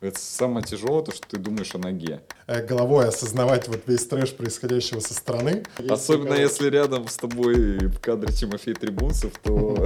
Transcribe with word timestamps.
Это 0.00 0.20
самое 0.20 0.64
тяжелое, 0.64 1.02
то, 1.02 1.12
что 1.12 1.26
ты 1.26 1.38
думаешь 1.38 1.74
о 1.74 1.78
ноге. 1.78 2.20
Э, 2.46 2.64
головой 2.64 3.08
осознавать 3.08 3.66
вот 3.68 3.80
весь 3.86 4.06
трэш 4.06 4.34
происходящего 4.34 5.00
со 5.00 5.14
стороны. 5.14 5.62
Особенно 5.88 6.34
если 6.34 6.68
рядом 6.68 7.08
с 7.08 7.16
тобой 7.16 7.78
в 7.78 7.98
кадре 8.00 8.32
Тимофей 8.32 8.74
Трибунцев, 8.74 9.32
то 9.42 9.52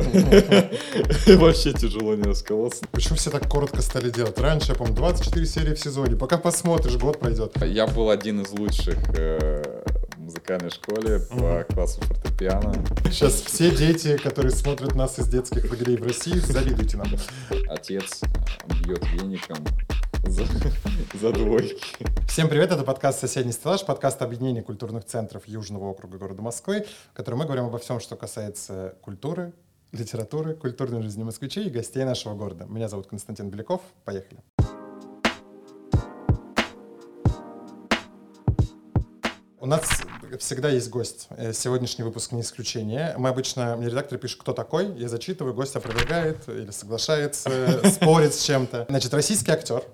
вообще 1.37 1.73
тяжело 1.73 2.17
не 2.17 2.25
расколоться. 2.25 2.85
Почему 2.91 3.17
все 3.17 3.31
так 3.31 3.49
коротко 3.49 3.83
стали 3.83 4.11
делать? 4.11 4.39
Раньше, 4.39 4.73
я 4.73 4.75
помню, 4.75 4.95
24 4.95 5.47
серии 5.47 5.75
в 5.75 5.79
сезоне. 5.79 6.17
Пока 6.17 6.39
посмотришь, 6.39 6.97
год 6.97 7.21
пройдет. 7.21 7.55
Я 7.63 7.87
был 7.87 8.11
один 8.11 8.41
из 8.41 8.51
лучших 8.51 8.99
э, 9.17 9.85
в 10.17 10.21
музыкальной 10.21 10.71
школе 10.71 11.21
по 11.31 11.65
классу 11.73 12.01
фортепиано. 12.01 12.75
Сейчас 13.05 13.35
все 13.35 13.71
дети, 13.71 14.17
которые 14.17 14.51
смотрят 14.51 14.97
нас 14.97 15.21
из 15.21 15.29
детских 15.29 15.71
лагерей 15.71 15.97
в 15.97 16.03
России, 16.03 16.35
завидуйте 16.35 16.97
нам. 16.97 17.07
Отец 17.69 18.21
бьет 18.85 19.05
веником 19.13 19.59
за, 20.31 20.45
за 21.15 21.33
двойки. 21.33 21.77
Всем 22.29 22.49
привет, 22.49 22.71
это 22.71 22.85
подкаст 22.85 23.21
«Соседний 23.21 23.53
стеллаж», 23.53 23.85
подкаст 23.85 24.23
объединения 24.23 24.63
культурных 24.63 25.05
центров 25.05 25.47
Южного 25.49 25.87
округа 25.87 26.19
города 26.19 26.41
Москвы, 26.41 26.87
в 27.13 27.17
котором 27.17 27.41
мы 27.41 27.47
говорим 27.47 27.65
обо 27.65 27.79
всем, 27.79 27.99
что 27.99 28.17
касается 28.17 28.95
культуры, 29.03 29.53
литературы, 29.93 30.55
культурной 30.55 31.03
жизни 31.03 31.25
москвичей 31.25 31.67
и 31.67 31.71
гостей 31.71 32.05
нашего 32.05 32.35
города. 32.35 32.67
Меня 32.67 32.89
зовут 32.89 33.09
Константин 33.09 33.51
Беляков. 33.51 33.81
Поехали. 34.05 34.41
У 39.59 39.67
нас 39.67 39.83
всегда 40.39 40.71
есть 40.71 40.89
гость. 40.89 41.27
Э, 41.31 41.53
Сегодняшний 41.53 42.05
выпуск 42.05 42.33
не 42.33 42.41
исключение. 42.41 43.15
Мы 43.19 43.29
обычно, 43.29 43.77
мне 43.77 43.89
редактор 43.89 44.19
пишет, 44.19 44.41
кто 44.41 44.53
такой, 44.53 44.97
я 44.97 45.09
зачитываю, 45.09 45.55
гость 45.55 45.77
опровергает 45.77 46.49
или 46.49 46.71
соглашается, 46.71 47.51
спорит 47.91 48.35
с 48.35 48.43
чем-то. 48.43 48.87
Значит, 48.89 49.13
российский 49.13 49.51
актер, 49.51 49.85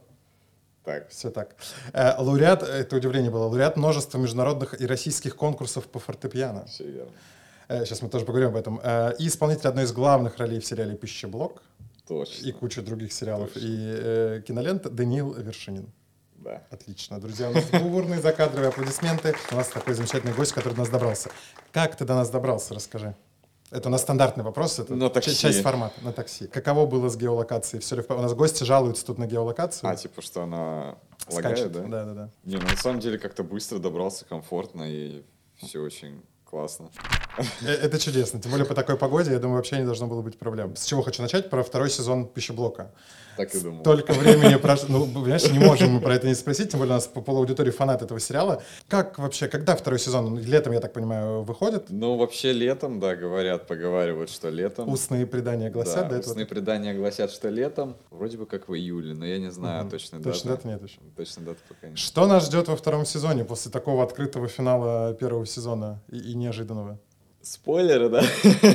Так, 0.86 1.08
все 1.10 1.30
так. 1.30 1.54
Э, 1.92 2.14
Лауреат, 2.18 2.62
это 2.62 2.96
удивление 2.96 3.30
было, 3.30 3.45
лауреат 3.46 3.76
множества 3.76 4.18
международных 4.18 4.80
и 4.80 4.87
российских 4.87 5.37
конкурсов 5.37 5.87
по 5.88 5.98
фортепиано. 5.98 6.65
все 6.66 6.84
верно. 6.84 7.10
Э, 7.68 7.84
Сейчас 7.84 8.01
мы 8.02 8.09
тоже 8.09 8.24
поговорим 8.24 8.51
об 8.51 8.56
этом. 8.56 8.80
Э, 8.82 9.12
И 9.18 9.26
исполнитель 9.26 9.66
одной 9.68 9.84
из 9.84 9.93
главных 9.93 10.38
ролей 10.38 10.60
в 10.60 10.65
сериале 10.65 10.95
«Пищеблок» 10.96 11.60
Точно. 12.09 12.46
и 12.46 12.52
куча 12.52 12.82
других 12.82 13.12
сериалов 13.12 13.51
Точно. 13.52 13.66
и 13.66 13.76
э, 13.78 14.43
кинолент 14.46 14.82
Даниил 14.95 15.34
Вершинин. 15.34 15.90
Да. 16.37 16.62
Отлично. 16.70 17.21
Друзья, 17.21 17.50
у 17.50 17.52
нас 17.52 17.65
бурные 17.71 18.21
закадровые 18.21 18.68
аплодисменты. 18.68 19.34
У 19.50 19.56
нас 19.56 19.66
такой 19.68 19.95
замечательный 19.95 20.34
гость, 20.34 20.52
который 20.52 20.74
до 20.74 20.80
нас 20.80 20.88
добрался. 20.88 21.30
Как 21.73 21.96
ты 21.96 22.04
до 22.04 22.15
нас 22.15 22.30
добрался, 22.30 22.74
расскажи. 22.74 23.16
Это 23.70 23.88
у 23.88 23.92
нас 23.92 24.02
стандартный 24.02 24.45
вопрос, 24.45 24.78
это 24.78 24.95
На 24.95 25.10
такси. 25.10 25.34
часть 25.34 25.60
формата, 25.62 25.95
на 26.02 26.12
такси. 26.12 26.46
Каково 26.46 26.86
было 26.86 27.09
с 27.09 27.16
геолокацией? 27.16 27.80
Все 27.82 27.96
ли 27.96 28.02
в 28.02 28.10
У 28.10 28.14
нас 28.22 28.32
гости 28.34 28.62
жалуются 28.62 29.04
тут 29.04 29.18
на 29.18 29.26
геолокацию. 29.26 29.90
А, 29.90 29.96
типа, 29.96 30.22
что 30.22 30.42
она 30.42 30.96
Скачет. 31.28 31.45
лагает, 31.45 31.72
да? 31.72 31.82
Да, 31.82 32.04
да, 32.04 32.14
да. 32.14 32.30
Не, 32.44 32.56
ну 32.56 32.62
на 32.68 32.76
самом 32.76 33.00
деле 33.00 33.18
как-то 33.18 33.42
быстро 33.42 33.78
добрался, 33.78 34.24
комфортно 34.24 34.84
и 34.84 35.24
все 35.56 35.80
очень 35.80 36.22
классно. 36.57 36.88
Э, 37.62 37.73
Это 37.87 37.99
чудесно. 37.99 38.40
Тем 38.40 38.51
более 38.51 38.66
по 38.66 38.74
такой 38.74 38.96
погоде, 38.96 39.30
я 39.32 39.38
думаю, 39.38 39.57
вообще 39.57 39.76
не 39.79 39.85
должно 39.85 40.07
было 40.07 40.23
быть 40.23 40.38
проблем. 40.38 40.74
С 40.74 40.87
чего 40.87 41.02
хочу 41.02 41.23
начать? 41.23 41.51
Про 41.51 41.62
второй 41.62 41.90
сезон 41.90 42.26
пищеблока. 42.26 42.93
Так 43.37 43.54
и 43.54 43.60
думал. 43.60 43.80
Столько 43.80 44.15
времени 44.15 44.54
прошло. 44.57 45.04
Ну, 45.07 45.23
понимаешь, 45.23 45.51
не 45.51 45.59
можем 45.59 45.90
мы 45.90 46.01
про 46.01 46.15
это 46.15 46.27
не 46.27 46.34
спросить, 46.34 46.71
тем 46.71 46.80
более 46.80 46.93
у 46.95 46.96
нас 46.96 47.07
по 47.07 47.21
полаудитории 47.21 47.71
фанат 47.71 48.01
этого 48.01 48.18
сериала. 48.18 48.62
Как 48.88 49.18
вообще, 49.18 49.46
когда 49.49 49.77
второй 49.77 49.99
сезон? 49.99 50.24
Ну, 50.34 50.40
Летом, 50.40 50.73
я 50.73 50.80
так 50.80 50.95
понимаю, 50.95 51.43
выходит? 51.43 51.90
Ну, 51.90 52.16
вообще 52.16 52.52
летом, 52.54 52.99
да, 52.99 53.15
говорят, 53.15 53.66
поговаривают, 53.66 54.30
что 54.30 54.49
летом. 54.49 54.88
Устные 54.88 55.27
предания 55.27 55.68
гласят 55.68 56.09
да, 56.09 56.16
этого? 56.16 56.30
устные 56.30 56.46
предания 56.46 56.95
гласят, 56.95 57.30
что 57.30 57.51
летом. 57.51 57.96
Вроде 58.10 58.38
бы 58.38 58.46
как 58.46 58.68
в 58.71 58.74
июле, 58.74 59.12
но 59.12 59.27
я 59.27 59.37
не 59.38 59.51
знаю 59.51 59.82
Мгм. 59.82 59.90
точно 59.90 60.23
Точно 60.23 60.51
даты. 60.52 60.62
даты 60.62 60.68
нет 60.68 60.82
еще. 60.88 60.99
Точно 61.15 61.43
даты 61.45 61.59
пока 61.68 61.88
нет. 61.88 61.99
Что 61.99 62.27
нас 62.27 62.46
ждет 62.46 62.68
во 62.68 62.77
втором 62.77 63.04
сезоне 63.04 63.45
после 63.45 63.71
такого 63.71 64.03
открытого 64.03 64.49
финала 64.49 65.12
первого 65.12 65.44
сезона 65.44 66.00
и, 66.10 66.16
и 66.32 66.34
неожиданного? 66.47 66.99
Спойлеры, 67.43 68.09
да? 68.09 68.23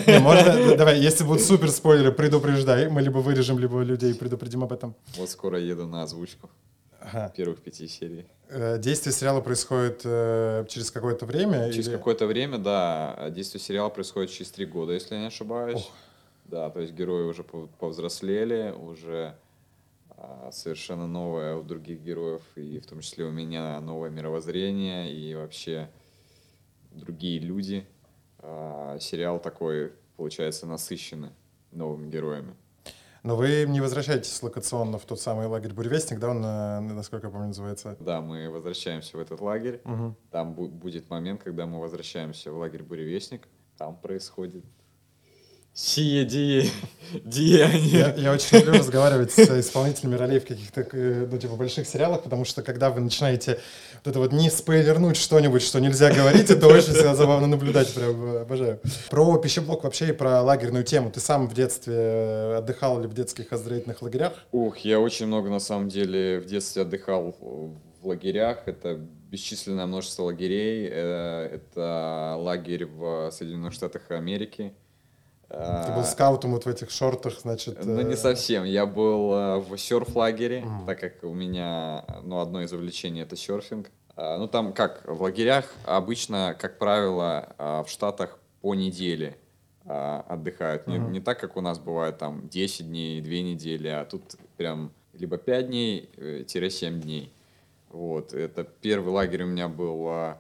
Не, 0.08 0.20
можно, 0.20 0.76
давай, 0.78 1.00
если 1.00 1.26
будут 1.26 1.42
супер 1.42 1.70
спойлеры, 1.72 2.12
предупреждай. 2.12 2.90
Мы 2.90 3.02
либо 3.02 3.18
вырежем, 3.20 3.60
либо 3.60 3.82
людей 3.84 4.14
предупредим 4.16 4.64
об 4.64 4.72
этом. 4.72 4.96
Вот 5.18 5.30
скоро 5.30 5.60
еду 5.60 5.88
на 5.88 6.04
озвучку 6.04 6.50
Ага. 7.02 7.34
первых 7.36 7.60
пяти 7.62 7.88
серий. 7.88 8.26
Э, 8.50 8.78
Действие 8.78 9.14
сериала 9.14 9.42
происходит 9.42 10.02
э, 10.06 10.66
через 10.70 10.90
какое-то 10.92 11.26
время? 11.26 11.72
Через 11.72 11.88
или- 11.88 11.96
какое-то 11.96 12.28
время, 12.28 12.58
да, 12.60 13.30
действие 13.30 13.62
сериала 13.62 13.90
происходит 13.90 14.32
через 14.32 14.52
три 14.52 14.66
года, 14.66 14.94
если 14.94 15.16
я 15.16 15.22
не 15.22 15.28
ошибаюсь. 15.28 15.76
Ох. 15.76 15.92
Да, 16.46 16.70
то 16.70 16.80
есть 16.82 16.94
герои 16.94 17.24
уже 17.24 17.42
пов- 17.44 17.70
повзрослели, 17.80 18.74
уже 18.78 19.36
а, 20.18 20.50
совершенно 20.54 21.08
новое 21.08 21.56
у 21.56 21.64
других 21.64 22.00
героев, 22.02 22.42
и 22.56 22.80
в 22.80 22.86
том 22.86 23.00
числе 23.02 23.26
у 23.26 23.32
меня 23.32 23.80
новое 23.82 24.10
мировоззрение, 24.10 25.12
и 25.14 25.34
вообще 25.36 25.90
другие 26.92 27.40
люди. 27.40 27.86
А, 28.40 28.98
сериал 29.00 29.40
такой, 29.40 29.94
получается, 30.18 30.66
насыщенный 30.66 31.30
новыми 31.72 32.10
героями. 32.10 32.56
Но 33.24 33.36
вы 33.36 33.66
не 33.68 33.82
возвращаетесь 33.82 34.42
локационно 34.42 34.98
в 34.98 35.06
тот 35.06 35.20
самый 35.22 35.46
лагерь 35.46 35.74
Буревестник, 35.74 36.20
да, 36.20 36.30
он, 36.32 36.44
э, 36.44 36.80
насколько 36.94 37.28
я 37.28 37.32
помню, 37.32 37.50
называется? 37.50 37.96
Да, 38.00 38.20
мы 38.20 38.50
возвращаемся 38.50 39.16
в 39.16 39.20
этот 39.20 39.42
лагерь. 39.42 39.80
Мгм. 39.84 40.16
Там 40.32 40.54
бу- 40.56 40.68
будет 40.70 41.08
момент, 41.12 41.44
когда 41.44 41.68
мы 41.68 41.80
возвращаемся 41.80 42.52
в 42.52 42.58
лагерь 42.58 42.82
Буревестник. 42.82 43.48
Там 43.78 43.96
происходит 43.96 44.66
сие 45.74 46.26
дие- 46.26 46.70
деяние. 47.24 48.00
Я, 48.00 48.14
я 48.16 48.34
очень 48.34 48.58
люблю 48.58 48.74
разговаривать 48.74 49.32
с 49.32 49.40
исполнителями 49.60 50.16
ролей 50.16 50.40
в 50.40 50.46
каких-то, 50.46 50.82
э, 50.82 51.28
ну, 51.32 51.38
типа, 51.38 51.56
больших 51.56 51.88
сериалах, 51.88 52.24
потому 52.24 52.44
что 52.44 52.62
когда 52.64 52.90
вы 52.90 53.02
начинаете 53.02 53.60
вот 54.04 54.10
это 54.10 54.20
вот 54.20 54.32
не 54.34 54.50
спойлернуть 54.50 55.16
что-нибудь, 55.16 55.62
что 55.62 55.80
нельзя 55.80 56.12
говорить, 56.12 56.50
это 56.50 56.68
очень 56.68 56.94
всегда 56.94 57.14
забавно 57.14 57.48
наблюдать, 57.48 57.94
прям 57.94 58.26
э, 58.26 58.42
обожаю. 58.42 58.80
Про 59.10 59.38
пищеблок 59.38 59.84
вообще 59.84 60.10
и 60.10 60.12
про 60.12 60.42
лагерную 60.42 60.84
тему. 60.84 61.12
Ты 61.12 61.20
сам 61.20 61.48
в 61.48 61.54
детстве 61.54 61.94
э, 61.96 62.56
отдыхал 62.58 63.00
ли 63.00 63.08
в 63.08 63.14
детских 63.14 63.54
оздоровительных 63.54 64.02
лагерях? 64.02 64.34
Ух, 64.52 64.80
я 64.80 65.00
очень 65.00 65.28
много 65.28 65.50
на 65.50 65.60
самом 65.60 65.90
деле 65.90 66.40
в 66.40 66.46
детстве 66.46 66.82
отдыхал 66.82 67.36
в 67.40 68.08
лагерях. 68.08 68.64
Это 68.66 69.00
бесчисленное 69.30 69.86
множество 69.86 70.24
лагерей. 70.24 70.88
Э, 70.92 71.60
Это 71.62 72.36
лагерь 72.40 72.86
в 72.86 73.30
Соединенных 73.32 73.74
Штатах 73.74 74.10
Америки. 74.10 74.74
Ты 75.52 75.92
был 75.94 76.04
скаутом 76.04 76.52
вот 76.54 76.66
в 76.66 76.70
этих 76.70 76.92
шортах, 76.92 77.40
значит... 77.42 77.78
А. 77.80 77.86
Ну, 77.86 78.02
не 78.02 78.14
э, 78.14 78.18
совсем. 78.18 78.64
Я 78.64 78.86
был 78.86 79.34
э, 79.34 79.58
в 79.60 79.78
серф-лагере, 79.78 80.66
так 80.88 81.00
как 81.00 81.24
у 81.24 81.34
меня, 81.34 82.06
ну, 82.24 82.40
одно 82.40 82.62
из 82.62 82.72
увлечений 82.72 83.22
это 83.22 83.36
серфинг. 83.36 83.92
А, 84.16 84.38
Ну, 84.38 84.48
там 84.48 84.72
как, 84.72 85.04
в 85.06 85.22
лагерях 85.22 85.66
обычно, 85.86 86.56
как 86.58 86.78
правило, 86.78 87.54
а, 87.58 87.84
в 87.84 87.90
Штатах 87.90 88.40
по 88.62 88.76
неделе 88.76 89.38
а, 89.86 90.26
отдыхают. 90.30 90.88
Не, 90.88 91.00
не 91.00 91.20
так, 91.20 91.40
как 91.40 91.58
у 91.58 91.62
нас 91.62 91.80
бывает 91.80 92.18
там 92.18 92.48
10 92.48 92.88
дней, 92.88 93.22
2 93.22 93.32
недели, 93.32 93.88
а 93.90 94.06
тут 94.06 94.22
прям 94.56 94.92
либо 95.14 95.38
5 95.38 95.68
дней, 95.68 96.10
э, 96.16 96.44
тире 96.48 96.70
7 96.70 97.02
дней. 97.02 97.34
Вот, 97.90 98.34
это 98.34 98.64
первый 98.64 99.10
лагерь 99.12 99.44
у 99.44 99.48
меня 99.48 99.68
был 99.68 100.08
а, 100.08 100.38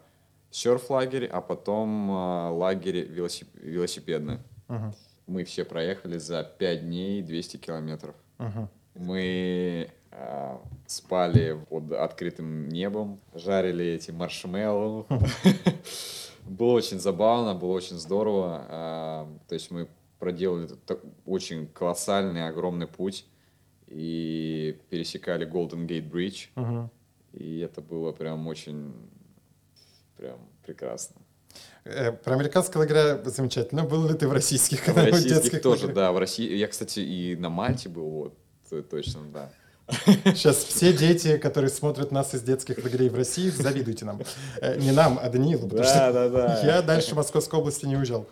серф-лагерь, 0.51 1.25
а 1.25 1.41
потом 1.41 2.09
а, 2.11 2.49
лагерь 2.51 3.05
велосип- 3.05 3.59
велосипедный. 3.59 4.39
Мгм, 4.72 4.94
Мы 5.28 5.44
все 5.44 5.66
проехали 5.66 6.18
за 6.18 6.44
5 6.44 6.82
дней 6.82 7.22
200 7.22 7.58
километров. 7.58 8.16
мгм. 8.38 8.70
Мы 8.94 9.90
а, 10.12 10.62
спали 10.86 11.58
под 11.70 11.94
открытым 11.94 12.68
небом, 12.68 13.20
жарили 13.34 13.86
эти 13.86 14.12
маршмеллоу. 14.12 15.08
Было 16.44 16.74
очень 16.74 17.00
забавно, 17.00 17.54
было 17.56 17.72
очень 17.72 17.96
здорово. 17.98 18.66
А, 18.68 19.28
То 19.48 19.54
есть 19.56 19.72
мы 19.72 19.88
проделали 20.20 20.68
очень 21.26 21.68
колоссальный, 21.68 22.48
огромный 22.48 22.88
путь 22.88 23.26
и 23.88 24.78
пересекали 24.90 25.48
Golden 25.50 25.88
Gate 25.88 26.09
Bridge. 26.09 26.90
И 27.34 27.59
это 27.59 27.82
было 27.82 28.12
прям 28.12 28.47
очень, 28.47 28.94
прям 30.17 30.40
прекрасно. 30.66 31.22
Э, 31.83 32.11
Про 32.11 32.35
американские 32.35 32.79
лагеря 32.79 33.19
замечательно. 33.25 33.83
Был 33.83 34.07
ли 34.07 34.13
ты 34.13 34.28
в 34.28 34.33
российских, 34.33 34.87
В 34.87 34.95
российских 34.95 35.61
тоже, 35.61 35.81
лагерях? 35.87 35.95
да. 35.95 36.11
В 36.11 36.17
России, 36.19 36.55
я, 36.55 36.67
кстати, 36.67 36.99
и 36.99 37.35
на 37.35 37.49
Мальте 37.49 37.89
был, 37.89 38.09
вот, 38.09 38.33
т- 38.69 38.81
точно, 38.83 39.22
да. 39.33 39.49
Сейчас 40.25 40.57
все 40.63 40.93
дети, 40.93 41.37
которые 41.37 41.69
смотрят 41.72 42.11
нас 42.11 42.33
из 42.35 42.41
детских 42.43 42.83
лагерей 42.83 43.09
в 43.09 43.16
России, 43.16 43.49
завидуйте 43.49 44.05
нам. 44.05 44.22
Э, 44.61 44.78
Не 44.79 44.91
нам, 44.91 45.19
а 45.22 45.29
Даниилу, 45.29 45.67
потому 45.67 45.83
что 45.83 46.13
да, 46.13 46.29
да. 46.29 46.61
я 46.63 46.81
дальше 46.81 47.16
Московской 47.16 47.59
области 47.59 47.85
не 47.85 47.97
уезжал. 47.97 48.28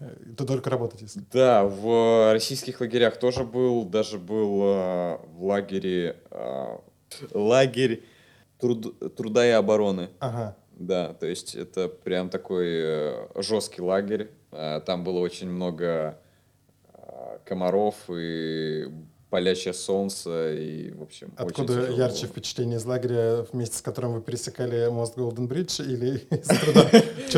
Э, 0.00 0.08
Тут 0.36 0.48
только 0.48 0.70
работать 0.70 1.02
если. 1.02 1.22
Да, 1.30 1.64
в 1.64 2.32
российских 2.32 2.80
лагерях 2.80 3.18
тоже 3.18 3.44
был, 3.44 3.84
даже 3.84 4.18
был 4.18 4.60
а, 4.64 5.20
в 5.36 5.44
лагере, 5.44 6.16
а, 6.30 6.80
лагерь 7.32 8.02
труд- 8.58 9.14
труда 9.14 9.46
и 9.46 9.50
обороны. 9.50 10.08
Ага. 10.18 10.56
Да, 10.76 11.14
то 11.14 11.26
есть 11.26 11.54
это 11.54 11.88
прям 11.88 12.30
такой 12.30 12.66
э, 12.68 13.26
жесткий 13.36 13.80
лагерь. 13.80 14.30
А, 14.50 14.80
Там 14.80 15.04
было 15.04 15.18
очень 15.18 15.48
много 15.48 16.18
а, 16.92 17.38
комаров 17.44 17.94
и 18.08 18.88
палящее 19.30 19.74
солнце 19.74 20.54
и, 20.54 20.92
в 20.92 21.02
общем, 21.02 21.32
Откуда 21.36 21.90
ярче 21.90 22.22
было. 22.22 22.32
впечатление 22.32 22.78
из 22.78 22.84
лагеря, 22.84 23.46
вместе 23.52 23.76
с 23.76 23.82
которым 23.82 24.12
вы 24.14 24.20
пересекали 24.20 24.88
мост 24.88 25.16
Голден 25.16 25.48
Бридж 25.48 25.80
или 25.80 26.22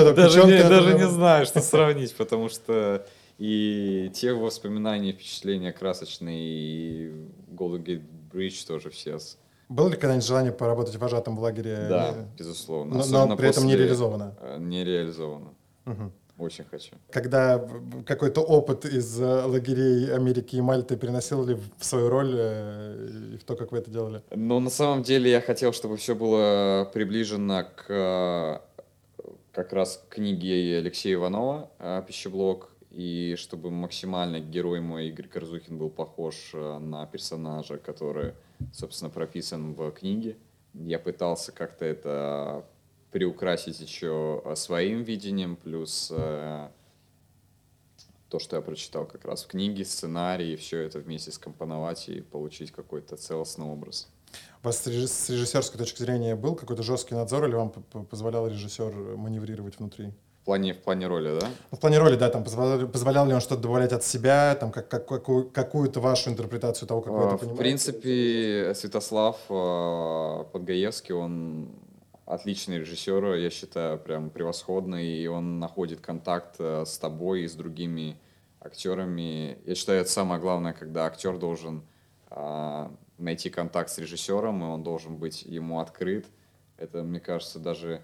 Даже 0.68 0.94
не 0.94 1.08
знаю, 1.08 1.46
что 1.46 1.60
сравнить, 1.60 2.14
потому 2.14 2.48
что 2.48 3.06
и 3.38 4.10
те 4.14 4.32
воспоминания, 4.32 5.12
впечатления 5.12 5.72
красочные, 5.72 6.38
и 6.38 7.12
Golden 7.50 7.84
Gate 7.84 8.02
Bridge 8.32 8.66
тоже 8.66 8.90
все. 8.90 9.18
Было 9.68 9.88
ли 9.88 9.96
когда-нибудь 9.96 10.26
желание 10.26 10.52
поработать 10.52 10.96
вожатым 10.96 11.36
в 11.36 11.40
лагере? 11.40 11.86
Да, 11.88 12.14
безусловно. 12.38 13.02
Но, 13.08 13.26
но 13.26 13.36
при 13.36 13.48
этом 13.48 13.66
не 13.66 13.76
реализовано. 13.76 14.34
э, 14.40 14.58
Не 14.60 14.84
реализовано. 14.84 15.54
Мгм. 15.84 16.12
Очень 16.38 16.64
хочу. 16.70 16.92
Когда 17.10 17.66
какой-то 18.06 18.42
опыт 18.42 18.84
из 18.84 19.18
э, 19.20 19.24
лагерей 19.46 20.14
Америки 20.14 20.56
и 20.56 20.60
Мальты 20.60 20.96
переносил 20.96 21.44
ли 21.46 21.56
в 21.78 21.84
свою 21.84 22.10
роль 22.10 22.34
э, 22.36 23.08
и 23.34 23.38
в 23.38 23.44
то, 23.44 23.56
как 23.56 23.72
вы 23.72 23.78
это 23.78 23.90
делали? 23.90 24.22
Но 24.34 24.60
на 24.60 24.70
самом 24.70 25.02
деле 25.02 25.30
я 25.30 25.40
хотел, 25.40 25.72
чтобы 25.72 25.96
все 25.96 26.14
было 26.14 26.88
приближено 26.92 27.64
к 27.74 28.62
как 29.52 29.72
раз 29.72 30.04
книге 30.10 30.76
Алексея 30.78 31.14
Иванова 31.14 31.70
«Пищеблок», 32.06 32.68
и 32.96 33.34
чтобы 33.36 33.70
максимально 33.70 34.40
герой 34.40 34.80
мой 34.80 35.08
Игорь 35.08 35.28
Корзухин 35.28 35.76
был 35.76 35.90
похож 35.90 36.52
э, 36.54 36.78
на 36.78 37.04
персонажа, 37.04 37.76
который, 37.76 38.32
собственно, 38.72 39.10
прописан 39.10 39.74
в 39.74 39.90
книге. 39.90 40.38
Я 40.72 40.98
пытался 40.98 41.52
как-то 41.52 41.84
это 41.84 42.64
приукрасить 43.12 43.80
еще 43.80 44.40
э, 44.42 44.56
своим 44.56 45.02
видением, 45.02 45.56
плюс 45.56 46.10
э, 46.10 46.70
то, 48.30 48.38
что 48.38 48.56
я 48.56 48.62
прочитал 48.62 49.04
как 49.04 49.26
раз 49.26 49.44
в 49.44 49.48
книге, 49.48 49.84
сценарий, 49.84 50.56
все 50.56 50.80
это 50.80 50.98
вместе 50.98 51.32
скомпоновать 51.32 52.08
и 52.08 52.22
получить 52.22 52.72
какой-то 52.72 53.16
целостный 53.18 53.66
образ. 53.66 54.08
У 54.62 54.68
вас 54.68 54.82
с 54.82 54.86
реж- 54.86 55.10
с 55.10 55.28
режиссерской 55.28 55.78
точки 55.78 55.98
зрения 55.98 56.34
был 56.34 56.54
какой-то 56.54 56.82
жесткий 56.82 57.14
надзор 57.14 57.46
или 57.46 57.56
вам 57.56 57.72
позволял 58.08 58.48
режиссер 58.48 59.18
маневрировать 59.18 59.78
внутри? 59.78 60.14
В 60.46 60.48
плане, 60.48 60.74
в 60.74 60.78
плане 60.78 61.08
роли, 61.08 61.40
да? 61.40 61.48
Ну, 61.72 61.76
в 61.76 61.80
плане 61.80 61.98
роли, 61.98 62.14
да, 62.14 62.30
там 62.30 62.44
позволял, 62.44 62.86
позволял 62.86 63.26
ли 63.26 63.34
он 63.34 63.40
что-то 63.40 63.62
добавлять 63.62 63.92
от 63.92 64.04
себя, 64.04 64.54
там 64.54 64.70
как, 64.70 64.88
как- 64.88 65.08
какую, 65.08 65.50
какую-то 65.50 65.98
вашу 65.98 66.30
интерпретацию 66.30 66.86
того, 66.86 67.00
как 67.00 67.12
вы 67.14 67.18
А, 67.18 67.26
это 67.26 67.34
В 67.34 67.38
понимаете? 67.40 67.58
принципе, 67.58 68.72
Святослав 68.76 69.36
а, 69.48 70.44
Подгаевский, 70.44 71.14
он 71.16 71.70
отличный 72.26 72.78
режиссер, 72.78 73.34
я 73.34 73.50
считаю, 73.50 73.98
прям 73.98 74.30
превосходный, 74.30 75.18
и 75.18 75.26
он 75.26 75.58
находит 75.58 76.00
контакт 76.00 76.54
э, 76.60 76.84
с 76.86 76.96
тобой 76.96 77.42
и 77.42 77.48
с 77.48 77.54
другими 77.54 78.16
актерами. 78.60 79.58
Я 79.66 79.74
считаю, 79.74 80.02
это 80.02 80.10
самое 80.12 80.40
главное, 80.40 80.74
когда 80.74 81.06
актер 81.06 81.38
должен 81.38 81.82
а, 82.30 82.92
найти 83.18 83.50
контакт 83.50 83.90
с 83.90 83.98
режиссером, 83.98 84.62
и 84.62 84.66
он 84.66 84.84
должен 84.84 85.16
быть 85.16 85.42
ему 85.42 85.80
открыт. 85.80 86.24
Это, 86.78 87.02
мне 87.02 87.18
кажется, 87.18 87.58
даже 87.58 87.94
а, 87.96 88.02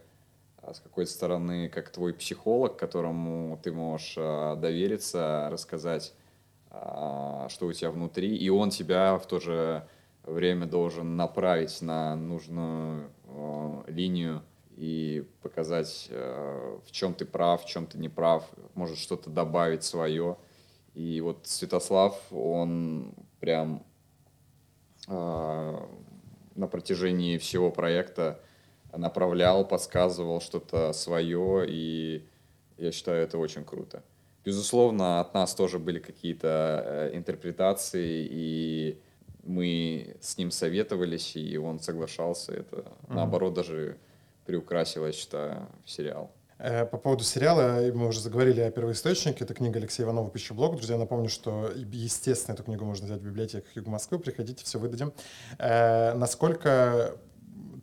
с 0.70 0.80
какой-то 0.80 1.10
стороны, 1.10 1.68
как 1.68 1.90
твой 1.90 2.14
психолог, 2.14 2.76
которому 2.76 3.58
ты 3.62 3.72
можешь 3.72 4.14
а, 4.16 4.56
довериться, 4.56 5.48
рассказать, 5.50 6.14
а, 6.70 7.48
что 7.48 7.66
у 7.66 7.72
тебя 7.72 7.90
внутри, 7.90 8.36
и 8.36 8.48
он 8.48 8.70
тебя 8.70 9.18
в 9.18 9.26
то 9.26 9.40
же 9.40 9.86
время 10.24 10.66
должен 10.66 11.16
направить 11.16 11.82
на 11.82 12.14
нужную 12.14 13.10
линию 13.88 14.42
и 14.76 15.26
показать, 15.42 16.08
в 16.10 16.92
чем 16.92 17.12
ты 17.14 17.24
прав, 17.24 17.64
в 17.64 17.66
чем 17.66 17.86
ты 17.86 17.98
не 17.98 18.08
прав, 18.08 18.48
может 18.74 18.98
что-то 18.98 19.30
добавить 19.30 19.82
свое. 19.82 20.36
И 20.94 21.20
вот 21.20 21.40
Святослав, 21.42 22.16
он 22.30 23.14
прям 23.40 23.82
на 25.08 26.68
протяжении 26.70 27.38
всего 27.38 27.70
проекта 27.72 28.40
направлял, 28.96 29.66
подсказывал 29.66 30.40
что-то 30.40 30.92
свое, 30.92 31.64
и 31.68 32.26
я 32.78 32.92
считаю, 32.92 33.22
это 33.22 33.38
очень 33.38 33.64
круто. 33.64 34.02
Безусловно, 34.44 35.20
от 35.20 35.34
нас 35.34 35.54
тоже 35.54 35.78
были 35.78 35.98
какие-то 36.00 36.82
э, 36.84 37.16
интерпретации, 37.16 38.26
и 38.28 39.00
мы 39.44 40.16
с 40.20 40.36
ним 40.36 40.50
советовались, 40.50 41.36
и 41.36 41.56
он 41.56 41.78
соглашался. 41.78 42.52
Это, 42.52 42.84
наоборот, 43.08 43.54
даже 43.54 43.98
приукрасило, 44.44 45.06
я 45.06 45.12
считаю, 45.12 45.68
сериал. 45.84 46.32
Э, 46.58 46.84
По 46.86 46.98
поводу 46.98 47.22
сериала, 47.22 47.80
мы 47.94 48.08
уже 48.08 48.20
заговорили 48.20 48.60
о 48.60 48.70
первоисточнике, 48.70 49.44
это 49.44 49.54
книга 49.54 49.78
Алексея 49.78 50.06
Иванова 50.06 50.28
«Пищеблок». 50.30 50.76
Друзья, 50.76 50.96
напомню, 50.96 51.28
что, 51.28 51.70
естественно, 51.92 52.54
эту 52.54 52.64
книгу 52.64 52.84
можно 52.84 53.06
взять 53.06 53.20
в 53.20 53.24
библиотеках 53.24 53.74
Юга 53.76 53.90
Москвы, 53.90 54.18
приходите, 54.18 54.64
все 54.64 54.78
выдадим. 54.78 55.12
Э, 55.58 56.14
Насколько 56.14 57.16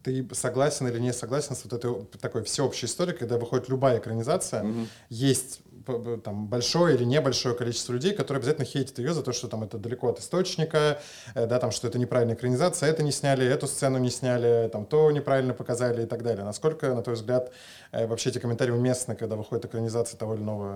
ты 0.04 0.28
согласен 0.34 0.88
или 0.88 1.00
не 1.00 1.14
согласен 1.14 1.56
с 1.56 1.64
вот 1.66 1.74
этой 1.74 2.06
такой 2.20 2.44
всеобщей 2.44 2.86
историей, 2.88 3.18
когда 3.18 3.38
выходит 3.38 3.70
любая 3.70 4.00
экранизация, 4.00 4.64
есть 5.10 5.62
п- 5.86 6.00
п- 6.00 6.18
там 6.18 6.48
большое 6.48 6.96
или 6.96 7.04
небольшое 7.04 7.56
количество 7.56 7.94
людей, 7.94 8.14
которые 8.14 8.40
обязательно 8.40 8.66
хейтят 8.66 9.00
ее 9.00 9.14
за 9.14 9.24
то, 9.24 9.32
что 9.34 9.48
там 9.48 9.64
это 9.64 9.78
далеко 9.78 10.10
от 10.10 10.20
источника, 10.20 11.00
э, 11.36 11.48
да, 11.48 11.60
там, 11.60 11.72
что 11.72 11.88
это 11.88 11.98
неправильная 12.00 12.36
экранизация, 12.36 12.90
это 12.90 13.04
не 13.04 13.12
сняли, 13.12 13.46
эту 13.46 13.68
сцену 13.68 13.98
не 13.98 14.10
сняли, 14.10 14.70
там, 14.72 14.86
то 14.86 15.12
неправильно 15.12 15.54
показали 15.54 16.04
и 16.04 16.06
так 16.06 16.24
далее. 16.24 16.46
Насколько, 16.46 16.94
на 16.94 17.02
твой 17.02 17.16
взгляд, 17.16 17.52
э, 17.92 18.08
вообще 18.08 18.30
эти 18.30 18.40
комментарии 18.40 18.72
уместны, 18.72 19.16
когда 19.16 19.36
выходит 19.36 19.66
экранизация 19.66 20.18
того 20.18 20.36
или 20.36 20.42
иного 20.42 20.72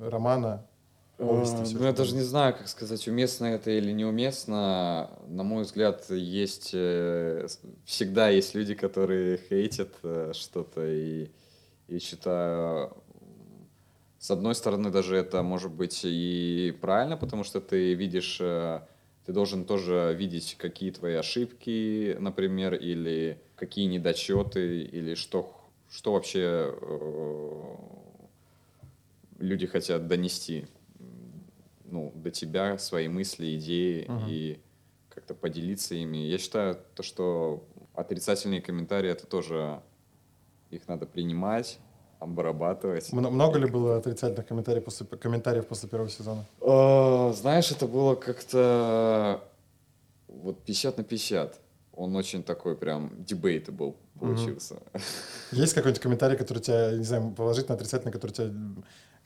э, 0.00 0.08
романа? 0.10 0.64
Повести, 1.16 1.74
А, 1.74 1.78
Ну, 1.78 1.86
я 1.86 1.92
даже 1.92 2.14
не 2.14 2.22
знаю, 2.22 2.54
как 2.54 2.68
сказать, 2.68 3.06
уместно 3.08 3.46
это 3.46 3.70
или 3.70 3.92
неуместно. 3.92 5.10
На 5.28 5.42
мой 5.42 5.62
взгляд, 5.62 6.08
есть 6.10 6.70
э, 6.72 7.46
всегда 7.84 8.28
есть 8.28 8.54
люди, 8.54 8.74
которые 8.74 9.38
хейтят 9.48 9.94
э, 10.02 10.32
что-то, 10.34 10.86
и, 10.86 11.28
и 11.88 11.98
считаю, 11.98 12.96
с 14.18 14.30
одной 14.30 14.54
стороны, 14.54 14.90
даже 14.90 15.16
это 15.16 15.42
может 15.42 15.72
быть 15.72 16.00
и 16.04 16.76
правильно, 16.80 17.16
потому 17.16 17.44
что 17.44 17.60
ты 17.60 17.94
видишь, 17.94 18.38
э, 18.40 18.80
ты 19.24 19.32
должен 19.32 19.64
тоже 19.64 20.14
видеть, 20.16 20.56
какие 20.58 20.90
твои 20.90 21.14
ошибки, 21.14 22.16
например, 22.20 22.74
или 22.74 23.40
какие 23.56 23.86
недочеты, 23.86 24.82
или 24.82 25.14
что, 25.14 25.54
что 25.90 26.12
вообще 26.12 26.74
люди 29.38 29.66
хотят 29.66 30.08
донести 30.08 30.66
ну, 31.90 32.12
до 32.14 32.30
тебя 32.30 32.78
свои 32.78 33.08
мысли, 33.08 33.56
идеи 33.58 34.06
Мгм. 34.08 34.24
и 34.28 34.60
как-то 35.08 35.34
поделиться 35.34 35.94
ими. 35.94 36.18
Я 36.18 36.38
считаю, 36.38 36.78
то, 36.94 37.02
что 37.02 37.64
отрицательные 37.94 38.60
комментарии 38.60 39.10
это 39.10 39.26
тоже 39.26 39.80
их 40.70 40.86
надо 40.88 41.06
принимать, 41.06 41.78
обрабатывать. 42.18 43.12
Мно- 43.12 43.30
Много 43.30 43.58
ли 43.58 43.66
было 43.66 43.96
отрицательных 43.98 44.46
комментариев 44.46 44.84
после, 44.84 45.06
комментариев 45.06 45.66
после 45.66 45.88
первого 45.88 46.10
сезона? 46.10 46.44
А, 46.60 47.32
Знаешь, 47.32 47.70
это 47.70 47.86
было 47.86 48.14
как-то 48.14 49.42
вот 50.28 50.62
50 50.64 50.98
на 50.98 51.04
50. 51.04 51.60
Он 51.92 52.14
очень 52.16 52.42
такой 52.42 52.76
прям 52.76 53.12
debatable 53.26 53.94
получился. 54.20 54.76
Есть 55.52 55.72
какой-нибудь 55.74 56.02
комментарий, 56.02 56.36
который 56.36 56.58
тебя, 56.58 56.92
не 56.96 57.04
знаю, 57.04 57.30
положительно, 57.30 57.74
отрицательно, 57.74 58.12
который 58.12 58.32
тебя 58.32 58.52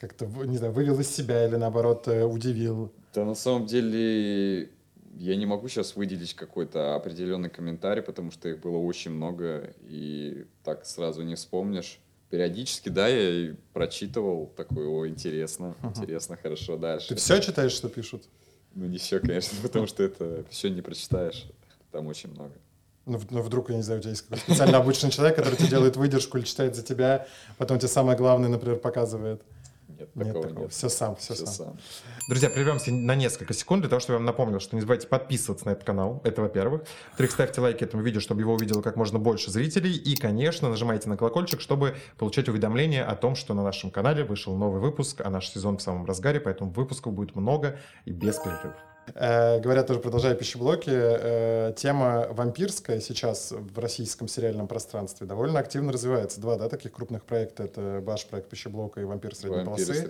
как-то, 0.01 0.25
не 0.25 0.57
знаю, 0.57 0.73
вывел 0.73 0.99
из 0.99 1.15
себя 1.15 1.47
или, 1.47 1.57
наоборот, 1.57 2.09
э, 2.09 2.25
удивил? 2.25 2.91
Да 3.15 3.25
на 3.25 3.35
самом 3.35 3.67
деле 3.67 4.71
я 5.19 5.37
не 5.37 5.45
могу 5.45 5.69
сейчас 5.69 5.97
выделить 5.97 6.35
какой-то 6.35 6.95
определенный 6.95 7.51
комментарий, 7.51 8.03
потому 8.03 8.31
что 8.31 8.49
их 8.49 8.61
было 8.61 8.79
очень 8.79 9.11
много, 9.11 9.75
и 9.83 10.47
так 10.65 10.87
сразу 10.87 11.23
не 11.23 11.35
вспомнишь. 11.35 11.99
Периодически, 12.31 12.89
да, 12.89 13.09
я 13.09 13.31
и 13.31 13.55
прочитывал, 13.73 14.47
такой, 14.57 14.87
о, 14.87 15.07
интересно, 15.07 15.75
интересно, 15.83 16.37
хорошо, 16.37 16.77
дальше. 16.77 17.09
Ты 17.09 17.17
все 17.17 17.41
читаешь, 17.41 17.73
что 17.73 17.89
пишут? 17.89 18.25
Ну, 18.75 18.87
не 18.87 18.99
все, 18.99 19.19
конечно, 19.19 19.59
потому 19.63 19.87
что 19.87 20.03
это 20.03 20.45
все 20.49 20.71
не 20.71 20.81
прочитаешь, 20.81 21.47
там 21.91 22.07
очень 22.07 22.31
много. 22.31 22.55
Ну, 23.05 23.21
ну, 23.31 23.43
вдруг, 23.43 23.71
я 23.71 23.77
не 23.77 23.83
знаю, 23.83 23.99
у 23.99 24.03
тебя 24.03 24.11
есть 24.11 24.23
какой-то 24.23 24.45
специально 24.45 24.79
обычный 24.79 25.11
человек, 25.11 25.37
который 25.37 25.57
тебе 25.57 25.69
делает 25.69 25.97
выдержку 25.97 26.39
или 26.39 26.45
читает 26.45 26.77
за 26.77 26.83
тебя, 26.83 27.27
потом 27.59 27.79
тебе 27.79 27.89
самое 27.89 28.17
главное, 28.17 28.49
например, 28.49 28.79
показывает. 28.79 29.43
Нет, 30.01 30.17
Нет 30.17 30.27
такого 30.29 30.47
такого. 30.49 30.63
нет. 30.65 30.73
Все 30.73 30.89
сам, 30.89 31.17
все, 31.17 31.35
Всё 31.35 31.47
сам. 31.47 31.55
сам. 31.55 31.79
Друзья, 32.29 32.49
прервемся 32.51 32.91
на 32.93 33.15
несколько 33.15 33.53
секунд 33.53 33.83
для 33.83 33.91
того, 33.91 34.01
чтобы 34.01 34.15
я 34.15 34.19
вам 34.19 34.27
напомнил, 34.27 34.61
что 34.61 34.75
не 34.77 34.81
забывайте 34.81 35.07
подписываться 35.07 35.67
на 35.67 35.71
этот 35.73 35.85
канал. 35.85 36.21
Это 36.25 36.41
во-первых. 36.43 36.83
Во-вторых, 37.11 37.33
ставьте 37.33 37.61
лайки 37.61 37.85
этому 37.85 38.03
видео, 38.03 38.21
чтобы 38.21 38.41
его 38.41 38.55
увидело 38.55 38.83
как 38.83 38.97
можно 38.97 39.19
больше 39.19 39.51
зрителей. 39.51 39.95
И, 39.95 40.17
конечно, 40.17 40.69
нажимайте 40.71 41.09
на 41.09 41.17
колокольчик, 41.17 41.61
чтобы 41.61 41.97
получать 42.19 42.49
уведомления 42.49 43.05
о 43.05 43.15
том, 43.15 43.35
что 43.35 43.55
на 43.55 43.63
нашем 43.63 43.91
канале 43.91 44.25
вышел 44.25 44.57
новый 44.57 44.81
выпуск, 44.81 45.21
а 45.25 45.31
наш 45.31 45.49
сезон 45.51 45.77
в 45.79 45.83
самом 45.83 46.07
разгаре, 46.07 46.41
поэтому 46.41 46.71
выпусков 46.71 47.13
будет 47.13 47.37
много 47.37 47.79
и 48.05 48.13
без 48.13 48.37
перерывов. 48.39 48.77
Э, 49.15 49.61
говорят, 49.61 49.87
тоже 49.87 50.01
продолжая 50.01 50.35
пищеблоки, 50.35 50.91
э, 50.93 51.73
тема 51.77 52.29
вампирская 52.31 53.01
сейчас 53.01 53.53
в 53.53 53.79
российском 53.79 54.29
сериальном 54.29 54.69
пространстве 54.69 55.27
довольно 55.27 55.59
активно 55.59 55.93
развивается. 55.93 56.41
Два, 56.41 56.57
да, 56.57 56.69
таких 56.69 56.93
крупных 56.93 57.25
проекта. 57.25 57.65
Это 57.65 58.01
ваш 58.05 58.27
проект 58.27 58.49
пищеблока 58.49 59.01
и 59.01 59.05
вампир 59.05 59.35
средней 59.35 59.65
полосы. 59.65 60.07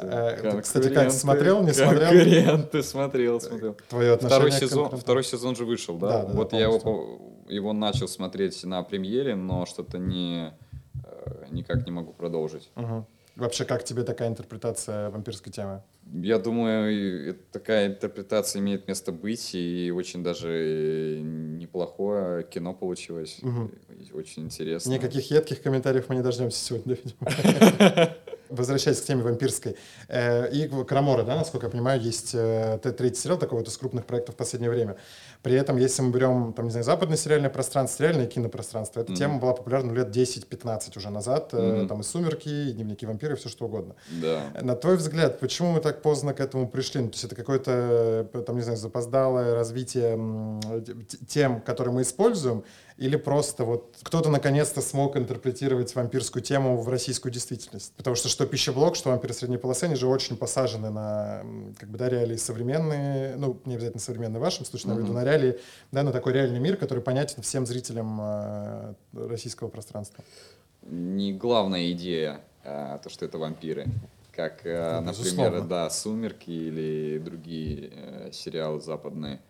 Э, 0.00 0.60
кстати, 0.60 0.88
как, 0.88 1.10
смотрел, 1.12 1.62
не 1.62 1.72
смотрел? 1.72 2.10
Конкуренты, 2.10 2.82
смотрел, 2.82 3.40
смотрел. 3.40 3.76
Твое 3.88 4.12
отношение 4.12 4.50
Второй 4.50 4.68
сезон, 4.68 4.96
второй 4.96 5.24
сезон 5.24 5.56
же 5.56 5.64
вышел, 5.64 5.96
да? 5.96 6.08
Да, 6.08 6.22
да, 6.22 6.28
да, 6.28 6.34
вот 6.34 6.52
я 6.52 6.60
его, 6.60 7.20
его 7.48 7.72
начал 7.72 8.08
смотреть 8.08 8.64
на 8.64 8.82
премьере, 8.82 9.34
но 9.34 9.66
что-то 9.66 9.98
не, 9.98 10.52
никак 11.50 11.84
не 11.86 11.92
могу 11.92 12.12
продолжить. 12.12 12.70
Мгм. 12.74 13.06
Вообще, 13.36 13.66
как 13.66 13.84
тебе 13.84 14.02
такая 14.02 14.28
интерпретация 14.28 15.10
вампирской 15.10 15.52
темы? 15.52 15.82
Я 16.12 16.38
думаю, 16.38 17.36
такая 17.52 17.88
интерпретация 17.88 18.60
имеет 18.60 18.88
место 18.88 19.12
быть, 19.12 19.54
и 19.54 19.92
очень 19.94 20.22
даже 20.22 21.20
неплохое 21.22 22.44
кино 22.44 22.72
получилось. 22.72 23.40
И 23.42 24.12
Очень 24.12 24.44
интересно. 24.44 24.90
Никаких 24.90 25.30
едких 25.30 25.60
комментариев 25.60 26.08
мы 26.08 26.16
не 26.16 26.22
дождемся 26.22 26.64
сегодня, 26.64 26.96
видимо. 27.04 28.16
Возвращаясь 28.48 29.00
к 29.00 29.04
теме 29.04 29.22
вампирской. 29.22 29.76
Э, 30.08 30.48
И 30.52 30.68
Крамора, 30.84 31.24
да, 31.24 31.34
насколько 31.34 31.66
я 31.66 31.70
понимаю, 31.70 32.00
есть 32.00 32.30
э, 32.32 32.78
третий 32.78 33.20
сериал 33.20 33.38
такой 33.38 33.58
вот 33.58 33.68
из 33.68 33.76
крупных 33.76 34.06
проектов 34.06 34.36
в 34.36 34.38
последнее 34.38 34.70
время. 34.70 34.96
При 35.46 35.54
этом, 35.54 35.76
если 35.76 36.02
мы 36.02 36.10
берем, 36.10 36.52
там, 36.54 36.64
не 36.64 36.70
знаю, 36.72 36.82
западное 36.82 37.16
сериальное 37.16 37.50
пространство, 37.50 37.98
сериальное 37.98 38.26
кинопространство, 38.26 38.98
эта 38.98 39.12
Мгм. 39.12 39.16
тема 39.16 39.38
была 39.38 39.52
популярна 39.52 39.92
лет 39.92 40.10
10-15 40.10 40.96
уже 40.96 41.08
назад. 41.08 41.52
Мгм. 41.52 41.86
Там 41.86 42.00
и 42.00 42.02
«Сумерки», 42.02 42.48
и 42.48 42.72
«Дневники 42.72 43.06
вампира», 43.06 43.34
и 43.34 43.36
все 43.36 43.48
что 43.48 43.66
угодно. 43.66 43.94
Да. 44.20 44.42
На 44.60 44.74
твой 44.74 44.96
взгляд, 44.96 45.38
почему 45.38 45.70
мы 45.70 45.78
так 45.80 46.02
поздно 46.02 46.34
к 46.34 46.40
этому 46.40 46.66
пришли? 46.66 47.00
Ну, 47.00 47.10
то 47.10 47.14
есть 47.14 47.22
это 47.26 47.36
какое-то, 47.36 48.26
э, 48.34 48.42
там, 48.44 48.56
не 48.56 48.62
знаю, 48.62 48.76
запоздалое 48.76 49.54
развитие 49.54 50.18
тем, 51.28 51.60
которые 51.60 51.94
мы 51.94 52.02
используем, 52.02 52.64
или 52.96 53.16
просто 53.16 53.64
вот 53.64 53.94
кто-то 54.02 54.30
наконец-то 54.30 54.80
смог 54.80 55.18
интерпретировать 55.18 55.94
вампирскую 55.94 56.42
тему 56.42 56.78
в 56.80 56.88
российскую 56.88 57.30
действительность? 57.30 57.92
Потому 57.96 58.16
что 58.16 58.28
что 58.30 58.46
пищеблок, 58.46 58.96
что 58.96 59.10
вампиры 59.10 59.34
средней 59.34 59.58
полосы, 59.58 59.84
они 59.84 59.96
же 59.96 60.06
очень 60.06 60.36
посажены 60.36 60.88
на, 60.90 61.42
как 61.78 61.90
бы, 61.90 61.98
да, 61.98 62.08
реалии 62.08 62.36
современные, 62.36 63.36
ну, 63.36 63.60
не 63.66 63.74
обязательно 63.74 64.00
современные 64.00 64.38
в 64.40 64.42
вашем 64.42 64.64
случае, 64.64 64.94
виду 64.94 65.04
Мгм. 65.08 65.14
на 65.14 65.24
реалии, 65.24 65.35
да, 65.92 66.02
на 66.02 66.12
такой 66.12 66.32
реальный 66.32 66.60
мир, 66.60 66.76
который 66.76 67.02
понятен 67.02 67.42
всем 67.42 67.66
зрителям 67.66 68.18
э, 68.20 68.94
российского 69.12 69.68
пространства. 69.68 70.24
Не 70.82 71.32
главная 71.32 71.90
идея, 71.92 72.40
а, 72.64 72.98
то, 72.98 73.08
что 73.08 73.24
это 73.24 73.38
вампиры. 73.38 73.86
Как, 74.32 74.66
э, 74.66 75.00
Ну, 75.00 75.06
например, 75.06 75.24
безусловно. 75.24 75.60
да, 75.68 75.90
«Сумерки» 75.90 76.50
или 76.50 77.18
другие 77.18 77.90
э, 77.92 78.30
сериалы 78.32 78.80
западные. 78.80 79.40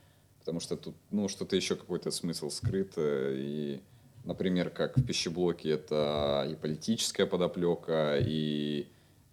Потому 0.41 0.61
что 0.61 0.77
тут, 0.77 0.95
ну, 1.11 1.29
что-то 1.29 1.57
еще 1.57 1.75
какой-то 1.75 2.11
смысл 2.11 2.51
скрыт. 2.51 2.93
И, 2.97 3.81
например, 4.25 4.71
как 4.71 4.97
в 4.97 5.05
«Пищеблоке» 5.05 5.71
это 5.71 6.47
и 6.49 6.55
политическая 6.55 7.27
подоплека, 7.27 8.17
и 8.21 8.87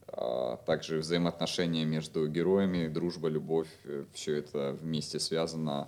а, 0.07 0.57
также 0.65 0.99
взаимоотношения 0.99 1.85
между 1.85 2.27
героями, 2.27 2.87
дружба, 2.87 3.29
любовь. 3.29 3.69
Все 4.13 4.37
это 4.37 4.75
вместе 4.81 5.19
связано. 5.19 5.87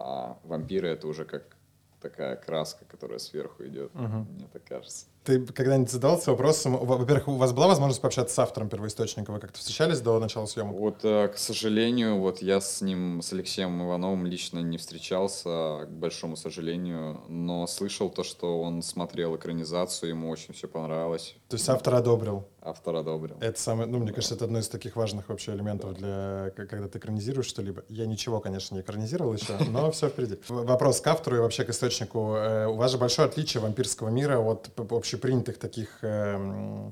А 0.00 0.38
вампиры— 0.44 0.88
это 0.90 1.08
уже 1.08 1.24
как 1.24 1.56
такая 2.00 2.36
краска, 2.36 2.84
которая 2.84 3.18
сверху 3.18 3.64
идет, 3.66 3.92
Мгм. 3.92 4.28
мне 4.36 4.46
так 4.52 4.62
кажется. 4.64 5.06
Ты 5.24 5.44
когда-нибудь 5.44 5.90
задался 5.90 6.30
вопросом, 6.30 6.76
во- 6.76 6.96
во-первых, 6.96 7.26
у 7.26 7.32
вас 7.36 7.52
была 7.52 7.66
возможность 7.66 8.00
пообщаться 8.00 8.32
с 8.36 8.38
автором 8.38 8.68
первоисточника? 8.68 9.32
Вы 9.32 9.40
как-то 9.40 9.58
встречались 9.58 10.00
до 10.00 10.20
начала 10.20 10.46
съемок? 10.46 10.76
Вот, 10.76 11.04
э, 11.04 11.26
к 11.26 11.36
сожалению, 11.36 12.20
вот 12.20 12.40
я 12.40 12.60
с 12.60 12.80
ним, 12.82 13.20
с 13.20 13.32
Алексеем 13.32 13.82
Ивановым 13.84 14.24
лично 14.26 14.60
не 14.60 14.78
встречался, 14.78 15.86
к 15.86 15.90
большому 15.90 16.36
сожалению, 16.36 17.20
но 17.28 17.66
слышал 17.66 18.08
то, 18.10 18.22
что 18.22 18.62
он 18.62 18.82
смотрел 18.82 19.34
экранизацию, 19.34 20.10
ему 20.10 20.30
очень 20.30 20.54
все 20.54 20.68
понравилось, 20.68 21.34
То 21.48 21.56
есть 21.56 21.68
автор 21.68 21.96
одобрил. 21.96 22.46
Автор 22.62 22.96
одобрил. 22.96 23.36
Это 23.40 23.60
самое, 23.60 23.88
ну, 23.88 23.98
мне 23.98 24.12
кажется, 24.12 24.34
это 24.34 24.44
одно 24.46 24.58
из 24.58 24.68
таких 24.68 24.96
важных 24.96 25.28
вообще 25.28 25.52
элементов 25.54 25.94
для, 25.94 26.50
к- 26.56 26.66
когда 26.66 26.88
ты 26.88 26.98
экранизируешь 26.98 27.46
что-либо. 27.46 27.84
Я 27.88 28.06
ничего, 28.06 28.40
конечно, 28.40 28.74
не 28.74 28.80
экранизировал 28.80 29.32
еще, 29.34 29.56
но 29.70 29.90
все 29.90 30.08
впереди. 30.08 30.38
Вопрос 30.48 31.00
к 31.00 31.06
автору 31.06 31.36
и 31.36 31.40
вообще 31.40 31.64
к 31.64 31.70
источнику. 31.70 32.34
Э, 32.36 32.66
У 32.66 32.74
вас 32.74 32.90
же 32.92 32.98
большое 32.98 33.28
отличие 33.28 33.62
вампирского 33.62 34.08
мира 34.08 34.38
от 34.38 34.70
общепринятых 34.90 35.58
таких 35.58 35.98
эм, 36.02 36.88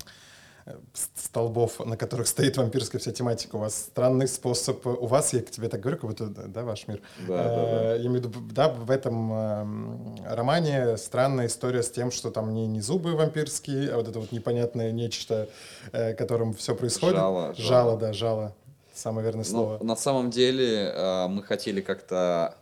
столбов, 0.93 1.79
на 1.85 1.95
которых 1.97 2.27
стоит 2.27 2.57
вампирская 2.57 2.99
вся 2.99 3.11
тематика. 3.11 3.55
У 3.55 3.59
вас 3.59 3.75
странный 3.75 4.27
способ. 4.27 4.85
У 4.85 5.05
вас, 5.07 5.33
я 5.33 5.41
к 5.41 5.49
тебе 5.49 5.69
так 5.69 5.79
говорю, 5.81 5.97
как 5.97 6.09
будто, 6.09 6.27
да, 6.27 6.63
ваш 6.63 6.87
мир. 6.87 7.01
Да, 7.27 7.37
да, 7.43 7.43
да. 7.43 7.95
Э, 7.95 7.97
Я 7.99 8.07
имею 8.07 8.21
в 8.21 8.25
виду, 8.25 8.39
да, 8.51 8.69
в 8.69 8.91
этом 8.91 9.31
эм, 9.33 10.15
романе 10.25 10.97
странная 10.97 11.47
история 11.47 11.83
с 11.83 11.91
тем, 11.91 12.11
что 12.11 12.31
там 12.31 12.53
не, 12.53 12.67
не 12.67 12.81
зубы 12.81 13.15
вампирские, 13.15 13.91
а 13.91 13.97
вот 13.97 14.07
это 14.07 14.19
вот 14.19 14.31
непонятное 14.31 14.91
нечто, 14.91 15.47
э, 15.91 16.13
которым 16.13 16.53
все 16.53 16.75
происходит. 16.75 17.15
Жало, 17.17 17.53
Жало, 17.55 17.67
жало. 17.67 17.97
да, 17.97 18.13
жало. 18.13 18.55
Самое 18.93 19.25
верное 19.25 19.45
Ну, 19.45 19.49
слово. 19.49 19.83
на 19.83 19.95
самом 19.95 20.31
деле 20.31 20.91
э, 20.93 21.27
мы 21.27 21.43
хотели 21.43 21.81
как-то, 21.81 22.55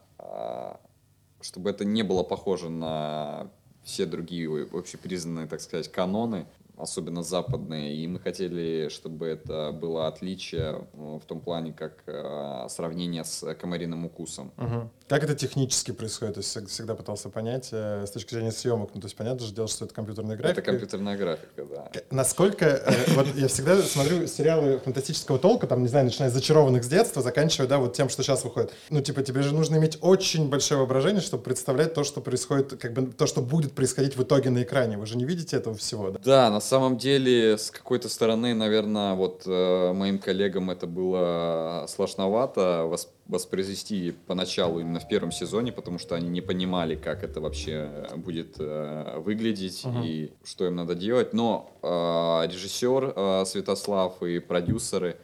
чтобы 1.42 1.70
это 1.70 1.86
не 1.86 2.04
было 2.04 2.24
похоже 2.24 2.70
на 2.70 3.48
все 3.84 4.06
другие 4.06 4.68
общепризнанные, 4.74 5.48
так 5.48 5.62
сказать, 5.62 5.92
каноны, 5.92 6.46
особенно 6.78 7.24
западные. 7.24 7.96
И 7.96 8.08
мы 8.08 8.20
хотели, 8.20 8.90
чтобы 8.90 9.28
это 9.28 9.72
было 9.72 10.08
отличие 10.08 10.88
э, 10.94 11.20
в 11.22 11.26
том 11.26 11.40
плане, 11.40 11.74
как 11.74 12.04
э, 12.08 12.68
сравнение 12.70 13.24
с 13.24 13.54
комариным 13.56 14.06
укусом. 14.06 14.52
Мгм. 14.58 14.90
Как 15.08 15.24
это 15.24 15.36
технически 15.36 15.92
происходит? 15.92 16.36
То 16.36 16.40
есть 16.40 16.56
всег- 16.56 16.68
всегда 16.68 16.96
пытался 16.96 17.30
понять 17.30 17.70
э, 17.72 18.06
с 18.06 18.12
точки 18.12 18.34
зрения 18.34 18.52
съемок. 18.52 18.92
Ну, 18.94 19.02
то 19.02 19.06
есть 19.06 19.16
понятно 19.16 19.46
же 19.46 19.54
дело, 19.54 19.68
что 19.68 19.86
это 19.86 19.94
компьютерная 19.94 20.36
графика. 20.36 20.62
Это 20.62 20.72
компьютерная 20.72 21.18
графика, 21.18 21.66
да. 21.66 21.92
Насколько, 22.12 22.82
вот 23.16 23.28
я 23.36 23.48
всегда 23.48 23.82
смотрю 23.82 24.26
сериалы 24.28 24.80
фантастического 24.80 25.40
толка, 25.40 25.68
там, 25.68 25.82
не 25.82 25.88
знаю, 25.88 26.06
начиная 26.06 26.30
с 26.30 26.34
«Зачарованных» 26.34 26.84
с 26.84 26.88
детства, 26.88 27.22
заканчивая, 27.22 27.68
да, 27.68 27.78
вот 27.78 27.94
тем, 27.94 28.10
что 28.10 28.24
сейчас 28.24 28.44
выходит. 28.44 28.74
Ну, 28.90 29.02
типа, 29.02 29.22
тебе 29.22 29.42
же 29.44 29.54
нужно 29.54 29.78
иметь 29.78 29.98
очень 30.02 30.50
большое 30.50 30.80
воображение, 30.80 31.22
чтобы 31.22 31.44
представлять 31.44 31.94
то, 31.94 32.04
что 32.04 32.22
происходит, 32.22 32.80
как 32.80 32.94
бы, 32.94 33.08
то, 33.12 33.28
что 33.28 33.42
будет 33.42 33.74
происходить 33.74 34.18
в 34.18 34.24
итоге 34.24 34.50
на 34.50 34.64
экране. 34.64 34.98
Вы 34.98 35.06
же 35.06 35.18
не 35.18 35.26
видите 35.26 35.56
этого 35.56 35.76
всего, 35.76 36.12
да? 36.12 36.20
Да, 36.24 36.50
на 36.50 36.60
самом 36.66 36.98
деле, 36.98 37.58
с 37.58 37.72
какой-то 37.72 38.10
стороны, 38.10 38.54
наверное, 38.54 39.14
вот 39.16 39.44
э, 39.46 39.94
моим 39.94 40.20
коллегам 40.20 40.70
это 40.72 40.88
было 40.88 41.86
сложновато 41.88 42.86
вос- 42.92 43.08
воспроизвести 43.28 44.14
поначалу 44.28 44.80
именно 44.80 45.00
в 45.00 45.08
первом 45.08 45.32
сезоне, 45.32 45.72
потому 45.72 45.98
что 46.00 46.16
они 46.16 46.28
не 46.30 46.42
понимали, 46.42 46.96
как 46.96 47.24
это 47.24 47.40
вообще 47.40 48.08
будет 48.18 48.56
э, 48.60 49.20
выглядеть 49.20 49.86
Мгм. 49.86 50.02
и 50.04 50.32
что 50.44 50.66
им 50.66 50.76
надо 50.76 50.96
делать. 50.96 51.34
Но 51.34 51.72
э, 51.82 52.48
режиссер 52.52 53.14
э, 53.16 53.46
Святослав 53.46 54.22
и 54.24 54.40
продюсеры 54.40 55.18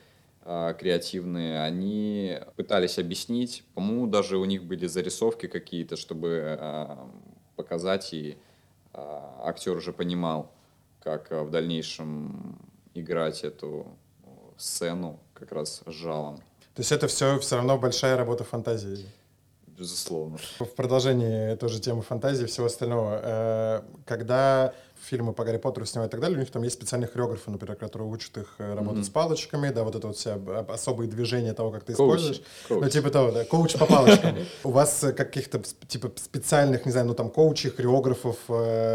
э, 0.45 0.73
креативные, 0.79 1.61
они 1.61 2.37
пытались 2.55 2.97
объяснить, 2.99 3.63
по-моему, 3.75 4.07
даже 4.07 4.37
у 4.37 4.45
них 4.45 4.63
были 4.63 4.87
зарисовки 4.87 5.47
какие-то, 5.47 5.95
чтобы 5.97 6.57
э, 6.59 6.87
показать 7.55 8.13
и 8.13 8.37
э, 8.93 9.19
актер 9.43 9.75
уже 9.77 9.91
понимал, 9.93 10.49
как 11.03 11.31
э, 11.31 11.41
в 11.41 11.49
дальнейшем 11.49 12.57
играть 12.93 13.43
эту 13.43 13.87
э, 14.23 14.27
сцену 14.57 15.19
как 15.33 15.51
раз 15.51 15.81
с 15.85 15.91
жалом, 15.91 16.37
То 16.75 16.81
есть 16.81 16.91
это 16.91 17.07
все 17.07 17.39
все 17.39 17.55
равно 17.55 17.77
большая 17.77 18.17
работа 18.17 18.43
фантазии. 18.43 19.05
Безусловно. 19.81 20.37
В 20.59 20.65
продолжении 20.75 21.55
тоже 21.55 21.79
темы 21.81 22.01
фантазии 22.01 22.43
и 22.43 22.47
всего 22.47 22.67
остального. 22.67 23.19
э, 23.23 23.81
Когда 24.05 24.73
фильмы 25.09 25.33
по 25.33 25.43
Гарри 25.43 25.57
Поттеру 25.57 25.85
снимают 25.87 26.11
и 26.11 26.13
так 26.13 26.21
далее, 26.21 26.37
у 26.37 26.39
них 26.39 26.51
там 26.51 26.61
есть 26.61 26.75
специальные 26.75 27.07
хореографы, 27.07 27.49
например, 27.49 27.75
которые 27.75 28.07
учат 28.07 28.37
их 28.37 28.53
э, 28.59 28.75
работать 28.75 28.97
Мгм. 28.99 29.03
с 29.05 29.09
палочками, 29.09 29.69
да, 29.71 29.83
вот 29.83 29.95
это 29.95 30.05
вот 30.07 30.15
все 30.15 30.33
об- 30.33 30.69
особые 30.71 31.09
движения 31.09 31.53
того, 31.53 31.71
как 31.71 31.83
ты 31.83 31.93
Коуч, 31.95 32.19
используешь. 32.19 32.41
коуч. 32.67 32.83
Ну, 32.83 32.89
типа 32.89 33.09
того, 33.09 33.31
да, 33.31 33.43
коуч 33.45 33.73
по 33.79 33.87
палочкам. 33.87 34.35
У 34.63 34.69
вас 34.69 35.03
э, 35.03 35.11
каких-то 35.13 35.59
типа 35.87 36.11
специальных, 36.17 36.85
не 36.85 36.91
знаю, 36.91 37.07
ну 37.07 37.15
там 37.15 37.31
коучей, 37.31 37.71
хореографов, 37.71 38.37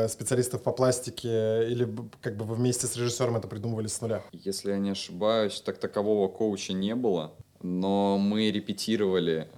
специалистов 0.09 0.63
по 0.63 0.71
пластике, 0.73 1.69
или 1.73 1.89
как 2.23 2.37
бы 2.37 2.45
вы 2.45 2.55
вместе 2.55 2.87
с 2.87 2.95
режиссером 2.97 3.37
это 3.37 3.49
придумывали 3.49 3.89
с 3.89 4.01
нуля? 4.01 4.23
Если 4.33 4.71
я 4.71 4.79
не 4.79 4.91
ошибаюсь, 4.91 5.61
так 5.61 5.79
такового 5.79 6.29
коуча 6.29 6.73
не 6.73 6.95
было, 6.95 7.33
но 7.63 8.17
мы 8.17 8.53
репетировали 8.53 9.49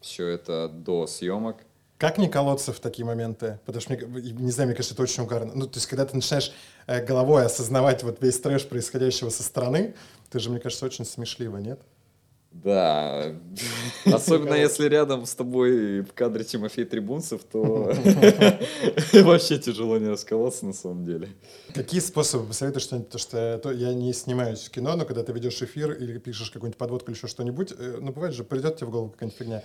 все 0.00 0.26
это 0.26 0.68
до 0.68 1.06
съемок. 1.06 1.58
Как 1.98 2.16
не 2.16 2.28
колоться 2.28 2.72
в 2.72 2.80
такие 2.80 3.04
моменты? 3.04 3.58
Потому 3.66 3.82
что, 3.82 3.92
мне, 3.92 4.32
не 4.32 4.50
знаю, 4.50 4.68
мне 4.68 4.74
кажется, 4.74 4.94
это 4.94 5.02
очень 5.02 5.22
угарно. 5.22 5.52
Ну, 5.54 5.66
то 5.66 5.76
есть, 5.76 5.86
когда 5.86 6.06
ты 6.06 6.16
начинаешь 6.16 6.52
э, 6.86 7.04
головой 7.04 7.44
осознавать 7.44 8.02
вот 8.02 8.22
весь 8.22 8.40
трэш 8.40 8.66
происходящего 8.66 9.28
со 9.28 9.42
стороны, 9.42 9.94
ты 10.30 10.38
же, 10.38 10.48
мне 10.48 10.60
кажется, 10.60 10.86
очень 10.86 11.04
смешливо, 11.04 11.58
нет? 11.58 11.80
Да, 12.52 13.32
особенно 14.06 14.54
если 14.54 14.88
рядом 14.88 15.24
с 15.24 15.34
тобой 15.36 16.00
в 16.00 16.12
кадре 16.14 16.42
Тимофей 16.42 16.84
Трибунцев, 16.84 17.42
то 17.44 17.94
вообще 19.12 19.58
тяжело 19.58 19.98
не 19.98 20.08
расколоться 20.08 20.66
на 20.66 20.72
самом 20.72 21.04
деле. 21.04 21.28
Какие 21.72 22.00
способы 22.00 22.48
посоветуешь 22.48 22.82
что-нибудь? 22.82 23.06
Потому 23.06 23.20
что 23.20 23.60
то 23.62 23.70
я 23.70 23.94
не 23.94 24.12
снимаюсь 24.12 24.64
в 24.64 24.70
кино, 24.70 24.96
но 24.96 25.04
когда 25.04 25.22
ты 25.22 25.32
ведешь 25.32 25.62
эфир 25.62 25.92
или 25.92 26.18
пишешь 26.18 26.50
какую-нибудь 26.50 26.76
подводку 26.76 27.12
или 27.12 27.16
еще 27.16 27.28
что-нибудь, 27.28 27.72
э, 27.78 27.98
ну 28.00 28.10
бывает 28.10 28.34
же, 28.34 28.42
придет 28.42 28.78
тебе 28.78 28.88
в 28.88 28.90
голову 28.90 29.10
какая-нибудь 29.10 29.38
фигня, 29.38 29.62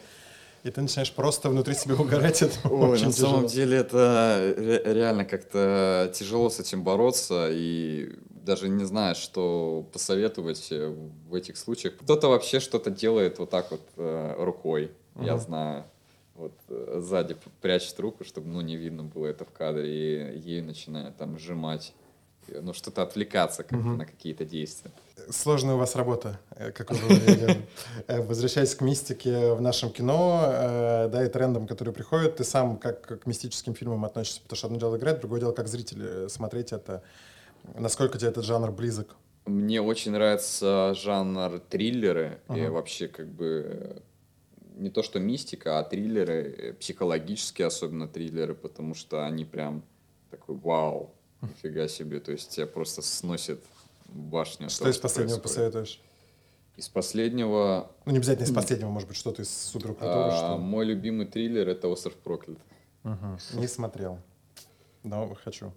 и 0.66 0.72
ты 0.72 0.82
начинаешь 0.82 1.12
просто 1.14 1.50
внутри 1.50 1.76
себя 1.76 1.94
угорать. 1.96 2.42
Это 2.42 2.56
Ой, 2.70 2.90
очень 2.94 3.06
на 3.06 3.12
самом 3.12 3.48
тяжело. 3.48 3.50
деле 3.50 3.78
это 3.78 4.54
ре- 4.58 4.94
реально 4.94 5.24
как-то 5.24 6.12
тяжело 6.16 6.50
с 6.50 6.60
этим 6.60 6.84
бороться 6.84 7.50
и 7.52 8.14
даже 8.32 8.68
не 8.68 8.84
знаешь, 8.84 9.18
что 9.18 9.88
посоветовать 9.94 10.68
э, 10.72 10.88
в 11.30 11.36
этих 11.36 11.58
случаях. 11.58 11.96
Кто-то 11.98 12.30
вообще 12.30 12.60
что-то 12.60 12.90
делает 12.90 13.38
вот 13.38 13.52
так 13.52 13.70
вот 13.70 13.82
э, 13.98 14.36
рукой, 14.40 14.92
я 15.22 15.34
Мгм. 15.36 15.40
знаю. 15.42 15.84
Вот 16.34 16.54
э, 16.70 17.00
сзади 17.00 17.38
прячет 17.62 18.00
руку, 18.00 18.24
чтобы 18.24 18.48
ну 18.48 18.62
не 18.62 18.76
видно 18.76 19.04
было 19.04 19.28
это 19.28 19.46
в 19.46 19.52
кадре, 19.52 20.34
и 20.34 20.40
ей 20.40 20.62
начинает 20.62 21.16
там 21.16 21.38
сжимать, 21.38 21.94
ну 22.48 22.74
что-то 22.74 23.04
отвлекаться 23.04 23.62
как-то 23.62 23.78
Мгм. 23.78 23.98
на 24.00 24.06
какие-то 24.08 24.46
действия. 24.46 24.92
Сложная 25.30 25.76
у 25.76 25.78
вас 25.78 25.96
работа, 25.96 26.40
э, 26.56 26.72
как 26.72 26.92
вы. 26.92 26.98
Э, 28.08 28.22
Возвращаясь 28.22 28.76
к 28.76 28.82
мистике 28.82 29.54
в 29.54 29.62
нашем 29.62 29.92
кино, 29.92 30.42
э, 30.46 31.10
да, 31.12 31.26
и 31.26 31.30
трендам, 31.30 31.68
которые 31.68 31.94
приходят, 31.94 32.38
ты 32.38 32.44
сам 32.44 32.78
как 32.78 33.22
к 33.22 33.26
мистическим 33.26 33.74
фильмам 33.74 34.06
относишься? 34.06 34.42
Потому 34.42 34.58
что 34.58 34.68
одно 34.68 34.80
дело 34.80 34.98
играть, 34.98 35.20
другое 35.20 35.40
дело 35.40 35.52
как 35.52 35.68
зритель 35.68 36.02
э, 36.02 36.30
смотреть 36.30 36.72
это. 36.72 37.02
Насколько 37.78 38.18
тебе 38.18 38.30
этот 38.30 38.46
жанр 38.46 38.72
близок? 38.72 39.16
Мне 39.46 39.82
очень 39.82 40.12
нравится 40.12 40.94
жанр 40.96 41.60
триллеры 41.60 42.40
и 42.50 42.62
Ага. 42.62 42.72
вообще 42.72 43.08
как 43.08 43.28
бы 43.28 44.02
не 44.76 44.90
то 44.90 45.04
что 45.04 45.20
мистика, 45.20 45.80
а 45.80 45.84
триллеры, 45.84 46.76
психологические 46.80 47.68
особенно 47.68 48.08
триллеры, 48.08 48.54
потому 48.56 48.94
что 48.94 49.26
они 49.26 49.46
прям 49.46 49.84
такой 50.32 50.56
вау, 50.56 51.12
нифига 51.42 51.88
себе, 51.88 52.20
то 52.20 52.32
есть 52.32 52.50
тебя 52.52 52.68
просто 52.68 53.02
сносит 53.02 53.62
от 54.32 54.72
Что 54.72 54.90
из 54.90 54.98
последнего 54.98 55.38
происходит. 55.40 55.44
посоветуешь? 55.44 56.02
Из 56.78 56.90
последнего 56.90 57.92
Ну, 58.06 58.12
не 58.12 58.18
обязательно 58.18 58.46
из 58.46 58.54
последнего, 58.54 58.90
может 58.90 59.08
быть, 59.08 59.18
что-то 59.18 59.42
из 59.42 59.50
супер 59.50 59.94
крутого, 59.94 60.28
а, 60.28 60.32
что... 60.38 60.58
мой 60.58 60.86
любимый 60.86 61.26
триллер 61.26 61.70
это 61.70 61.88
Остров 61.88 62.16
проклят. 62.16 62.58
Мгм. 63.04 63.38
Не 63.54 63.68
смотрел. 63.68 64.20
Но 65.04 65.36
хочу. 65.44 65.72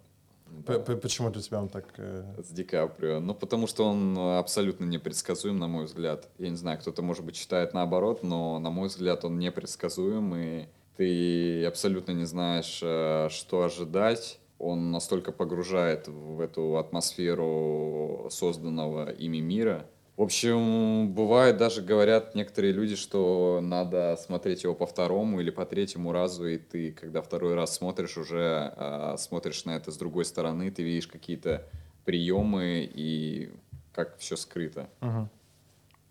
П- 0.65 0.79
Почему 0.97 1.29
для 1.29 1.41
тебя 1.41 1.61
он 1.61 1.69
так... 1.69 1.85
э, 1.97 2.41
с 2.43 2.49
Ди 2.49 2.63
Каприо. 2.63 3.19
Ну, 3.19 3.33
потому 3.35 3.67
что 3.67 3.85
он 3.85 4.17
абсолютно 4.17 4.85
непредсказуем, 4.85 5.59
на 5.59 5.67
мой 5.67 5.85
взгляд. 5.85 6.27
Я 6.37 6.49
не 6.49 6.55
знаю, 6.57 6.79
кто-то, 6.79 7.01
может 7.01 7.23
быть, 7.23 7.35
считает 7.35 7.73
наоборот, 7.73 8.23
но, 8.23 8.57
на 8.59 8.69
мой 8.71 8.87
взгляд, 8.87 9.23
он 9.23 9.37
непредсказуем, 9.37 10.35
и 10.35 10.67
ты 10.97 11.63
абсолютно 11.65 12.11
не 12.13 12.25
знаешь, 12.25 12.79
э, 12.83 13.27
что 13.29 13.63
ожидать. 13.63 14.39
Он 14.59 14.91
настолько 14.91 15.31
погружает 15.31 16.07
в 16.07 16.39
эту 16.41 16.77
атмосферу 16.77 18.27
созданного 18.29 19.09
ими 19.09 19.39
мира. 19.39 19.89
В 20.17 20.21
общем, 20.21 21.13
бывает 21.13 21.55
даже 21.55 21.81
говорят 21.81 22.35
некоторые 22.35 22.73
люди, 22.73 22.97
что 22.97 23.61
надо 23.63 24.17
смотреть 24.21 24.63
его 24.63 24.75
по 24.75 24.85
второму 24.85 25.39
или 25.39 25.49
по 25.49 25.65
третьему 25.65 26.11
разу, 26.11 26.45
и 26.45 26.57
ты, 26.57 26.91
когда 26.91 27.21
второй 27.21 27.55
раз 27.55 27.75
смотришь, 27.75 28.17
уже 28.17 28.73
а, 28.75 29.15
смотришь 29.17 29.63
на 29.63 29.77
это 29.77 29.91
с 29.91 29.97
другой 29.97 30.25
стороны, 30.25 30.71
ты 30.71 30.83
видишь 30.83 31.07
какие-то 31.07 31.69
приемы 32.03 32.89
и 32.93 33.53
как 33.93 34.17
все 34.17 34.35
скрыто. 34.35 34.89
мгм. 35.01 35.29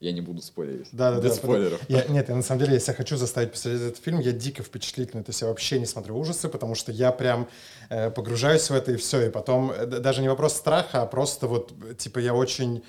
Я 0.00 0.12
не 0.12 0.20
буду 0.20 0.40
спойлерить. 0.42 0.88
Да, 0.92 1.10
да, 1.10 1.20
Без 1.20 1.32
да. 1.32 1.36
спойлеров. 1.36 1.80
Я, 1.88 2.04
нет, 2.04 2.28
я 2.28 2.36
на 2.36 2.42
самом 2.42 2.60
деле, 2.60 2.74
если 2.74 2.92
я 2.92 2.96
хочу 2.96 3.16
заставить 3.16 3.50
посмотреть 3.50 3.82
этот 3.82 3.98
фильм, 3.98 4.20
я 4.20 4.30
дико 4.30 4.62
впечатлительный. 4.62 5.24
То 5.24 5.30
есть 5.30 5.40
я 5.40 5.48
вообще 5.48 5.80
не 5.80 5.86
смотрю 5.86 6.16
ужасы, 6.16 6.48
потому 6.48 6.76
что 6.76 6.92
я 6.92 7.10
прям 7.10 7.48
э, 7.88 8.10
погружаюсь 8.10 8.70
в 8.70 8.74
это 8.74 8.92
и 8.92 8.96
все. 8.96 9.26
И 9.26 9.30
потом 9.30 9.72
э, 9.72 9.86
даже 9.86 10.22
не 10.22 10.28
вопрос 10.28 10.54
страха, 10.54 11.02
а 11.02 11.06
просто 11.06 11.48
вот, 11.48 11.72
типа, 11.98 12.20
я 12.20 12.34
очень... 12.34 12.84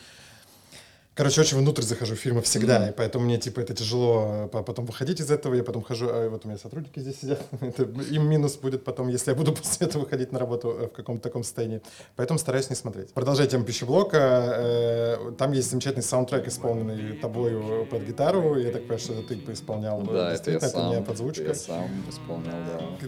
Короче, 1.20 1.42
очень 1.42 1.58
внутрь 1.58 1.82
захожу 1.82 2.16
в 2.16 2.18
фильмы 2.18 2.42
всегда, 2.42 2.80
Мгм. 2.80 2.90
и 2.90 2.92
поэтому 2.94 3.26
мне, 3.26 3.38
типа, 3.38 3.60
это 3.60 3.74
тяжело 3.74 4.46
э, 4.46 4.48
по- 4.48 4.64
потом 4.64 4.86
выходить 4.86 5.20
из 5.20 5.30
этого. 5.30 5.54
Я 5.54 5.64
потом 5.66 5.82
хожу, 5.84 6.08
а 6.10 6.30
вот 6.30 6.46
у 6.46 6.48
меня 6.48 6.58
сотрудники 6.58 6.98
здесь 7.02 7.20
сидят, 7.20 7.42
это 7.62 7.84
им 7.84 8.30
минус 8.30 8.56
будет 8.56 8.86
потом, 8.86 9.10
если 9.10 9.32
я 9.32 9.36
буду 9.36 9.52
после 9.60 9.88
этого 9.88 10.04
выходить 10.04 10.32
на 10.32 10.40
работу 10.40 10.70
э, 10.70 10.86
в 10.88 10.92
каком-то 10.94 11.22
таком 11.22 11.44
состоянии. 11.44 11.82
Поэтому 12.16 12.40
стараюсь 12.40 12.70
не 12.70 12.76
смотреть. 12.78 13.12
Продолжая 13.14 13.48
тему 13.48 13.66
пищеблока, 13.66 14.18
э, 14.18 15.32
там 15.38 15.52
есть 15.52 15.70
замечательный 15.70 16.04
саундтрек, 16.04 16.48
исполненный 16.48 17.18
тобою 17.18 17.86
под 17.92 18.02
гитару. 18.04 18.56
Я 18.56 18.72
так 18.72 18.84
понимаю, 18.84 19.00
что 19.00 19.12
это 19.16 19.24
ты 19.28 19.36
поисполнял. 19.40 20.02
Да, 20.04 20.32
это 20.32 20.52
я 20.52 20.60
Действительно, 20.60 20.70
сам. 20.70 20.90
не 20.92 20.96
это 20.96 21.04
подзвучка. 21.06 21.44
я 21.44 21.54
сам 21.54 21.90
исполнял, 22.10 22.56
да. 22.66 23.08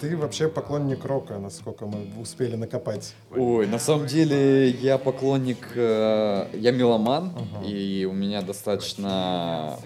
Ты 0.00 0.16
вообще 0.16 0.48
поклонник 0.48 1.04
рока, 1.04 1.36
насколько 1.38 1.84
мы 1.84 2.08
успели 2.22 2.56
накопать. 2.56 3.12
Ой, 3.36 3.66
на 3.66 3.78
самом 3.78 4.06
деле 4.06 4.70
я 4.70 4.96
поклонник, 4.96 5.58
э, 5.74 6.46
я 6.54 6.70
меломан, 6.72 7.32
И 7.64 8.06
у 8.10 8.12
меня 8.12 8.42
достаточно 8.42 9.76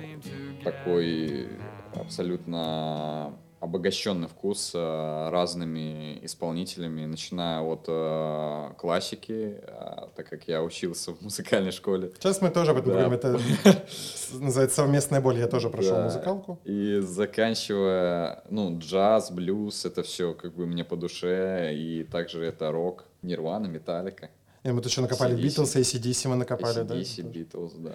такой 0.63 1.49
абсолютно 1.95 3.33
обогащенный 3.61 4.29
вкус 4.29 4.73
э, 4.75 5.29
разными 5.31 6.19
исполнителями, 6.23 7.07
начиная 7.07 7.63
от 7.63 7.87
э, 7.89 8.73
классики, 8.77 9.59
э, 9.63 10.09
так 10.15 10.29
как 10.29 10.47
я 10.49 10.63
учился 10.63 11.13
в 11.15 11.23
музыкальной 11.23 11.71
школе, 11.71 12.13
Сейчас 12.19 12.43
мы 12.43 12.51
тоже 12.51 12.73
об 12.73 12.77
этом 12.79 12.93
Да. 12.93 13.09
говорим. 13.09 13.13
Это 13.15 13.41
называется 14.39 14.77
совместная 14.77 15.23
боль. 15.23 15.39
Я 15.39 15.47
тоже 15.47 15.71
прошел 15.71 15.95
Да. 15.97 16.03
музыкалку. 16.05 16.59
И 16.65 16.99
заканчивая, 17.01 18.43
ну, 18.51 18.79
джаз, 18.79 19.31
блюз, 19.31 19.87
это 19.87 20.03
все 20.03 20.35
как 20.35 20.55
бы 20.55 20.67
мне 20.67 20.85
по 20.85 20.97
душе, 20.97 21.73
и 21.75 22.05
также 22.05 22.45
это 22.45 22.71
рок, 22.71 23.05
Нирвана, 23.23 23.67
Металлика, 23.67 24.29
И 24.65 24.71
мы 24.73 24.81
тут 24.81 24.91
еще 24.91 25.03
накопали 25.03 25.35
AC/DC. 25.37 25.43
Битлз, 25.43 25.77
ACDC 25.77 26.29
мы 26.29 26.37
накопали, 26.37 26.83
да? 26.83 26.95
AC/DC, 26.95 27.31
Beatles, 27.31 27.73
да. 27.77 27.93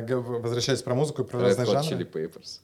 Э, 0.00 0.16
Возвращаясь 0.16 0.82
про 0.82 0.94
музыку 0.94 1.22
и 1.22 1.24
про 1.26 1.38
Red 1.38 1.42
разные 1.42 1.66
Hot 1.68 1.72
жанры. 1.82 2.04
Chili 2.04 2.10
Peppers. 2.10 2.60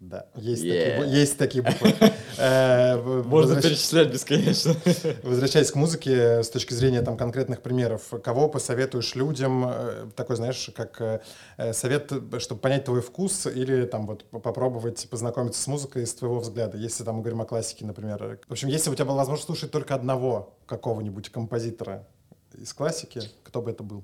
Да, 0.00 0.26
есть, 0.34 0.62
Yeah. 0.62 0.98
такие, 0.98 1.20
есть 1.20 1.38
такие 1.38 1.62
буквы. 1.64 1.94
Э, 2.36 2.96
Можно 3.22 3.62
перечислять 3.62 4.12
бесконечно. 4.12 4.74
Возвращаясь 5.22 5.70
к 5.70 5.76
музыке 5.76 6.42
с 6.42 6.50
точки 6.50 6.74
зрения 6.74 7.00
там 7.00 7.16
конкретных 7.16 7.62
примеров, 7.62 8.12
кого 8.22 8.48
посоветуешь 8.50 9.14
людям, 9.14 9.64
э, 9.66 10.06
такой, 10.14 10.36
знаешь, 10.36 10.68
как 10.76 11.22
совет, 11.72 12.12
чтобы 12.38 12.60
понять 12.60 12.84
твой 12.84 13.00
вкус 13.00 13.46
или 13.46 13.86
там 13.86 14.06
вот 14.06 14.24
по- 14.24 14.40
попробовать 14.40 15.08
познакомиться 15.08 15.62
с 15.62 15.66
музыкой 15.68 16.06
с 16.06 16.12
твоего 16.12 16.40
взгляда, 16.40 16.76
если 16.76 17.02
там 17.02 17.14
мы 17.14 17.20
говорим 17.22 17.40
о 17.40 17.46
классике, 17.46 17.86
например. 17.86 18.38
В 18.46 18.52
общем, 18.52 18.68
если 18.68 18.90
у 18.90 18.94
тебя 18.94 19.06
была 19.06 19.18
возможность 19.18 19.46
слушать 19.46 19.70
только 19.70 19.94
одного 19.94 20.54
какого-нибудь 20.66 21.30
композитора 21.30 22.06
из 22.58 22.72
классики, 22.72 23.20
кто 23.42 23.60
бы 23.62 23.70
это 23.70 23.82
был? 23.82 24.02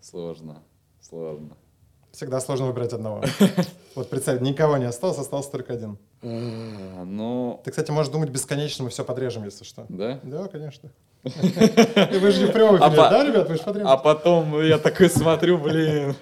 Сложно, 0.00 0.62
сложно. 1.00 1.56
Всегда 2.12 2.40
сложно 2.40 2.66
выбирать 2.66 2.92
одного. 2.92 3.22
Вот 3.94 4.10
представь, 4.10 4.42
никого 4.42 4.76
не 4.76 4.84
осталось, 4.84 5.16
остался 5.18 5.50
только 5.50 5.72
один. 5.72 5.96
А, 6.22 7.04
Ну, 7.06 7.60
Ты, 7.64 7.70
кстати, 7.70 7.90
можешь 7.90 8.12
думать 8.12 8.28
бесконечно, 8.28 8.84
мы 8.84 8.90
все 8.90 9.04
подрежем, 9.04 9.44
если 9.44 9.64
что. 9.64 9.86
да? 9.88 10.20
Да, 10.22 10.48
конечно. 10.48 10.90
Вы 11.24 12.30
же 12.30 12.42
не 12.44 12.50
в 12.50 12.52
прямом 12.52 12.74
А 12.82 12.88
эфире, 12.88 12.96
да, 12.96 13.24
ребят? 13.26 13.48
Вы 13.48 13.56
же 13.56 13.62
подрежете. 13.62 13.90
А 13.92 13.96
потом 13.96 14.60
я 14.62 14.76
такой 14.78 15.08
смотрю, 15.08 15.56
блин. 15.58 16.14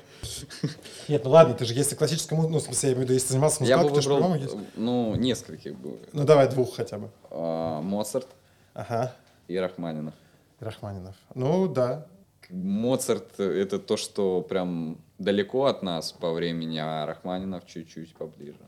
Нет, 1.08 1.24
ну 1.24 1.30
ладно, 1.30 1.54
ты 1.54 1.64
же 1.64 1.74
если 1.74 1.96
классическая 1.96 2.36
музыка, 2.36 2.52
ну, 2.52 2.58
в 2.60 2.62
смысле, 2.62 2.88
я 2.90 2.94
имею 2.94 3.00
в 3.00 3.04
виду, 3.04 3.14
если 3.14 3.28
занимался 3.32 3.60
музыкалкой, 3.60 3.94
ты 3.94 4.00
же 4.02 4.08
по-моему 4.10 4.34
есть. 4.36 4.56
ну, 4.76 5.14
нескольких 5.16 5.76
бы. 5.76 5.98
Ну, 6.12 6.24
давай 6.24 6.48
двух 6.48 6.76
хотя 6.76 6.98
бы. 6.98 7.10
А, 7.30 7.80
Моцарт 7.82 8.28
Ага, 8.72 9.14
и 9.48 9.56
Рахманинов. 9.56 10.14
Рахманинов. 10.64 11.16
Ну, 11.34 11.68
да. 11.68 12.06
Моцарт— 12.50 13.38
это 13.40 13.78
то, 13.78 13.96
что 13.96 14.42
прям 14.42 14.98
далеко 15.18 15.64
от 15.66 15.82
нас 15.82 16.12
по 16.12 16.32
времени, 16.32 16.78
а 16.78 17.06
Рахманинов 17.06 17.66
чуть-чуть 17.66 18.14
поближе. 18.16 18.58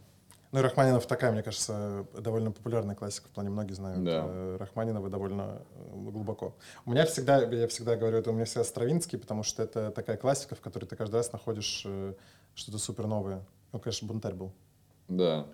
Ну, 0.52 0.62
Рахманинов 0.62 1.06
такая, 1.06 1.32
мне 1.32 1.42
кажется, 1.42 2.06
довольно 2.18 2.50
популярная 2.52 2.94
классика, 2.94 3.28
в 3.28 3.30
плане 3.32 3.50
многие 3.50 3.74
знают 3.74 4.02
Да. 4.04 4.24
э, 4.26 4.56
Рахманинова 4.58 5.10
довольно 5.10 5.60
э, 5.74 5.92
глубоко. 6.10 6.54
У 6.86 6.92
меня 6.92 7.04
всегда, 7.04 7.42
я 7.42 7.68
всегда 7.68 7.96
говорю, 7.96 8.16
это 8.18 8.30
у 8.30 8.32
меня 8.32 8.44
всегда 8.46 8.64
Стравинский, 8.64 9.18
потому 9.18 9.42
что 9.42 9.62
это 9.62 9.90
такая 9.90 10.16
классика, 10.16 10.54
в 10.54 10.60
которой 10.60 10.86
ты 10.86 10.96
каждый 10.96 11.16
раз 11.16 11.32
находишь 11.32 11.82
э, 11.84 12.14
что-то 12.54 12.78
супер 12.78 13.06
новое. 13.06 13.44
Ну, 13.72 13.80
конечно, 13.80 14.08
бунтарь 14.08 14.34
был. 14.34 14.52
Да, 15.08 15.46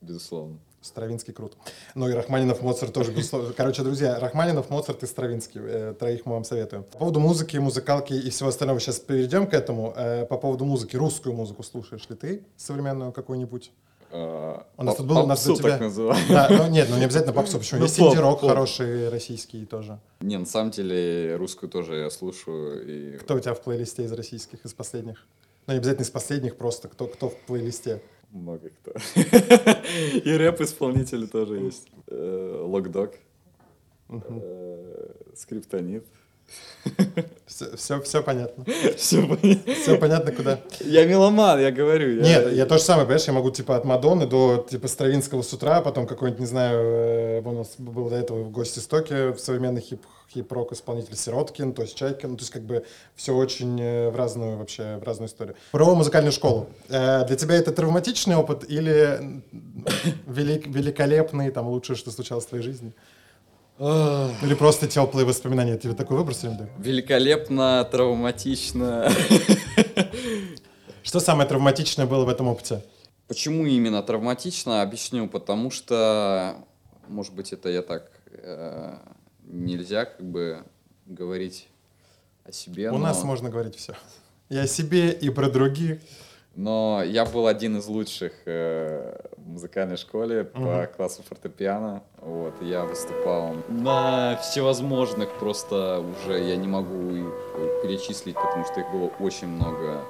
безусловно. 0.00 0.58
Стравинский 0.88 1.32
крут. 1.32 1.56
Ну 1.94 2.08
и 2.08 2.12
Рахманинов, 2.12 2.62
Моцарт 2.62 2.92
тоже, 2.92 3.12
безусловно. 3.12 3.52
Короче, 3.56 3.82
друзья, 3.82 4.18
Рахманинов, 4.18 4.70
Моцарт 4.70 5.02
и 5.02 5.06
Стравинский. 5.06 5.60
Э, 5.62 5.94
троих 5.98 6.26
мы 6.26 6.32
вам 6.32 6.44
советуем. 6.44 6.82
По 6.84 6.98
поводу 6.98 7.20
музыки, 7.20 7.56
музыкалки 7.58 8.12
и 8.14 8.30
всего 8.30 8.48
остального 8.48 8.80
сейчас 8.80 8.98
перейдем 8.98 9.46
к 9.46 9.54
этому. 9.54 9.92
Э, 9.96 10.26
по 10.26 10.36
поводу 10.36 10.64
музыки, 10.64 10.96
русскую 10.96 11.34
музыку 11.34 11.62
слушаешь 11.62 12.08
ли 12.08 12.16
ты? 12.16 12.42
Современную 12.56 13.12
какую-нибудь? 13.12 13.70
А, 14.10 14.66
У 14.78 14.82
нас 14.84 14.96
тут 14.96 15.06
был, 15.06 15.18
у 15.18 15.26
нас 15.26 15.44
попсу 15.44 15.60
тебя- 15.60 15.72
так 15.72 15.80
называем. 15.82 16.24
Да, 16.28 16.48
ну 16.50 16.66
нет, 16.68 16.88
ну 16.90 16.96
не 16.96 17.04
обязательно 17.04 17.34
попсу. 17.34 17.58
Почему? 17.58 17.80
Ну, 17.80 17.86
Есть 17.86 18.00
инди-рок 18.00 18.40
хороший, 18.40 19.10
российский 19.10 19.66
тоже. 19.66 19.98
Не, 20.20 20.38
на 20.38 20.46
самом 20.46 20.70
деле 20.70 21.36
русскую 21.36 21.68
тоже 21.68 21.96
я 21.96 22.10
слушаю. 22.10 22.86
И... 22.86 23.18
Кто 23.18 23.34
у 23.34 23.40
тебя 23.40 23.52
в 23.54 23.60
плейлисте 23.60 24.04
из 24.04 24.12
российских, 24.12 24.64
из 24.64 24.72
последних? 24.72 25.26
Ну, 25.66 25.74
не 25.74 25.78
обязательно 25.80 26.04
из 26.04 26.10
последних, 26.10 26.56
просто 26.56 26.88
кто, 26.88 27.06
кто 27.06 27.28
в 27.28 27.36
плейлисте. 27.46 28.00
Много 28.30 28.70
кто. 28.70 28.92
И 30.24 30.32
рэп-исполнители 30.36 31.26
тоже 31.26 31.56
есть. 31.58 31.88
Э, 32.06 32.62
Локдог. 32.64 33.14
э, 34.10 35.14
Скриптонит. 35.34 36.06
Все, 37.46 37.76
все, 37.76 38.00
все 38.02 38.22
понятно. 38.22 38.64
Все 38.96 39.26
понятно. 39.26 39.74
Все 39.74 39.96
понятно, 39.98 40.32
куда. 40.32 40.60
Я 40.80 41.04
меломан, 41.06 41.60
я 41.60 41.70
говорю. 41.72 42.16
я- 42.16 42.22
Нет, 42.22 42.52
я 42.52 42.66
то 42.66 42.78
же 42.78 42.84
самое, 42.84 43.06
понимаешь, 43.06 43.26
я 43.26 43.32
могу 43.32 43.50
типа 43.50 43.76
от 43.76 43.84
Мадонны 43.84 44.26
до 44.26 44.66
типа 44.70 44.86
Стравинского 44.88 45.42
с 45.42 45.52
утра, 45.52 45.80
потом 45.80 46.06
какой-нибудь, 46.06 46.40
не 46.40 46.46
знаю, 46.46 46.78
э, 46.80 47.42
у 47.44 47.52
нас 47.52 47.74
был 47.78 48.08
до 48.10 48.16
этого 48.16 48.42
в 48.42 48.50
гости 48.50 48.78
стоке 48.78 49.34
современный 49.38 49.80
хип 49.80 50.02
хип-рок 50.32 50.72
исполнитель 50.72 51.16
Сироткин, 51.16 51.72
то 51.72 51.80
есть 51.82 51.96
Чайкин, 51.96 52.30
ну, 52.32 52.36
то 52.36 52.42
есть 52.42 52.52
как 52.52 52.62
бы 52.62 52.84
все 53.16 53.34
очень 53.34 53.80
э, 53.80 54.10
в 54.10 54.16
разную 54.16 54.58
вообще, 54.58 54.98
в 54.98 55.02
разную 55.02 55.28
историю. 55.28 55.56
Про 55.72 55.94
музыкальную 55.94 56.32
школу. 56.32 56.68
Э, 56.90 57.24
Для 57.26 57.34
тебя 57.36 57.54
это 57.56 57.72
травматичный 57.72 58.36
опыт 58.36 58.64
или 58.70 59.42
велик- 60.26 60.68
великолепный, 60.68 61.50
там, 61.50 61.68
лучшее, 61.68 61.96
что 61.96 62.10
случалось 62.10 62.44
в 62.44 62.48
твоей 62.48 62.62
жизни? 62.62 62.92
Или 63.78 64.54
просто 64.54 64.88
теплые 64.88 65.24
воспоминания? 65.24 65.76
Тебе 65.78 65.94
такой 65.94 66.16
выбор 66.16 66.34
дают? 66.42 66.70
Великолепно, 66.78 67.84
травматично. 67.90 69.08
Что 71.04 71.20
самое 71.20 71.48
травматичное 71.48 72.06
было 72.06 72.24
в 72.24 72.28
этом 72.28 72.48
опыте? 72.48 72.84
Почему 73.28 73.66
именно 73.66 74.02
травматично? 74.02 74.82
Объясню. 74.82 75.28
Потому 75.28 75.70
что, 75.70 76.56
может 77.06 77.34
быть, 77.34 77.52
это 77.52 77.68
я 77.68 77.82
так 77.82 78.10
э, 78.32 78.96
нельзя 79.44 80.06
как 80.06 80.24
бы 80.28 80.64
говорить 81.06 81.68
о 82.44 82.52
себе. 82.52 82.90
У 82.90 82.94
но- 82.98 83.06
нас 83.06 83.22
можно 83.22 83.48
говорить 83.48 83.76
все. 83.76 83.94
И 84.48 84.56
о 84.56 84.66
себе, 84.66 85.12
и 85.12 85.30
про 85.30 85.48
других. 85.50 86.00
Но 86.58 87.04
я 87.04 87.24
был 87.24 87.46
один 87.46 87.76
из 87.78 87.86
лучших 87.86 88.32
э, 88.44 89.16
в 89.36 89.48
музыкальной 89.48 89.96
школе 89.96 90.42
по 90.42 90.58
Мгм. 90.58 90.86
классу 90.96 91.22
фортепиано. 91.22 92.02
Вот, 92.16 92.60
я 92.60 92.84
выступал 92.84 93.54
на 93.68 94.36
всевозможных, 94.42 95.28
просто 95.38 96.00
уже 96.00 96.40
я 96.42 96.56
не 96.56 96.66
могу 96.66 97.10
их 97.14 97.32
перечислить, 97.84 98.34
потому 98.34 98.64
что 98.64 98.80
их 98.80 98.90
было 98.90 99.06
очень 99.20 99.46
много 99.46 100.02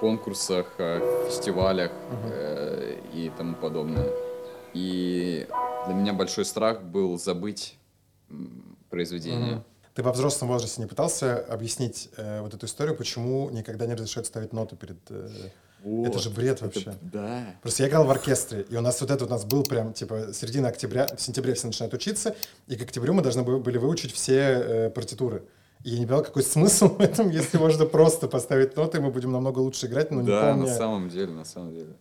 конкурсах, 0.00 0.72
э, 0.78 1.26
фестивалях 1.28 1.92
э, 2.32 2.98
и 3.12 3.30
тому 3.36 3.54
подобное. 3.54 4.08
И 4.72 5.46
для 5.84 5.94
меня 5.94 6.14
большой 6.14 6.46
страх 6.46 6.82
был 6.82 7.18
забыть 7.18 7.76
произведение. 8.88 9.56
Мгм. 9.56 9.64
Ты 9.92 10.02
во 10.02 10.12
взрослом 10.12 10.48
возрасте 10.48 10.80
не 10.80 10.86
пытался 10.88 11.36
объяснить 11.40 12.08
э, 12.16 12.40
вот 12.40 12.54
эту 12.54 12.64
историю, 12.64 12.96
почему 12.96 13.50
никогда 13.50 13.84
не 13.84 13.92
разрешают 13.92 14.26
ставить 14.26 14.54
ноты 14.54 14.76
перед... 14.76 14.96
э, 15.10 15.28
Это 15.84 16.18
же 16.18 16.30
бред 16.30 16.56
Это- 16.56 16.64
вообще. 16.64 16.94
Да. 17.00 17.54
Просто 17.62 17.82
я 17.82 17.88
играл 17.88 18.04
в 18.04 18.10
оркестре, 18.10 18.66
и 18.68 18.76
у 18.76 18.80
нас 18.80 19.00
вот 19.00 19.10
это 19.10 19.24
у 19.24 19.28
нас 19.28 19.44
был 19.44 19.62
прям, 19.62 19.92
типа, 19.92 20.32
середина 20.32 20.68
октября, 20.68 21.06
в 21.16 21.20
сентябре 21.20 21.54
все 21.54 21.66
начинают 21.66 21.94
учиться, 21.94 22.34
и 22.66 22.76
к 22.76 22.82
октябрю 22.82 23.14
мы 23.14 23.22
должны 23.22 23.42
были 23.42 23.78
выучить 23.78 24.12
все 24.12 24.34
э, 24.34 24.90
партитуры. 24.90 25.44
И 25.82 25.90
я 25.90 25.98
не 25.98 26.06
понял, 26.06 26.22
какой 26.22 26.42
смысл 26.42 26.88
в 26.88 27.00
этом, 27.00 27.30
если 27.30 27.56
можно 27.58 27.86
просто 27.86 28.28
поставить 28.28 28.76
ноты, 28.76 28.98
и 28.98 29.00
мы 29.00 29.10
будем 29.10 29.32
намного 29.32 29.60
лучше 29.60 29.86
играть, 29.86 30.10
но 30.10 30.20
не 30.20 30.28
да, 30.28 30.50
помня... 30.52 30.66
на 30.66 30.76
самом 30.76 31.08
деле, 31.08 31.32
на 31.32 31.44
самом 31.44 31.72
деле. 31.72 31.96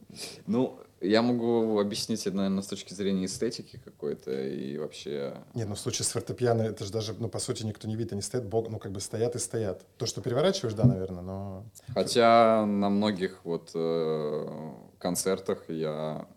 Ну, 0.48 0.78
я 1.02 1.22
могу 1.22 1.80
объяснить 1.80 2.26
это, 2.28 2.36
наверное, 2.36 2.62
с 2.62 2.68
точки 2.68 2.94
зрения 2.94 3.26
эстетики 3.26 3.80
какой-то 3.84 4.32
и 4.32 4.78
вообще... 4.78 5.34
Нет, 5.54 5.68
ну 5.70 5.76
в 5.76 5.80
случае 5.80 6.06
с 6.06 6.10
фортепиано, 6.10 6.62
это 6.64 6.84
же 6.86 6.92
даже, 6.92 7.14
ну, 7.18 7.30
по 7.30 7.40
сути, 7.40 7.64
никто 7.64 7.88
не 7.88 7.96
видит, 7.96 8.14
они 8.14 8.22
стоят, 8.22 8.46
бог, 8.46 8.70
ну, 8.70 8.80
как 8.80 8.92
бы 8.92 9.00
стоят 9.00 9.36
и 9.36 9.40
стоят. 9.40 9.86
То, 9.98 10.06
что 10.06 10.22
переворачиваешь, 10.22 10.74
да, 10.76 10.84
наверное, 10.86 11.22
но... 11.22 11.66
Хотя 11.94 12.66
на 12.66 12.90
многих 12.90 13.40
вот 13.46 13.72
э, 13.76 14.72
концертах 14.98 15.70
я 15.70 16.28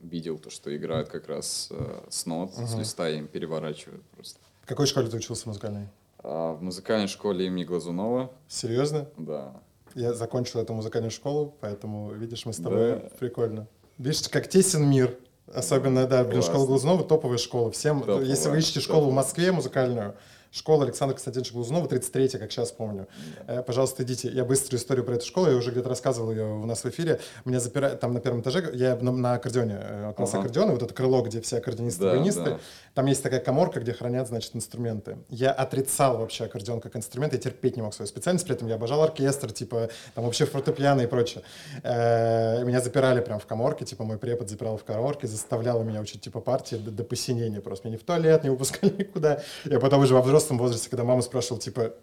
видел 0.00 0.38
то, 0.38 0.50
что 0.50 0.74
играют 0.76 1.08
как 1.08 1.28
раз 1.28 1.68
э, 1.70 2.00
с 2.08 2.26
нот, 2.26 2.54
с 2.54 2.58
Мгм. 2.72 2.80
листа 2.80 3.08
им 3.10 3.26
переворачивают 3.26 4.02
просто. 4.10 4.38
В 4.62 4.66
какой 4.68 4.86
школе 4.86 5.08
ты 5.08 5.16
учился 5.16 5.48
музыкальной? 5.48 5.88
А 6.18 6.52
в 6.54 6.62
музыкальной 6.62 7.08
школе 7.08 7.46
имени 7.46 7.64
Глазунова, 7.64 8.30
Серьезно? 8.48 9.08
да. 9.16 9.60
Я 9.94 10.12
закончил 10.12 10.60
эту 10.60 10.74
музыкальную 10.74 11.10
школу, 11.10 11.54
поэтому, 11.60 12.12
видишь, 12.12 12.44
мы 12.44 12.52
с 12.52 12.56
тобой 12.58 12.96
Да. 13.00 13.08
прикольно. 13.18 13.66
Видишь, 13.98 14.28
как 14.28 14.48
тесен 14.48 14.88
мир. 14.88 15.16
Особенно, 15.52 16.06
да, 16.06 16.22
блин, 16.24 16.34
Классно. 16.40 16.52
школа 16.52 16.66
Глазунова 16.66 17.04
топовая 17.04 17.38
школа. 17.38 17.70
Всем, 17.70 18.00
Топовая, 18.00 18.24
если 18.24 18.48
вы 18.48 18.58
ищете 18.58 18.80
школу 18.80 18.98
в 18.98 19.02
топовая. 19.04 19.16
Москве 19.24 19.52
музыкальную, 19.52 20.14
школа 20.56 20.84
Александра 20.84 21.14
Константиновича 21.14 21.52
Глазунова, 21.54 21.88
33 21.88 22.28
как 22.38 22.50
сейчас 22.50 22.72
помню. 22.72 23.06
Э, 23.46 23.62
пожалуйста, 23.62 24.02
идите. 24.02 24.28
Я 24.28 24.44
быструю 24.44 24.80
историю 24.80 25.04
про 25.04 25.14
эту 25.14 25.26
школу, 25.26 25.48
я 25.50 25.56
уже 25.56 25.70
где-то 25.70 25.88
рассказывал 25.88 26.30
ее 26.30 26.44
у 26.46 26.66
нас 26.66 26.82
в 26.84 26.86
эфире. 26.88 27.20
Меня 27.44 27.60
запирают 27.60 28.00
там 28.00 28.12
на 28.14 28.20
первом 28.20 28.40
этаже, 28.40 28.70
я 28.74 28.96
на, 28.96 29.12
на 29.12 29.34
аккордеоне, 29.34 29.76
э, 29.78 30.12
класс 30.16 30.30
Ага. 30.30 30.40
аккордеона, 30.40 30.72
вот 30.72 30.82
это 30.82 30.94
крыло, 30.94 31.22
где 31.22 31.40
все 31.40 31.58
аккордеонисты, 31.58 32.02
Да, 32.02 32.10
баянисты. 32.10 32.44
да. 32.44 32.58
Там 32.94 33.06
есть 33.06 33.22
такая 33.22 33.40
коморка, 33.40 33.80
где 33.80 33.92
хранят, 33.92 34.28
значит, 34.28 34.56
инструменты. 34.56 35.18
Я 35.28 35.52
отрицал 35.52 36.16
вообще 36.18 36.44
аккордеон 36.44 36.80
как 36.80 36.96
инструмент, 36.96 37.32
я 37.34 37.38
терпеть 37.38 37.76
не 37.76 37.82
мог 37.82 37.92
свою 37.94 38.06
специальность, 38.08 38.46
при 38.46 38.54
этом 38.54 38.68
я 38.68 38.76
обожал 38.76 39.02
оркестр, 39.02 39.52
типа, 39.52 39.90
там 40.14 40.24
вообще 40.24 40.46
фортепиано 40.46 41.02
и 41.02 41.06
прочее. 41.06 41.42
Э, 41.82 42.64
Меня 42.64 42.80
запирали 42.80 43.20
прям 43.20 43.38
в 43.38 43.46
коморке, 43.46 43.84
типа, 43.84 44.04
мой 44.04 44.18
препод 44.18 44.48
запирал 44.48 44.76
в 44.76 44.84
коморке, 44.84 45.26
заставляла 45.26 45.82
меня 45.82 46.00
учить, 46.00 46.20
типа, 46.22 46.40
партии 46.40 46.76
до, 46.76 46.90
до 46.90 47.04
посинения 47.04 47.60
просто. 47.60 47.88
Меня 47.88 47.96
ни 47.96 48.00
в 48.00 48.04
туалет 48.04 48.44
не 48.44 48.50
выпускали 48.50 48.90
никуда. 48.98 49.42
Я 49.64 49.78
потом 49.80 50.00
уже 50.02 50.14
во 50.14 50.22
взрослом 50.22 50.45
возрасте, 50.54 50.88
когда 50.88 51.04
мама 51.04 51.22
спрашивала, 51.22 51.60
типа, 51.60 51.94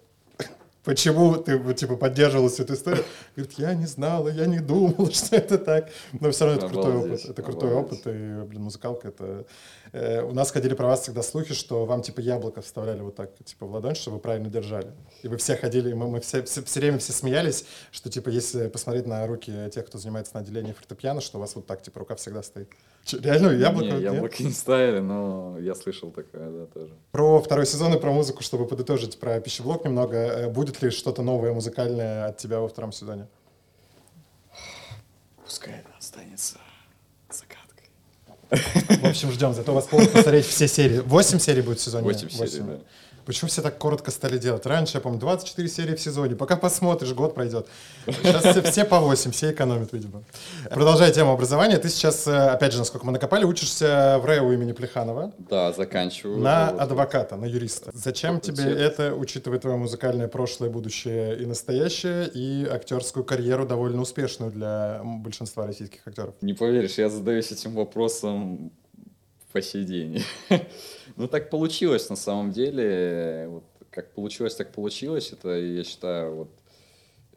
почему 0.83 1.35
ты, 1.37 1.57
вот, 1.57 1.75
типа, 1.75 1.95
поддерживала 1.95 2.49
всю 2.49 2.63
эту 2.63 2.73
историю? 2.73 3.03
Говорит, 3.35 3.57
я 3.57 3.73
не 3.73 3.85
знала, 3.85 4.29
я 4.29 4.45
не 4.45 4.59
думала, 4.59 5.11
что 5.11 5.35
это 5.35 5.57
так. 5.57 5.89
Но 6.19 6.31
все 6.31 6.45
равно 6.45 6.59
это 6.59 6.69
крутой 6.69 6.95
опыт. 6.95 7.25
Это 7.25 7.41
крутой 7.41 7.73
опыт, 7.73 8.07
и, 8.07 8.43
блин, 8.45 8.63
музыкалка 8.63 9.09
это... 9.09 9.45
Э, 9.91 10.21
у 10.23 10.33
нас 10.33 10.51
ходили 10.51 10.73
про 10.73 10.87
вас 10.87 11.01
всегда 11.01 11.21
слухи, 11.21 11.53
что 11.53 11.85
вам, 11.85 12.01
типа, 12.01 12.19
яблоко 12.19 12.61
вставляли 12.61 13.01
вот 13.01 13.15
так, 13.15 13.31
типа, 13.43 13.65
в 13.65 13.71
ладонь, 13.71 13.95
чтобы 13.95 14.15
вы 14.17 14.21
правильно 14.21 14.49
держали. 14.49 14.91
И 15.21 15.27
вы 15.27 15.37
все 15.37 15.55
ходили, 15.55 15.91
и 15.91 15.93
мы, 15.93 16.07
мы 16.07 16.19
все, 16.19 16.43
все, 16.43 16.63
все 16.63 16.79
время 16.79 16.97
все 16.99 17.13
смеялись, 17.13 17.65
что, 17.91 18.09
типа, 18.09 18.29
если 18.29 18.67
посмотреть 18.67 19.05
на 19.05 19.25
руки 19.27 19.51
тех, 19.71 19.85
кто 19.85 19.97
занимается 19.97 20.33
на 20.35 20.41
отделении 20.41 20.73
фортепиано, 20.73 21.21
что 21.21 21.37
у 21.37 21.41
вас 21.41 21.55
вот 21.55 21.67
так, 21.67 21.81
типа, 21.81 21.99
рука 21.99 22.15
всегда 22.15 22.43
стоит. 22.43 22.69
Чё, 23.05 23.19
реально, 23.19 23.49
яблоко? 23.49 23.85
Не, 23.85 23.91
нет? 23.91 24.13
яблоки 24.13 24.43
не 24.43 24.51
ставили, 24.51 24.99
но 24.99 25.57
я 25.59 25.75
слышал 25.75 26.09
такое, 26.11 26.49
да, 26.49 26.65
тоже. 26.67 26.93
Про 27.11 27.41
второй 27.41 27.65
сезон 27.65 27.93
и 27.93 27.99
про 27.99 28.11
музыку, 28.11 28.43
чтобы 28.43 28.65
подытожить 28.65 29.19
про 29.19 29.39
пищеблок 29.41 29.83
немного. 29.83 30.15
Э, 30.15 30.49
Будет 30.73 30.81
ли 30.81 30.89
что-то 30.89 31.21
новое 31.21 31.53
музыкальное 31.53 32.25
от 32.25 32.37
тебя 32.37 32.59
во 32.59 32.67
втором 32.67 32.91
сезоне? 32.91 33.27
Пускай 35.43 35.75
это 35.75 35.89
останется 35.99 36.57
загадкой. 37.29 37.91
В 39.03 39.05
общем, 39.07 39.31
ждем. 39.31 39.53
Зато 39.53 39.71
вас 39.71 39.85
повод 39.85 40.11
посмотреть 40.11 40.47
все 40.47 40.67
серии. 40.67 40.97
Восемь 41.01 41.37
серий 41.37 41.61
будет 41.61 41.77
в 41.77 41.83
сезоне? 41.83 42.05
Восемь 42.05 42.29
серий, 42.29 42.59
да. 42.61 42.79
Почему 43.25 43.49
все 43.49 43.61
так 43.61 43.77
коротко 43.77 44.11
стали 44.11 44.37
делать? 44.37 44.65
Раньше, 44.65 44.97
я 44.97 45.01
помню, 45.01 45.19
24 45.19 45.67
серии 45.69 45.95
в 45.95 46.01
сезоне. 46.01 46.35
Пока 46.35 46.55
посмотришь, 46.57 47.13
год 47.13 47.35
пройдет. 47.35 47.67
Сейчас 48.05 48.43
все, 48.45 48.61
все 48.61 48.85
по 48.85 48.99
8, 48.99 49.31
все 49.31 49.51
экономят, 49.51 49.93
видимо. 49.93 50.23
Продолжая 50.69 51.11
тему 51.11 51.31
образования, 51.31 51.77
ты 51.77 51.89
сейчас, 51.89 52.27
э, 52.27 52.31
опять 52.49 52.73
же, 52.73 52.79
насколько 52.79 53.05
мы 53.05 53.11
накопали, 53.13 53.45
учишься 53.45 54.19
в 54.21 54.25
РЭУ 54.25 54.51
имени 54.51 54.73
Плеханова 54.73 55.31
Да, 55.37 55.71
заканчиваю. 55.71 56.37
на 56.39 56.71
Вот. 56.71 56.81
адвоката, 56.81 57.35
на 57.37 57.45
юриста. 57.45 57.91
Зачем 57.93 58.39
тебе 58.39 58.63
Факультет. 58.63 58.79
это, 58.79 59.15
учитывая 59.15 59.59
твое 59.59 59.77
музыкальное 59.77 60.27
прошлое, 60.27 60.69
будущее 60.69 61.37
и 61.41 61.45
настоящее, 61.45 62.27
и 62.27 62.65
актерскую 62.65 63.23
карьеру 63.23 63.65
довольно 63.65 64.01
успешную 64.01 64.51
для 64.51 65.01
большинства 65.03 65.65
российских 65.65 66.05
актеров? 66.07 66.33
Не 66.41 66.53
поверишь, 66.53 66.97
я 66.97 67.09
задаюсь 67.09 67.51
этим 67.51 67.73
вопросом 67.75 68.71
по 69.53 69.61
сей 69.61 69.85
день. 69.85 70.23
Ну, 71.15 71.27
так 71.27 71.51
получилось 71.51 72.09
на 72.09 72.15
самом 72.15 72.51
деле. 72.51 73.45
Вот, 73.47 73.63
как 73.91 74.13
получилось, 74.13 74.55
так 74.55 74.71
получилось. 74.71 75.31
Это, 75.31 75.49
я 75.49 75.83
считаю, 75.83 76.35
вот 76.35 76.49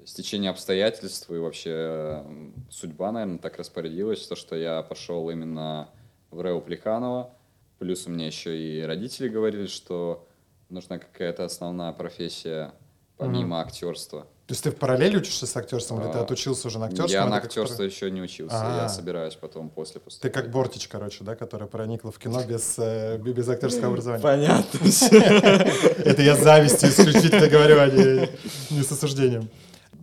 стечение 0.06 0.50
обстоятельств 0.50 1.30
и 1.30 1.36
вообще 1.36 2.24
судьба, 2.70 3.12
наверное, 3.12 3.38
так 3.38 3.58
распорядилась, 3.58 4.26
то, 4.26 4.34
что 4.34 4.56
я 4.56 4.82
пошел 4.82 5.28
именно 5.28 5.90
в 6.30 6.40
РЭУ 6.40 6.62
Плеханова. 6.62 7.34
Плюс 7.78 8.06
у 8.06 8.10
меня 8.10 8.26
еще 8.26 8.56
и 8.56 8.82
родители 8.82 9.28
говорили, 9.28 9.66
что 9.66 10.26
нужна 10.70 10.98
какая-то 10.98 11.44
основная 11.44 11.92
профессия 11.92 12.72
помимо 13.18 13.60
актерства. 13.60 14.26
То 14.46 14.52
есть 14.52 14.62
ты 14.62 14.70
в 14.70 14.76
параллель 14.76 15.16
учишься 15.16 15.44
с 15.44 15.56
актерством, 15.56 16.00
или 16.02 16.12
ты 16.12 16.18
А, 16.18 16.22
отучился 16.22 16.68
уже 16.68 16.78
на 16.78 16.86
актерском? 16.86 17.10
Я 17.10 17.24
на 17.26 17.36
как 17.40 17.46
актерство 17.46 17.78
пара- 17.78 17.86
еще 17.88 18.10
не 18.12 18.22
учился, 18.22 18.56
А. 18.56 18.82
я 18.82 18.88
собираюсь 18.88 19.34
потом 19.34 19.68
после 19.70 19.94
Ты 19.94 20.00
поступать. 20.04 20.32
как 20.32 20.50
Бортич, 20.52 20.86
короче, 20.86 21.24
да, 21.24 21.34
которая 21.34 21.68
проникла 21.68 22.12
в 22.12 22.18
кино 22.20 22.40
без, 22.44 22.76
э, 22.78 23.18
без 23.18 23.48
актерского 23.48 23.88
образования. 23.88 24.22
Понятно. 24.22 24.78
Это 26.04 26.22
я 26.22 26.36
завистью 26.36 26.90
исключительно 26.90 27.48
говорю, 27.48 27.80
а 27.80 27.86
не, 27.88 28.28
не 28.70 28.82
с 28.84 28.92
осуждением. 28.92 29.48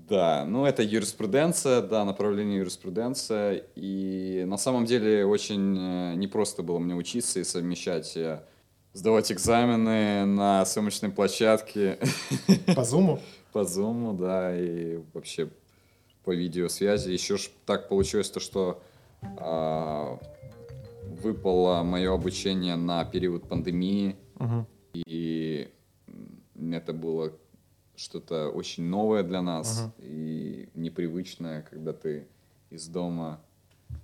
Да, 0.10 0.44
ну 0.46 0.66
это 0.66 0.84
юриспруденция, 0.84 1.82
да, 1.82 2.04
направление 2.04 2.58
юриспруденция. 2.60 3.64
И 3.76 4.44
на 4.46 4.58
самом 4.58 4.86
деле 4.86 5.26
очень 5.26 5.78
э, 5.80 6.16
непросто 6.16 6.62
было 6.64 6.80
мне 6.80 6.94
учиться 6.94 7.40
и 7.40 7.46
совмещать, 7.46 8.12
э, 8.18 8.42
сдавать 8.92 9.32
экзамены 9.32 10.26
на 10.26 10.66
съемочной 10.66 11.10
площадке 11.10 11.98
По 12.76 12.84
зуму? 12.84 13.22
По 13.54 13.60
Zoom, 13.60 14.18
да, 14.18 14.58
и 14.60 14.98
вообще 15.14 15.50
по 16.24 16.34
видеосвязи. 16.34 17.12
Еще 17.12 17.38
ж 17.38 17.50
так 17.66 17.88
получилось 17.88 18.30
то, 18.30 18.40
что 18.40 18.82
а, 19.38 20.20
выпало 21.22 21.84
мое 21.84 22.14
обучение 22.14 22.76
на 22.76 23.06
период 23.06 23.48
пандемии, 23.48 24.16
Мгм. 24.40 24.66
и 25.06 25.70
это 26.72 26.92
было 26.94 27.32
что-то 27.96 28.50
очень 28.50 28.84
новое 28.84 29.24
для 29.24 29.42
нас 29.42 29.82
Мгм. 29.82 29.94
и 30.00 30.70
непривычное, 30.74 31.62
когда 31.70 31.94
ты 31.94 32.28
из 32.72 32.88
дома 32.88 33.40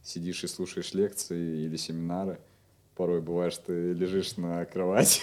сидишь 0.03 0.43
и 0.43 0.47
слушаешь 0.47 0.93
лекции 0.93 1.65
или 1.65 1.75
семинары. 1.75 2.39
Порой 2.99 3.21
бывает, 3.21 3.53
что 3.53 3.67
ты 3.67 3.93
лежишь 3.93 4.35
на 4.35 4.65
кровати, 4.65 5.21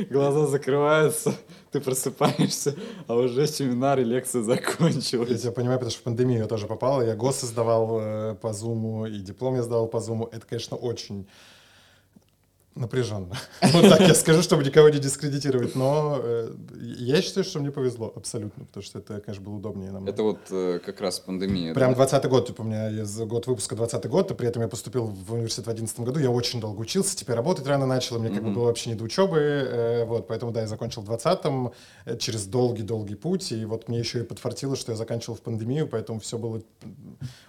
глаза 0.10 0.46
закрываются, 0.46 1.34
ты 1.70 1.78
просыпаешься, 1.78 2.74
а 3.06 3.16
уже 3.16 3.46
семинар 3.46 4.00
и 4.00 4.04
лекция 4.04 4.40
Я 4.40 4.54
закончилась. 4.54 5.42
тебя 5.42 5.52
понимаю, 5.52 5.78
потому 5.78 5.90
что 5.90 6.00
в 6.00 6.04
пандемию 6.04 6.38
я 6.38 6.46
тоже 6.46 6.66
попал. 6.66 7.02
Я 7.02 7.14
ГОСы 7.16 7.44
сдавал 7.44 7.98
э, 8.00 8.34
по 8.36 8.54
Зуму, 8.54 9.04
и 9.04 9.18
диплом 9.18 9.56
я 9.56 9.62
сдавал 9.62 9.88
по 9.88 10.00
Зуму. 10.00 10.26
Это, 10.32 10.46
конечно, 10.46 10.78
очень 10.78 11.28
напряженно. 12.74 13.36
Вот 13.74 13.86
так 13.86 14.00
я 14.00 14.14
скажу, 14.14 14.40
чтобы 14.40 14.64
никого 14.64 14.88
не 14.88 15.00
дискредитировать. 15.00 15.74
Но 15.74 16.18
э, 16.22 16.50
я 17.08 17.22
считаю, 17.22 17.44
что 17.44 17.58
мне 17.58 17.70
повезло 17.70 18.12
абсолютно, 18.14 18.64
потому 18.66 18.82
что 18.84 18.98
это, 18.98 19.20
конечно, 19.20 19.44
было 19.44 19.54
удобнее 19.54 19.90
намного. 19.90 20.10
Это 20.10 20.22
вот 20.22 20.38
э, 20.50 20.78
как 20.84 21.00
раз 21.00 21.18
пандемия. 21.20 21.74
Прям 21.74 21.90
да? 21.90 21.96
20 21.96 22.24
год, 22.26 22.46
типа, 22.46 22.62
у 22.62 22.64
меня 22.64 22.88
есть 22.88 23.18
год 23.20 23.46
выпуска 23.46 23.76
20 23.76 24.06
год, 24.06 24.30
и 24.30 24.34
при 24.34 24.48
этом 24.48 24.62
я 24.62 24.68
поступил 24.68 25.06
в 25.06 25.32
университет 25.32 25.66
в 25.66 25.70
11 25.70 26.00
году, 26.00 26.20
я 26.20 26.30
очень 26.30 26.60
долго 26.60 26.80
учился, 26.80 27.16
теперь 27.16 27.36
работать 27.36 27.66
рано 27.66 27.86
начал, 27.86 28.16
и 28.16 28.18
мне 28.20 28.30
как 28.30 28.44
бы 28.44 28.50
было 28.50 28.64
вообще 28.64 28.90
не 28.90 28.96
до 28.96 29.04
учебы, 29.04 29.38
э, 29.38 30.04
вот, 30.04 30.26
поэтому, 30.28 30.52
да, 30.52 30.60
я 30.60 30.66
закончил 30.66 31.02
в 31.02 31.10
20-м, 31.10 31.72
э, 32.04 32.18
через 32.18 32.46
долгий-долгий 32.46 33.14
путь, 33.14 33.52
и 33.52 33.64
вот 33.64 33.88
мне 33.88 33.98
еще 33.98 34.20
и 34.20 34.22
подфартило, 34.22 34.76
что 34.76 34.92
я 34.92 34.96
заканчивал 34.96 35.36
в 35.36 35.40
пандемию, 35.40 35.88
поэтому 35.88 36.20
все 36.20 36.36
было 36.38 36.62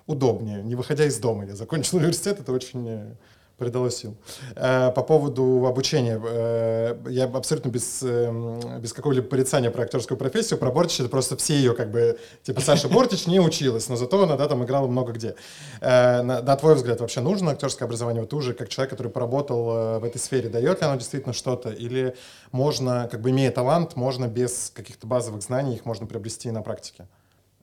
удобнее, 0.07 0.63
не 0.63 0.75
выходя 0.75 1.05
из 1.05 1.19
дома. 1.19 1.45
Я 1.45 1.55
закончил 1.55 1.97
университет, 1.99 2.39
это 2.39 2.51
очень 2.51 2.87
э, 2.87 3.15
придало 3.59 3.91
сил. 3.91 4.15
Э, 4.55 4.91
По 4.91 5.03
поводу 5.03 5.65
обучения, 5.67 6.19
э, 6.23 6.95
я 7.09 7.25
абсолютно 7.25 7.69
без, 7.69 8.01
эм, 8.01 8.81
без 8.81 8.93
какого-либо 8.93 9.27
порицания 9.27 9.69
про 9.69 9.83
актерскую 9.83 10.17
профессию, 10.17 10.57
про 10.57 10.71
Бортич, 10.71 10.99
это 11.01 11.09
просто 11.09 11.37
все 11.37 11.53
ее 11.55 11.73
как 11.75 11.91
бы, 11.91 12.17
типа 12.43 12.61
Саша 12.61 12.87
Бортич 12.89 13.27
не 13.27 13.39
училась, 13.39 13.89
но 13.89 13.95
зато 13.95 14.23
она, 14.23 14.35
да, 14.37 14.47
там 14.47 14.63
играла 14.63 14.87
много 14.87 15.11
где. 15.11 15.35
Э, 15.81 16.21
На, 16.23 16.41
на 16.41 16.55
твой 16.55 16.75
взгляд, 16.75 17.01
вообще 17.01 17.21
нужно 17.21 17.51
актерское 17.51 17.85
образование? 17.85 18.21
Вот 18.21 18.29
ты 18.31 18.35
уже 18.35 18.53
как 18.53 18.69
человек, 18.69 18.89
который 18.89 19.11
поработал 19.11 19.99
в 19.99 20.03
этой 20.03 20.17
сфере, 20.19 20.49
дает 20.49 20.81
ли 20.81 20.87
оно 20.87 20.95
действительно 20.95 21.33
что-то? 21.33 21.69
Или 21.69 22.15
можно, 22.51 23.07
как 23.11 23.21
бы 23.21 23.29
имея 23.29 23.51
талант, 23.51 23.95
можно 23.95 24.27
без 24.27 24.71
каких-то 24.73 25.05
базовых 25.05 25.43
знаний 25.43 25.75
их 25.75 25.85
можно 25.85 26.07
приобрести 26.07 26.49
на 26.51 26.61
практике? 26.61 27.07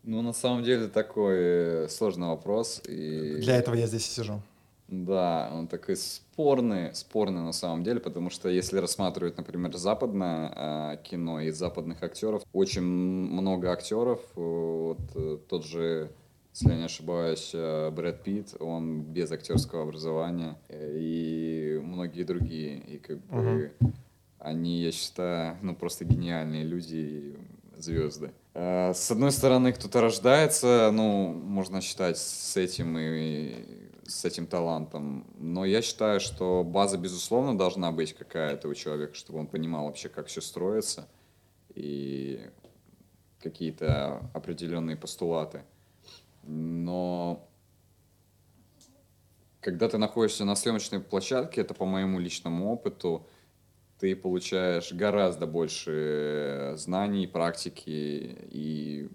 Ну, 0.04 0.22
на 0.22 0.32
самом 0.32 0.62
деле, 0.62 0.87
такой 0.87 1.88
сложный 1.90 2.28
вопрос. 2.28 2.80
И... 2.88 3.38
Для 3.40 3.56
этого 3.56 3.74
я 3.74 3.87
здесь 3.88 4.06
и 4.06 4.11
сижу. 4.11 4.40
Да, 4.88 5.51
он 5.53 5.66
такой 5.66 5.96
спорный, 5.96 6.94
спорный 6.94 7.42
на 7.42 7.53
самом 7.53 7.83
деле, 7.83 7.99
потому 7.99 8.31
что 8.31 8.49
если 8.49 8.79
рассматривать, 8.79 9.37
например, 9.37 9.77
западное 9.77 10.53
э, 10.55 10.96
кино 11.03 11.40
и 11.40 11.51
западных 11.51 12.03
актеров, 12.05 12.42
очень 12.53 12.83
много 12.83 13.72
актеров, 13.72 14.20
э, 14.37 14.40
вот 14.40 15.01
э, 15.16 15.38
тот 15.49 15.64
же, 15.64 16.12
если 16.55 16.68
я 16.70 16.77
не 16.77 16.85
ошибаюсь, 16.85 17.51
э, 17.53 17.90
Брэд 17.90 18.22
Питт, 18.22 18.55
он 18.61 19.03
без 19.03 19.33
актерского 19.33 19.83
образования, 19.83 20.57
и 20.70 21.81
многие 21.83 22.22
другие, 22.22 22.79
и 22.79 22.99
как 22.99 23.18
бы 23.27 23.72
они, 24.38 24.83
я 24.83 24.92
считаю, 24.92 25.57
ну 25.62 25.75
просто 25.75 26.05
гениальные 26.05 26.62
люди, 26.62 26.96
и 26.96 27.37
звезды. 27.77 28.31
Э, 28.55 28.92
С 28.94 29.11
одной 29.11 29.33
стороны, 29.33 29.72
кто-то 29.72 30.01
рождается, 30.01 30.90
ну, 30.92 31.33
можно 31.33 31.81
считать, 31.81 32.18
с 32.18 32.57
этим 32.57 32.96
и 32.99 33.86
с 34.08 34.24
этим 34.24 34.46
талантом. 34.46 35.26
Но 35.38 35.64
я 35.64 35.82
считаю, 35.82 36.20
что 36.20 36.64
база, 36.64 36.98
безусловно, 36.98 37.56
должна 37.56 37.92
быть 37.92 38.12
какая-то 38.12 38.68
у 38.68 38.74
человека, 38.74 39.14
чтобы 39.14 39.40
он 39.40 39.46
понимал 39.46 39.86
вообще, 39.86 40.08
как 40.08 40.26
все 40.26 40.40
строится 40.40 41.08
и 41.74 42.50
какие-то 43.40 44.30
определенные 44.34 44.96
постулаты. 44.96 45.62
Но 46.42 47.48
когда 49.60 49.88
ты 49.88 49.98
находишься 49.98 50.44
на 50.44 50.54
съемочной 50.54 51.00
площадке, 51.00 51.60
это 51.60 51.74
по 51.74 51.84
моему 51.84 52.18
личному 52.18 52.72
опыту, 52.72 53.26
ты 53.98 54.14
получаешь 54.14 54.92
гораздо 54.92 55.46
больше 55.46 56.74
знаний, 56.76 57.26
практики 57.26 58.46
и 58.50 59.10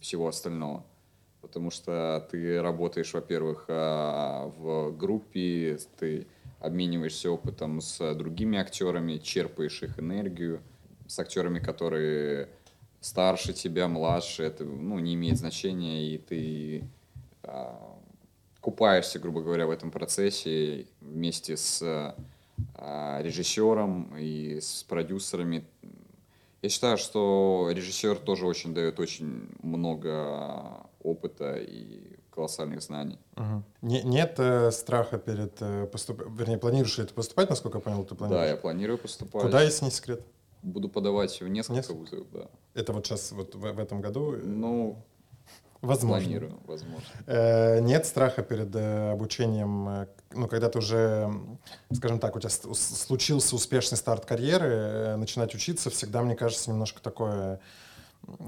всего 0.00 0.28
остального. 0.28 0.84
Потому 1.46 1.70
что 1.70 2.26
ты 2.28 2.60
работаешь, 2.60 3.14
во-первых, 3.14 3.66
а, 3.68 4.50
в 4.58 4.90
группе, 4.96 5.78
ты 5.96 6.26
обмениваешься 6.58 7.30
опытом 7.30 7.80
с 7.80 8.14
другими 8.14 8.58
актерами, 8.58 9.18
черпаешь 9.18 9.80
их 9.84 10.00
энергию, 10.00 10.60
с 11.06 11.20
актерами, 11.20 11.60
которые 11.60 12.48
старше 13.00 13.52
тебя, 13.52 13.86
младше, 13.86 14.42
это 14.42 14.64
ну, 14.64 14.98
не 14.98 15.14
имеет 15.14 15.38
значения, 15.38 16.14
и 16.14 16.18
ты 16.18 16.84
а, 17.44 17.96
купаешься, 18.60 19.20
грубо 19.20 19.40
говоря, 19.40 19.68
в 19.68 19.70
этом 19.70 19.92
процессе 19.92 20.86
вместе 21.00 21.56
с 21.56 21.80
а, 22.74 23.22
режиссером 23.22 24.16
и 24.18 24.58
с 24.60 24.82
продюсерами. 24.82 25.64
Я 26.62 26.68
считаю, 26.70 26.98
что 26.98 27.70
режиссер 27.72 28.16
тоже 28.16 28.46
очень 28.46 28.74
дает 28.74 28.98
очень 28.98 29.48
много 29.62 30.85
опыта 31.10 31.54
и 31.56 32.16
колоссальных 32.30 32.82
знаний. 32.82 33.18
Мгм. 33.36 33.64
Не- 33.82 34.02
нет 34.02 34.34
э, 34.38 34.70
страха 34.70 35.18
перед 35.18 35.56
э, 35.60 35.86
поступ... 35.86 36.22
Вернее, 36.38 36.58
планируешь 36.58 36.98
ли 36.98 37.04
ты 37.04 37.14
поступать, 37.14 37.48
насколько 37.48 37.78
я 37.78 37.82
понял, 37.82 38.04
ты 38.04 38.14
планируешь? 38.14 38.44
Да, 38.46 38.50
я 38.50 38.56
планирую 38.56 38.98
поступать. 38.98 39.42
Куда, 39.42 39.62
если 39.62 39.84
не 39.86 39.90
секрет? 39.90 40.20
Буду 40.62 40.88
подавать 40.88 41.40
в 41.40 41.48
несколько 41.48 41.74
Несколько? 41.76 41.96
вузов, 41.98 42.26
да. 42.32 42.48
Это 42.74 42.92
вот 42.92 43.06
сейчас, 43.06 43.32
вот 43.32 43.54
в, 43.54 43.60
в 43.60 43.78
этом 43.78 44.00
году? 44.00 44.32
Ну, 44.42 44.96
Возможно. 45.80 46.24
планирую, 46.24 46.58
возможно. 46.66 47.06
Э, 47.26 47.80
Нет 47.80 48.04
страха 48.06 48.42
перед 48.42 48.74
э, 48.74 49.12
обучением, 49.12 49.88
э, 49.88 50.06
ну, 50.32 50.48
когда 50.48 50.68
ты 50.68 50.78
уже, 50.78 51.30
скажем 51.92 52.18
так, 52.18 52.34
у 52.36 52.40
тебя 52.40 52.50
случился 52.50 53.54
успешный 53.54 53.96
старт 53.96 54.24
карьеры, 54.26 54.66
э, 54.68 55.16
начинать 55.16 55.54
учиться 55.54 55.88
всегда, 55.90 56.22
мне 56.22 56.34
кажется, 56.34 56.70
немножко 56.70 57.00
такое 57.00 57.60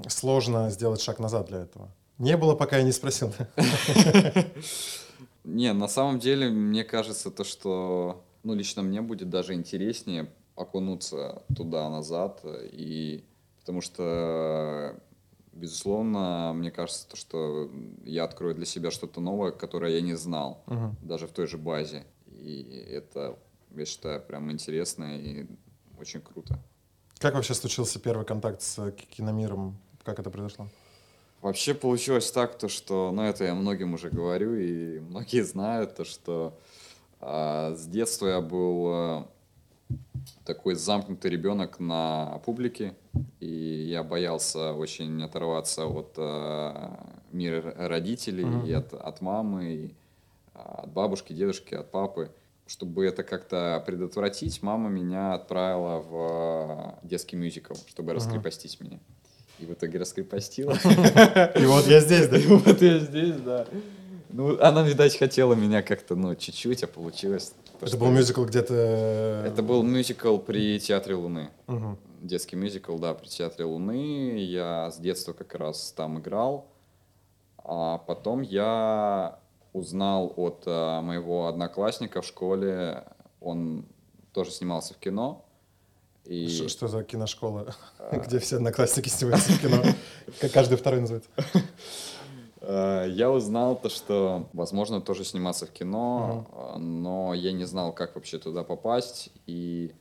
сложно 0.07 0.69
сделать 0.69 1.01
шаг 1.01 1.19
назад 1.19 1.47
для 1.47 1.59
этого. 1.59 1.89
Не 2.19 2.37
было, 2.37 2.53
пока 2.55 2.77
я 2.77 2.83
не 2.83 2.91
спросил. 2.91 3.33
Не, 5.43 5.73
на 5.73 5.87
самом 5.87 6.19
деле, 6.19 6.49
мне 6.49 6.83
кажется, 6.83 7.31
то, 7.31 7.43
что, 7.43 8.23
ну, 8.43 8.53
лично 8.53 8.81
мне 8.83 9.01
будет 9.01 9.29
даже 9.29 9.53
интереснее 9.53 10.29
окунуться 10.55 11.43
туда-назад, 11.55 12.41
и 12.71 13.23
потому 13.61 13.81
что, 13.81 14.99
безусловно, 15.53 16.51
мне 16.53 16.69
кажется, 16.71 17.07
то, 17.07 17.15
что 17.15 17.71
я 18.03 18.25
открою 18.25 18.53
для 18.53 18.65
себя 18.65 18.91
что-то 18.91 19.21
новое, 19.21 19.51
которое 19.51 19.93
я 19.95 20.01
не 20.01 20.15
знал, 20.15 20.61
Мгм. 20.67 20.97
даже 21.01 21.25
в 21.25 21.31
той 21.31 21.47
же 21.47 21.57
базе. 21.57 22.03
И 22.27 22.85
это, 22.91 23.39
я 23.75 23.85
считаю, 23.85 24.21
прям 24.21 24.51
интересно 24.51 25.17
и 25.17 25.47
очень 25.99 26.21
круто. 26.21 26.59
Как 27.17 27.33
вообще 27.33 27.53
случился 27.53 27.99
первый 27.99 28.25
контакт 28.25 28.61
с 28.61 28.91
ки- 28.91 29.05
киномиром? 29.05 29.77
Как 30.03 30.19
это 30.19 30.29
произошло? 30.29 30.67
Вообще 31.41 31.73
получилось 31.73 32.31
так, 32.31 32.57
то 32.57 32.67
что, 32.67 33.11
ну 33.13 33.21
это 33.23 33.45
я 33.45 33.55
многим 33.55 33.93
уже 33.93 34.09
говорю, 34.09 34.55
и 34.55 34.99
многие 34.99 35.43
знают, 35.43 35.95
то 35.95 36.03
что 36.03 36.59
а, 37.21 37.73
с 37.75 37.85
детства 37.85 38.27
я 38.27 38.41
был 38.41 38.87
а, 38.87 39.27
такой 40.43 40.75
замкнутый 40.75 41.31
ребенок 41.31 41.79
на 41.79 42.41
публике, 42.45 42.93
и 43.39 43.47
я 43.47 44.03
боялся 44.03 44.73
очень 44.73 45.23
оторваться 45.23 45.85
от 45.85 46.15
а, 46.17 47.21
мира 47.31 47.73
родителей, 47.77 48.45
Мгм. 48.45 48.65
и 48.65 48.73
от, 48.73 48.93
от 48.93 49.21
мамы, 49.21 49.73
и 49.73 49.95
а, 50.53 50.81
от 50.83 50.91
бабушки, 50.91 51.31
дедушки, 51.31 51.73
от 51.73 51.89
папы. 51.89 52.33
Чтобы 52.67 53.05
это 53.05 53.23
как-то 53.23 53.81
предотвратить, 53.85 54.61
мама 54.61 54.89
меня 54.89 55.33
отправила 55.33 55.99
в 55.99 56.15
а, 56.15 56.99
детский 57.03 57.37
мюзикл, 57.37 57.75
чтобы 57.87 58.11
Мгм. 58.11 58.17
раскрепостить 58.17 58.79
меня. 58.81 58.99
И 59.59 59.65
в 59.65 59.73
итоге 59.73 59.99
раскрепостила. 59.99 60.71
И 61.55 61.65
вот 61.65 61.85
я 61.87 61.99
здесь, 61.99 62.27
да? 62.27 62.37
И 62.37 62.47
вот 62.47 62.81
я 62.81 62.99
здесь, 62.99 63.35
да. 63.37 63.65
Ну, 64.29 64.61
она, 64.61 64.83
видать, 64.83 65.17
хотела 65.17 65.53
меня 65.55 65.81
как-то, 65.81 66.15
ну, 66.15 66.35
чуть-чуть, 66.35 66.83
а 66.83 66.87
получилось. 66.87 67.53
то, 67.79 67.85
Это 67.85 67.87
что- 67.87 67.97
был 67.97 68.07
мюзикл 68.11 68.43
где-то... 68.45 68.73
э, 68.75 69.47
Это 69.47 69.63
был 69.63 69.81
мюзикл 69.83 70.37
при 70.37 70.79
Театре 70.79 71.15
Луны. 71.15 71.49
Детский 72.21 72.55
мюзикл, 72.55 72.97
да, 72.97 73.13
при 73.13 73.27
Театре 73.27 73.65
Луны. 73.65 74.37
Я 74.43 74.91
с 74.91 74.97
детства 74.97 75.33
как 75.33 75.55
раз 75.55 75.91
там 75.95 76.19
играл. 76.19 76.67
А 77.57 77.97
потом 77.97 78.41
я 78.41 79.39
узнал 79.73 80.33
от 80.35 80.63
а, 80.65 81.01
моего 81.01 81.47
одноклассника 81.47 82.21
в 82.21 82.25
школе, 82.25 83.03
он 83.39 83.85
тоже 84.33 84.49
снимался 84.51 84.93
в 84.95 84.97
кино. 84.97 85.45
И... 86.29 86.47
Ш- 86.47 86.69
Что 86.69 86.87
за 86.87 87.03
киношкола, 87.03 87.73
А. 87.97 88.17
где 88.25 88.37
все 88.39 88.57
одноклассники 88.57 89.09
снимаются 89.09 89.51
в 89.51 89.61
кино? 89.61 89.81
Как 90.39 90.51
каждый 90.51 90.77
второй 90.77 91.01
называется. 91.01 91.29
Э, 92.61 93.05
Я 93.09 93.31
узнал 93.31 93.75
то, 93.75 93.89
что, 93.89 94.47
возможно, 94.53 95.01
тоже 95.01 95.23
сниматься 95.25 95.65
в 95.65 95.71
кино, 95.71 96.45
э, 96.75 96.77
но 96.77 97.33
я 97.33 97.51
не 97.51 97.65
знал, 97.65 97.91
как 97.93 98.13
вообще 98.15 98.37
туда 98.37 98.63
попасть. 98.63 99.29
И 99.47 99.91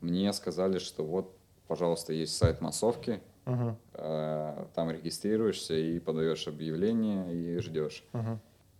мне 0.00 0.32
сказали, 0.32 0.78
что 0.78 1.04
вот, 1.04 1.34
пожалуйста, 1.66 2.12
есть 2.12 2.36
сайт 2.36 2.60
массовки, 2.60 3.20
там 3.44 4.90
регистрируешься 4.90 5.74
и 5.74 5.98
подаешь 5.98 6.46
объявление 6.46 7.34
и 7.34 7.58
ждешь. 7.58 8.04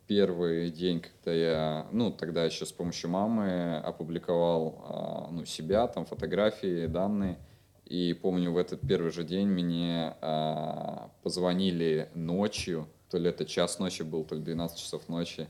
Первый 0.06 0.70
день, 0.70 1.00
когда 1.00 1.32
я, 1.32 1.86
ну, 1.92 2.10
тогда 2.10 2.44
еще 2.44 2.66
с 2.66 2.72
помощью 2.72 3.10
мамы 3.10 3.76
опубликовал, 3.78 4.84
а, 4.84 5.28
ну, 5.30 5.44
себя, 5.44 5.86
там, 5.86 6.04
фотографии, 6.04 6.86
данные. 6.86 7.38
И 7.84 8.12
помню, 8.14 8.52
в 8.52 8.56
этот 8.56 8.80
первый 8.80 9.10
же 9.10 9.24
день 9.24 9.48
мне 9.48 10.14
а, 10.20 11.10
позвонили 11.22 12.10
ночью, 12.14 12.88
то 13.10 13.18
ли 13.18 13.28
это 13.28 13.44
час 13.44 13.78
ночи 13.78 14.02
был, 14.02 14.24
то 14.24 14.34
ли 14.34 14.42
12 14.42 14.78
часов 14.78 15.08
ночи, 15.08 15.46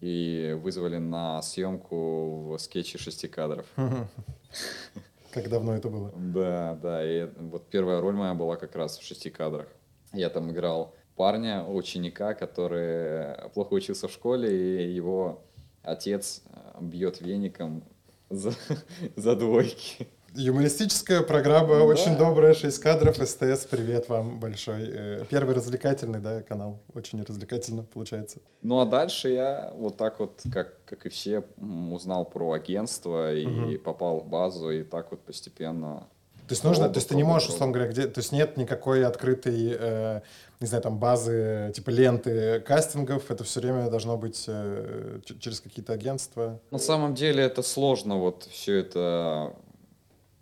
и 0.00 0.58
вызвали 0.60 0.98
на 0.98 1.40
съемку 1.40 2.48
в 2.48 2.58
скетче 2.58 2.98
шести 2.98 3.28
кадров. 3.28 3.66
Как 5.32 5.48
давно 5.48 5.74
это 5.74 5.88
было? 5.88 6.12
Да, 6.16 6.78
да, 6.80 7.04
и 7.04 7.28
вот 7.38 7.68
первая 7.68 8.00
роль 8.00 8.14
моя 8.14 8.34
была 8.34 8.56
как 8.56 8.76
раз 8.76 8.98
в 8.98 9.02
шести 9.02 9.30
кадрах. 9.30 9.66
Я 10.12 10.30
там 10.30 10.50
играл 10.52 10.94
парня, 11.16 11.64
ученика, 11.64 12.34
который 12.34 13.48
плохо 13.50 13.74
учился 13.74 14.08
в 14.08 14.12
школе, 14.12 14.84
и 14.86 14.92
его 14.94 15.42
отец 15.82 16.42
э, 16.46 16.78
бьет 16.80 17.20
веником 17.20 17.84
за, 18.30 18.52
за 19.16 19.36
двойки. 19.36 20.08
Юмористическая 20.36 21.22
программа, 21.22 21.76
Да. 21.76 21.84
очень 21.84 22.16
добрая, 22.16 22.54
6 22.54 22.80
кадров, 22.80 23.16
СТС, 23.18 23.66
привет 23.66 24.08
вам 24.08 24.40
большой. 24.40 24.82
Э, 24.92 25.24
Первый 25.30 25.54
развлекательный, 25.54 26.18
да, 26.18 26.42
канал, 26.42 26.80
очень 26.92 27.22
развлекательно 27.22 27.84
получается. 27.84 28.40
Ну 28.62 28.80
а 28.80 28.84
дальше 28.86 29.28
я 29.28 29.72
вот 29.76 29.96
так 29.96 30.18
вот, 30.18 30.42
как, 30.52 30.84
как 30.86 31.06
и 31.06 31.08
все, 31.08 31.44
узнал 31.92 32.24
про 32.24 32.50
агентство 32.52 33.32
и 33.32 33.46
Мгм. 33.46 33.78
попал 33.78 34.20
в 34.20 34.26
базу, 34.28 34.70
и 34.70 34.82
так 34.82 35.12
вот 35.12 35.20
постепенно 35.20 36.08
То 36.46 36.52
есть 36.52 36.62
нужно, 36.64 36.88
то 36.90 36.96
есть 36.96 37.08
ты 37.08 37.16
не 37.16 37.22
можешь, 37.22 37.48
условно 37.48 37.72
говоря, 37.72 37.90
где, 37.90 38.06
то 38.06 38.20
есть 38.20 38.30
нет 38.30 38.58
никакой 38.58 39.04
открытой, 39.06 39.76
э, 39.78 40.20
не 40.60 40.66
знаю, 40.66 40.82
там 40.82 40.98
базы, 40.98 41.72
типа 41.74 41.88
ленты 41.88 42.60
кастингов, 42.60 43.30
это 43.30 43.44
все 43.44 43.60
время 43.60 43.88
должно 43.88 44.18
быть 44.18 44.44
э, 44.46 45.20
через 45.40 45.60
какие-то 45.60 45.94
агентства. 45.94 46.60
На 46.70 46.78
самом 46.78 47.14
деле 47.14 47.42
это 47.42 47.62
сложно 47.62 48.18
вот 48.18 48.46
все 48.50 48.76
это 48.76 49.54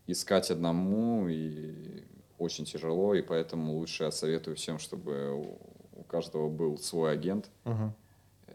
искать 0.08 0.50
одному 0.50 1.28
и 1.28 2.02
очень 2.38 2.64
тяжело, 2.64 3.14
и 3.14 3.22
поэтому 3.22 3.74
лучше 3.74 4.04
я 4.04 4.10
советую 4.10 4.56
всем, 4.56 4.80
чтобы 4.80 5.36
у 5.96 6.02
каждого 6.02 6.48
был 6.48 6.78
свой 6.78 7.12
агент 7.12 7.48
Мгм. 7.64 7.94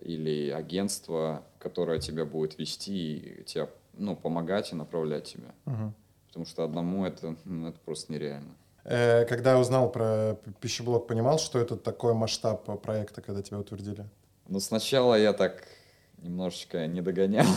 или 0.03 0.49
агентство, 0.49 1.43
которое 1.59 1.99
тебя 1.99 2.25
будет 2.25 2.57
вести 2.59 3.15
и 3.17 3.43
тебя, 3.43 3.69
ну, 3.93 4.17
помогать 4.17 4.73
и 4.73 4.75
направлять 4.75 5.23
тебя. 5.23 5.53
Мгм. 5.65 5.93
Потому 6.37 6.51
что 6.51 6.63
одному 6.65 7.03
это, 7.03 7.35
ну, 7.45 7.69
это 7.69 7.79
просто 7.83 8.13
нереально. 8.13 8.53
Э, 8.83 9.25
Когда 9.25 9.57
узнал 9.57 9.91
про 9.91 10.37
пищеблок, 10.61 11.07
понимал, 11.07 11.39
что 11.39 11.57
это 11.57 11.75
такой 11.75 12.13
масштаб 12.13 12.69
э, 12.69 12.75
проекта, 12.75 13.23
когда 13.23 13.41
тебя 13.41 13.57
утвердили? 13.57 14.05
Но 14.47 14.59
сначала 14.59 15.15
я 15.15 15.33
так 15.33 15.63
немножечко 16.19 16.85
не 16.85 17.01
догонял, 17.01 17.47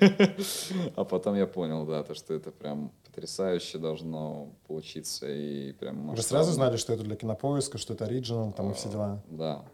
а 0.96 1.04
потом 1.04 1.36
я 1.36 1.46
понял, 1.46 1.86
да, 1.86 2.02
то, 2.02 2.16
что 2.16 2.34
это 2.34 2.50
прям 2.50 2.90
потрясающе 3.04 3.78
должно 3.78 4.48
получиться 4.66 5.28
и 5.30 5.70
прям 5.74 6.12
Вы 6.12 6.22
сразу 6.22 6.50
знали, 6.50 6.76
что 6.78 6.94
это 6.94 7.04
для 7.04 7.14
кинопоиска, 7.14 7.78
что 7.78 7.94
это 7.94 8.06
оригинал, 8.06 8.52
там 8.54 8.72
и 8.72 8.74
все 8.74 8.88
дела? 8.88 9.22
Да, 9.28 9.36
да. 9.36 9.64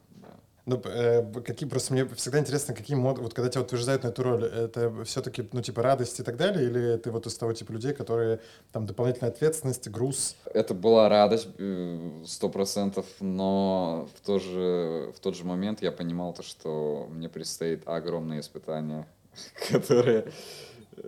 Ну, 0.65 0.81
э, 0.85 1.25
какие 1.45 1.69
просто 1.69 1.93
мне 1.93 2.07
всегда 2.07 2.39
интересно, 2.39 2.73
какие 2.73 2.97
мод, 2.97 3.19
вот 3.19 3.35
когда 3.35 3.51
тебя 3.51 3.63
утверждают 3.63 4.05
на 4.05 4.09
эту 4.09 4.23
роль, 4.23 4.45
это 4.45 5.05
все-таки, 5.05 5.49
ну, 5.51 5.61
типа, 5.61 5.83
радость 5.83 6.21
и 6.21 6.23
так 6.23 6.37
далее, 6.37 6.65
или 6.69 6.97
ты 6.99 7.11
вот 7.11 7.27
из 7.27 7.37
того 7.37 7.53
типа 7.53 7.73
людей, 7.73 7.93
которые 7.93 8.39
там 8.71 8.87
дополнительная 8.87 9.33
ответственность, 9.33 9.89
груз? 9.89 10.37
Это 10.55 10.73
была 10.73 11.09
радость 11.09 11.49
э, 11.59 12.23
сто 12.25 12.49
процентов, 12.49 13.07
но 13.19 14.09
в, 14.15 14.25
то 14.25 14.39
же, 14.39 15.13
в 15.17 15.19
тот 15.19 15.37
же 15.37 15.45
момент 15.45 15.83
я 15.83 15.91
понимал 15.91 16.33
то, 16.33 16.45
что 16.45 17.09
мне 17.11 17.29
предстоит 17.29 17.83
огромное 17.87 18.39
испытание, 18.39 19.09
которое, 19.69 20.27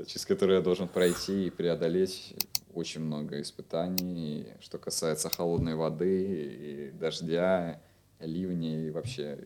через 0.06 0.26
которое 0.26 0.54
я 0.56 0.62
должен 0.62 0.88
пройти 0.88 1.46
и 1.46 1.50
преодолеть 1.50 2.34
очень 2.74 3.02
много 3.02 3.40
испытаний, 3.40 4.48
что 4.58 4.78
касается 4.78 5.30
холодной 5.30 5.76
воды 5.76 6.24
и 6.24 6.90
дождя, 6.90 7.80
ливней 8.20 8.88
и 8.88 8.90
вообще 8.90 9.38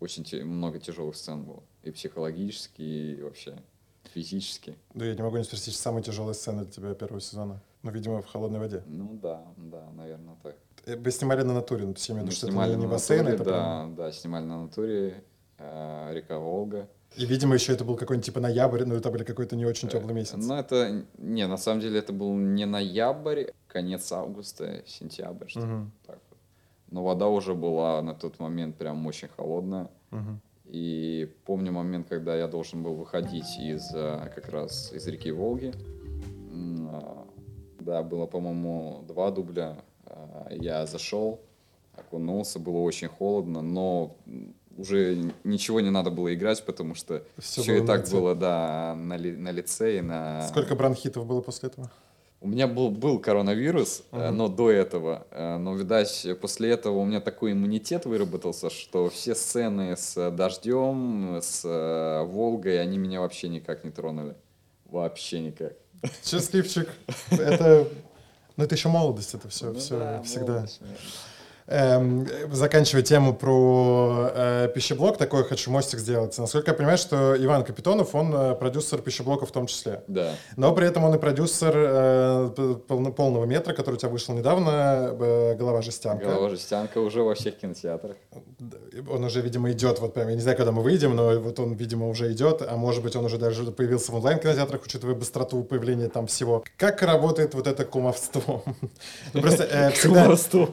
очень 0.00 0.24
те- 0.24 0.44
много 0.44 0.78
тяжелых 0.78 1.16
сцен 1.16 1.44
было. 1.44 1.62
И 1.82 1.90
психологически, 1.90 2.82
и 2.82 3.22
вообще 3.22 3.56
физически. 4.14 4.76
Да, 4.94 5.04
я 5.06 5.14
не 5.14 5.22
могу 5.22 5.36
не 5.36 5.44
спросить, 5.44 5.74
самая 5.74 6.02
тяжелая 6.02 6.34
сцена 6.34 6.62
для 6.64 6.70
тебя 6.72 6.94
первого 6.94 7.20
сезона? 7.20 7.60
Ну, 7.82 7.90
видимо, 7.90 8.20
в 8.20 8.26
холодной 8.26 8.58
воде. 8.60 8.82
Ну 8.86 9.18
да, 9.22 9.42
да, 9.56 9.88
наверное, 9.92 10.36
так. 10.42 10.56
Э, 10.86 10.96
Вы 10.96 11.10
снимали 11.10 11.42
на 11.42 11.54
натуре, 11.54 11.84
ну, 11.86 11.94
я 11.96 12.14
имею 12.14 12.22
в 12.24 12.26
виду, 12.26 12.36
что 12.36 12.46
это 12.46 12.52
снимали 12.52 12.74
не, 12.74 12.84
на 12.84 12.88
бассейн, 12.88 13.24
натуре, 13.24 13.34
это 13.36 13.44
да, 13.44 13.50
прям- 13.52 13.94
да, 13.94 14.12
снимали 14.12 14.44
на 14.44 14.62
натуре, 14.64 15.24
э, 15.58 16.10
река 16.14 16.38
Волга. 16.38 16.88
И, 17.16 17.26
видимо, 17.26 17.54
еще 17.54 17.72
это 17.72 17.84
был 17.84 17.96
какой-нибудь 17.96 18.26
типа 18.26 18.40
ноябрь, 18.40 18.84
ну, 18.84 18.94
это 18.94 19.10
был 19.10 19.18
какой-то 19.24 19.56
не 19.56 19.66
очень 19.66 19.88
теплый 19.88 20.14
месяц. 20.14 20.34
Ну, 20.36 20.54
это, 20.54 21.04
не, 21.18 21.46
на 21.46 21.56
самом 21.56 21.80
деле 21.80 21.98
это 21.98 22.12
был 22.12 22.34
не 22.34 22.66
ноябрь, 22.66 23.46
конец 23.66 24.10
августа, 24.12 24.82
сентябрь, 24.86 25.48
что 25.48 25.60
Мгм, 25.60 25.92
так. 26.06 26.18
Но 26.90 27.02
вода 27.04 27.28
уже 27.28 27.54
была 27.54 28.02
на 28.02 28.14
тот 28.14 28.38
момент 28.40 28.76
прям 28.76 29.06
очень 29.06 29.28
холодная. 29.36 29.88
мгм. 30.10 30.40
И 30.66 31.28
помню 31.46 31.72
момент, 31.72 32.06
когда 32.08 32.36
я 32.36 32.46
должен 32.46 32.82
был 32.82 32.94
выходить 32.94 33.58
из 33.58 33.92
э, 33.92 34.30
как 34.34 34.48
раз 34.50 34.92
из 34.92 35.06
реки 35.08 35.32
Волги. 35.32 35.72
А, 36.92 37.26
Да, 37.80 38.02
было, 38.02 38.26
по-моему, 38.26 39.04
два 39.08 39.30
дубля. 39.30 39.76
А, 40.06 40.48
Я 40.50 40.86
зашел, 40.86 41.40
окунулся, 41.96 42.58
было 42.58 42.78
очень 42.78 43.08
холодно, 43.08 43.62
но 43.62 44.14
уже 44.76 45.32
ничего 45.44 45.80
не 45.80 45.90
надо 45.90 46.10
было 46.10 46.32
играть, 46.34 46.64
потому 46.64 46.94
что 46.94 47.22
все 47.38 47.62
было 47.64 47.82
и 47.82 47.86
так 47.86 48.00
лице. 48.02 48.16
было, 48.16 48.34
да, 48.34 48.94
на, 48.96 49.16
ли- 49.16 49.36
на 49.36 49.50
лице 49.52 49.98
и 49.98 50.00
на... 50.02 50.46
Сколько 50.48 50.74
бронхитов 50.76 51.26
было 51.26 51.40
после 51.40 51.68
этого? 51.68 51.90
У 52.42 52.48
меня 52.48 52.66
был, 52.66 52.90
был 52.90 53.18
коронавирус, 53.18 54.02
э, 54.12 54.28
Мгм. 54.28 54.36
но 54.38 54.48
до 54.48 54.70
этого. 54.70 55.26
Э, 55.30 55.58
Но, 55.58 55.74
видать, 55.74 56.26
после 56.40 56.70
этого 56.70 56.96
у 56.98 57.04
меня 57.04 57.20
такой 57.20 57.52
иммунитет 57.52 58.06
выработался, 58.06 58.70
что 58.70 59.10
все 59.10 59.34
сцены 59.34 59.94
с 59.96 60.30
дождем, 60.30 61.38
с 61.42 61.62
э, 61.66 62.24
Волгой, 62.24 62.80
они 62.80 62.96
меня 62.96 63.20
вообще 63.20 63.48
никак 63.48 63.84
не 63.84 63.90
тронули. 63.90 64.34
Вообще 64.86 65.40
никак. 65.40 65.74
Счастливчик. 66.24 66.88
Это, 67.30 67.86
ну, 68.56 68.64
это 68.64 68.74
еще 68.74 68.88
молодость, 68.88 69.34
это 69.34 69.48
все, 69.50 69.66
Ну 69.72 69.78
все 69.78 69.98
да, 69.98 70.22
всегда. 70.22 70.52
молодость. 70.52 70.80
Эм, 71.70 72.26
заканчивая 72.50 73.02
тему 73.02 73.32
про 73.32 74.32
э, 74.34 74.68
пищеблок, 74.74 75.16
такой 75.18 75.44
хочу 75.44 75.70
мостик 75.70 76.00
сделать. 76.00 76.36
Насколько 76.36 76.72
я 76.72 76.76
понимаю, 76.76 76.98
что 76.98 77.36
Иван 77.38 77.62
Капитонов, 77.62 78.12
он 78.16 78.34
э, 78.34 78.54
продюсер 78.56 79.00
пищеблока 79.00 79.46
в 79.46 79.52
том 79.52 79.68
числе. 79.68 80.02
Да. 80.08 80.32
Но 80.56 80.74
при 80.74 80.88
этом 80.88 81.04
он 81.04 81.14
и 81.14 81.18
продюсер 81.18 81.72
э, 81.76 82.76
полного 83.16 83.44
метра, 83.44 83.72
который 83.72 83.94
у 83.94 83.98
тебя 83.98 84.08
вышел 84.08 84.34
недавно, 84.34 85.14
э, 85.20 85.54
«Голова 85.54 85.80
жестянка». 85.80 86.24
Голова 86.24 86.48
жестянка 86.48 86.98
уже 86.98 87.22
во 87.22 87.36
всех 87.36 87.56
кинотеатрах. 87.58 88.16
Он 89.08 89.22
уже, 89.22 89.40
видимо, 89.40 89.70
идет, 89.70 90.00
вот 90.00 90.12
прям, 90.12 90.28
я 90.28 90.34
не 90.34 90.40
знаю, 90.40 90.56
когда 90.56 90.72
мы 90.72 90.82
выйдем, 90.82 91.14
но 91.14 91.38
вот 91.38 91.60
он, 91.60 91.74
видимо, 91.74 92.08
уже 92.08 92.32
идет, 92.32 92.62
а 92.68 92.76
может 92.76 93.04
быть, 93.04 93.14
он 93.14 93.26
уже 93.26 93.38
даже 93.38 93.70
появился 93.70 94.10
в 94.10 94.16
онлайн-кинотеатрах, 94.16 94.82
учитывая 94.82 95.14
быстроту 95.14 95.62
появления 95.62 96.08
там 96.08 96.26
всего. 96.26 96.64
Как 96.76 97.00
работает 97.02 97.54
вот 97.54 97.68
это 97.68 97.84
кумовство? 97.84 98.64
Ну, 99.34 99.42
просто 99.42 99.64
э, 99.64 99.90
всегда... 99.92 100.24
Кумовство. 100.24 100.66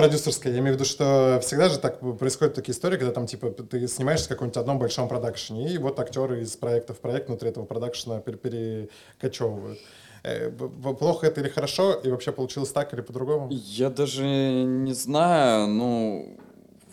Продюсерское. 0.00 0.52
Я 0.52 0.58
имею 0.60 0.74
в 0.74 0.76
виду, 0.76 0.84
что 0.84 1.38
всегда 1.42 1.68
же 1.68 1.78
так 1.78 2.00
происходят 2.18 2.54
такие 2.54 2.72
истории, 2.74 2.96
когда 2.96 3.12
там, 3.12 3.26
типа, 3.26 3.50
ты 3.50 3.86
снимаешься 3.86 4.26
в 4.26 4.28
каком-нибудь 4.28 4.56
одном 4.56 4.78
большом 4.78 5.08
продакшене, 5.08 5.72
и 5.72 5.78
вот 5.78 5.98
актеры 6.00 6.40
из 6.42 6.56
проекта 6.56 6.94
в 6.94 6.98
проект 7.00 7.28
внутри 7.28 7.50
этого 7.50 7.64
продакшена 7.64 8.20
пере- 8.20 8.38
перекочевывают. 8.38 9.78
Э, 10.22 10.50
Плохо 10.50 11.26
это 11.26 11.40
или 11.40 11.48
хорошо, 11.48 11.94
и 11.94 12.10
вообще 12.10 12.32
получилось 12.32 12.70
так 12.70 12.92
или 12.92 13.00
по-другому? 13.00 13.48
Я 13.50 13.90
даже 13.90 14.24
не 14.24 14.92
знаю, 14.92 15.66
ну, 15.66 16.36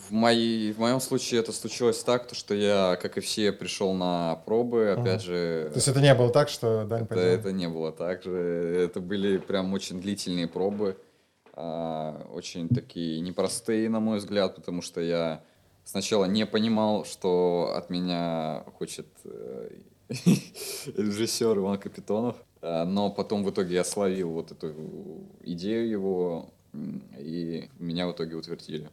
в, 0.08 0.12
моей, 0.12 0.72
в 0.72 0.78
моем 0.78 1.00
случае 1.00 1.40
это 1.40 1.52
случилось 1.52 2.02
так, 2.02 2.26
то, 2.26 2.34
что 2.34 2.54
я, 2.54 2.96
как 3.00 3.18
и 3.18 3.20
все, 3.20 3.52
пришел 3.52 3.92
на 3.92 4.36
пробы, 4.46 4.90
опять 4.90 5.22
же... 5.22 5.68
То 5.72 5.76
есть 5.76 5.88
это 5.88 6.00
не 6.00 6.14
было 6.14 6.30
так, 6.30 6.48
что 6.48 6.84
Дань 6.84 7.02
Это, 7.02 7.14
пойдем? 7.14 7.28
это 7.30 7.52
не 7.52 7.68
было 7.68 7.92
так 7.92 8.22
же. 8.22 8.32
Это 8.32 9.00
были 9.00 9.38
прям 9.38 9.72
очень 9.74 10.00
длительные 10.00 10.46
пробы. 10.48 10.96
А, 11.60 12.24
очень 12.32 12.68
такие 12.68 13.18
непростые, 13.18 13.88
на 13.88 13.98
мой 13.98 14.18
взгляд, 14.18 14.54
потому 14.54 14.80
что 14.80 15.00
я 15.00 15.42
сначала 15.82 16.26
не 16.26 16.46
понимал, 16.46 17.04
что 17.04 17.74
от 17.76 17.90
меня 17.90 18.62
хочет 18.78 19.08
э, 19.24 19.70
режиссер 20.96 21.58
Иван 21.58 21.78
Капитонов. 21.78 22.36
А, 22.62 22.84
Но 22.84 23.10
потом 23.10 23.42
в 23.42 23.50
итоге 23.50 23.74
я 23.74 23.82
словил 23.82 24.30
вот 24.30 24.52
эту 24.52 24.72
идею 25.42 25.88
его, 25.90 26.50
и 27.18 27.68
меня 27.80 28.06
в 28.06 28.12
итоге 28.12 28.36
утвердили. 28.36 28.88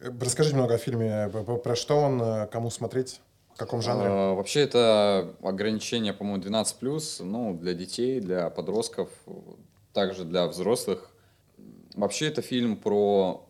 Э, 0.00 0.08
Расскажи 0.18 0.52
немного 0.52 0.76
о 0.76 0.78
фильме. 0.78 1.28
Про 1.28 1.76
что 1.76 1.96
он, 1.96 2.22
э, 2.22 2.46
кому 2.46 2.70
смотреть, 2.70 3.20
в 3.52 3.58
каком 3.58 3.82
жанре? 3.82 4.06
А, 4.08 4.32
Вообще 4.32 4.60
это 4.60 5.34
ограничение, 5.42 6.14
по-моему, 6.14 6.42
12+, 6.42 7.24
ну, 7.24 7.54
для 7.54 7.74
детей, 7.74 8.20
для 8.20 8.48
подростков, 8.48 9.10
также 9.92 10.24
для 10.24 10.46
взрослых. 10.46 11.10
Вообще 11.96 12.26
это 12.26 12.42
фильм 12.42 12.76
про, 12.76 13.48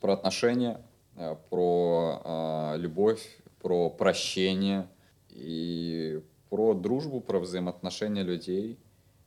про 0.00 0.12
отношения, 0.12 0.80
э, 1.16 1.34
про 1.50 2.22
а, 2.24 2.76
любовь, 2.76 3.38
про 3.60 3.90
прощение 3.90 4.88
и 5.28 6.22
про 6.50 6.72
дружбу, 6.72 7.20
про 7.20 7.40
взаимоотношения 7.40 8.22
людей. 8.22 8.78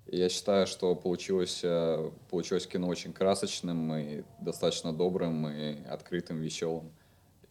И 0.07 0.17
я 0.17 0.29
считаю, 0.29 0.65
что 0.65 0.95
получилось, 0.95 1.59
э, 1.63 2.09
получилось 2.29 2.67
кино 2.67 2.87
очень 2.87 3.11
красочным 3.11 3.93
и 3.95 4.23
достаточно 4.39 4.93
добрым 4.93 5.49
и 5.49 5.85
открытым, 5.85 6.39
веселым. 6.39 6.89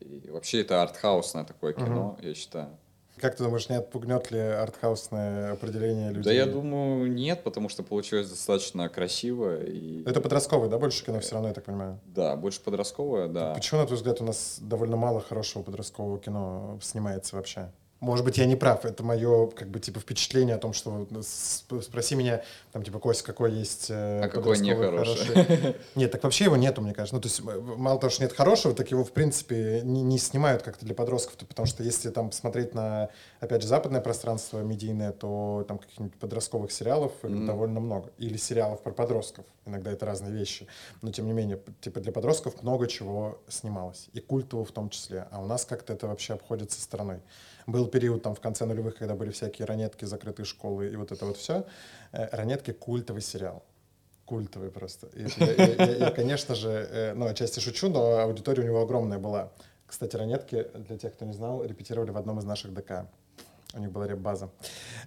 И 0.00 0.30
вообще 0.30 0.62
это 0.62 0.82
артхаусное 0.82 1.44
такое 1.44 1.74
кино, 1.74 2.18
я 2.22 2.34
считаю. 2.34 2.78
Как 3.22 3.36
ты 3.36 3.44
думаешь, 3.44 3.68
не 3.68 3.76
отпугнет 3.76 4.32
ли 4.32 4.40
артхаусное 4.40 5.52
определение 5.52 6.08
людей? 6.08 6.24
Да 6.24 6.32
я 6.32 6.44
думаю, 6.44 7.08
нет, 7.08 7.44
потому 7.44 7.68
что 7.68 7.84
получилось 7.84 8.28
достаточно 8.28 8.88
красиво 8.88 9.62
и 9.62 10.02
Это 10.04 10.20
подростковое, 10.20 10.68
да, 10.68 10.76
больше 10.76 11.04
кино 11.04 11.20
все 11.20 11.34
равно, 11.34 11.46
я 11.48 11.54
так 11.54 11.62
понимаю? 11.62 12.00
да, 12.04 12.34
больше 12.34 12.60
подростковое, 12.60 13.28
да. 13.28 13.54
Почему, 13.54 13.80
на 13.80 13.86
твой 13.86 13.96
взгляд, 13.98 14.20
у 14.20 14.24
нас 14.24 14.58
довольно 14.60 14.96
мало 14.96 15.20
хорошего 15.20 15.62
подросткового 15.62 16.18
кино 16.18 16.80
снимается 16.82 17.36
вообще? 17.36 17.70
Может 18.02 18.24
быть, 18.24 18.36
я 18.36 18.46
не 18.46 18.56
прав, 18.56 18.84
это 18.84 19.04
мое, 19.04 19.46
как 19.46 19.68
бы, 19.68 19.78
типа, 19.78 20.00
впечатление 20.00 20.56
о 20.56 20.58
том, 20.58 20.72
что 20.72 21.06
ну, 21.08 21.22
спроси 21.22 22.16
меня, 22.16 22.42
там, 22.72 22.82
типа, 22.82 22.98
Кость, 22.98 23.22
какой 23.22 23.52
есть 23.52 23.90
э, 23.90 24.22
А 24.24 24.28
какой 24.28 24.58
не 24.58 24.74
подростковый 24.74 25.30
хороший? 25.30 25.76
Нет, 25.94 26.10
так 26.10 26.24
вообще 26.24 26.46
его 26.46 26.56
нету, 26.56 26.80
мне 26.82 26.94
кажется. 26.94 27.14
Ну, 27.14 27.20
то 27.20 27.28
есть, 27.28 27.38
м- 27.38 27.80
мало 27.80 28.00
того, 28.00 28.10
что 28.10 28.24
нет 28.24 28.32
хорошего, 28.32 28.74
так 28.74 28.90
его, 28.90 29.04
в 29.04 29.12
принципе, 29.12 29.82
не, 29.84 30.02
не 30.02 30.18
снимают 30.18 30.62
как-то 30.62 30.84
для 30.84 30.96
подростков, 30.96 31.36
то- 31.36 31.46
потому 31.46 31.66
что 31.66 31.84
если 31.84 32.10
там 32.10 32.30
посмотреть 32.30 32.74
на, 32.74 33.08
опять 33.38 33.62
же, 33.62 33.68
западное 33.68 34.00
пространство 34.00 34.58
медийное, 34.62 35.12
то 35.12 35.64
там 35.68 35.78
каких-нибудь 35.78 36.16
подростковых 36.18 36.72
сериалов 36.72 37.12
Мгм. 37.22 37.46
довольно 37.46 37.78
много. 37.78 38.10
Или 38.18 38.36
сериалов 38.36 38.82
про 38.82 38.90
подростков. 38.90 39.44
Иногда 39.64 39.92
это 39.92 40.06
разные 40.06 40.32
вещи. 40.32 40.66
Но, 41.02 41.12
тем 41.12 41.26
не 41.26 41.32
менее, 41.32 41.60
типа, 41.80 42.00
для 42.00 42.10
подростков 42.10 42.60
много 42.64 42.88
чего 42.88 43.38
снималось. 43.48 44.08
И 44.12 44.18
культового 44.18 44.64
в 44.66 44.72
том 44.72 44.90
числе. 44.90 45.28
А 45.30 45.40
у 45.40 45.46
нас 45.46 45.64
как-то 45.64 45.92
это 45.92 46.08
вообще 46.08 46.32
обходится 46.34 46.80
стороной. 46.80 47.20
Был 47.66 47.86
период 47.86 48.22
там 48.22 48.34
в 48.34 48.40
конце 48.40 48.64
нулевых, 48.66 48.96
когда 48.96 49.14
были 49.14 49.30
всякие 49.30 49.66
ранетки, 49.66 50.04
закрытые 50.04 50.46
школы 50.46 50.88
и 50.88 50.96
вот 50.96 51.12
это 51.12 51.24
вот 51.26 51.36
все. 51.36 51.64
Ранетки— 52.12 52.70
культовый 52.72 53.22
сериал. 53.22 53.62
Культовый 54.24 54.70
просто. 54.70 55.08
И, 55.14 55.26
я- 55.36 55.52
я- 55.76 55.96
я, 55.96 56.10
конечно 56.10 56.54
же, 56.54 56.68
э, 56.70 57.12
ну, 57.14 57.26
отчасти 57.26 57.60
шучу, 57.60 57.88
но 57.88 58.18
аудитория 58.18 58.62
у 58.62 58.66
него 58.66 58.80
огромная 58.82 59.18
была. 59.18 59.50
Кстати, 59.86 60.16
ранетки, 60.16 60.66
для 60.74 60.96
тех, 60.96 61.12
кто 61.12 61.24
не 61.24 61.32
знал, 61.34 61.64
репетировали 61.64 62.10
в 62.10 62.16
одном 62.16 62.38
из 62.38 62.44
наших 62.44 62.72
ДК. 62.72 63.06
У 63.74 63.78
них 63.78 63.90
была 63.90 64.06
реп-база. 64.06 64.50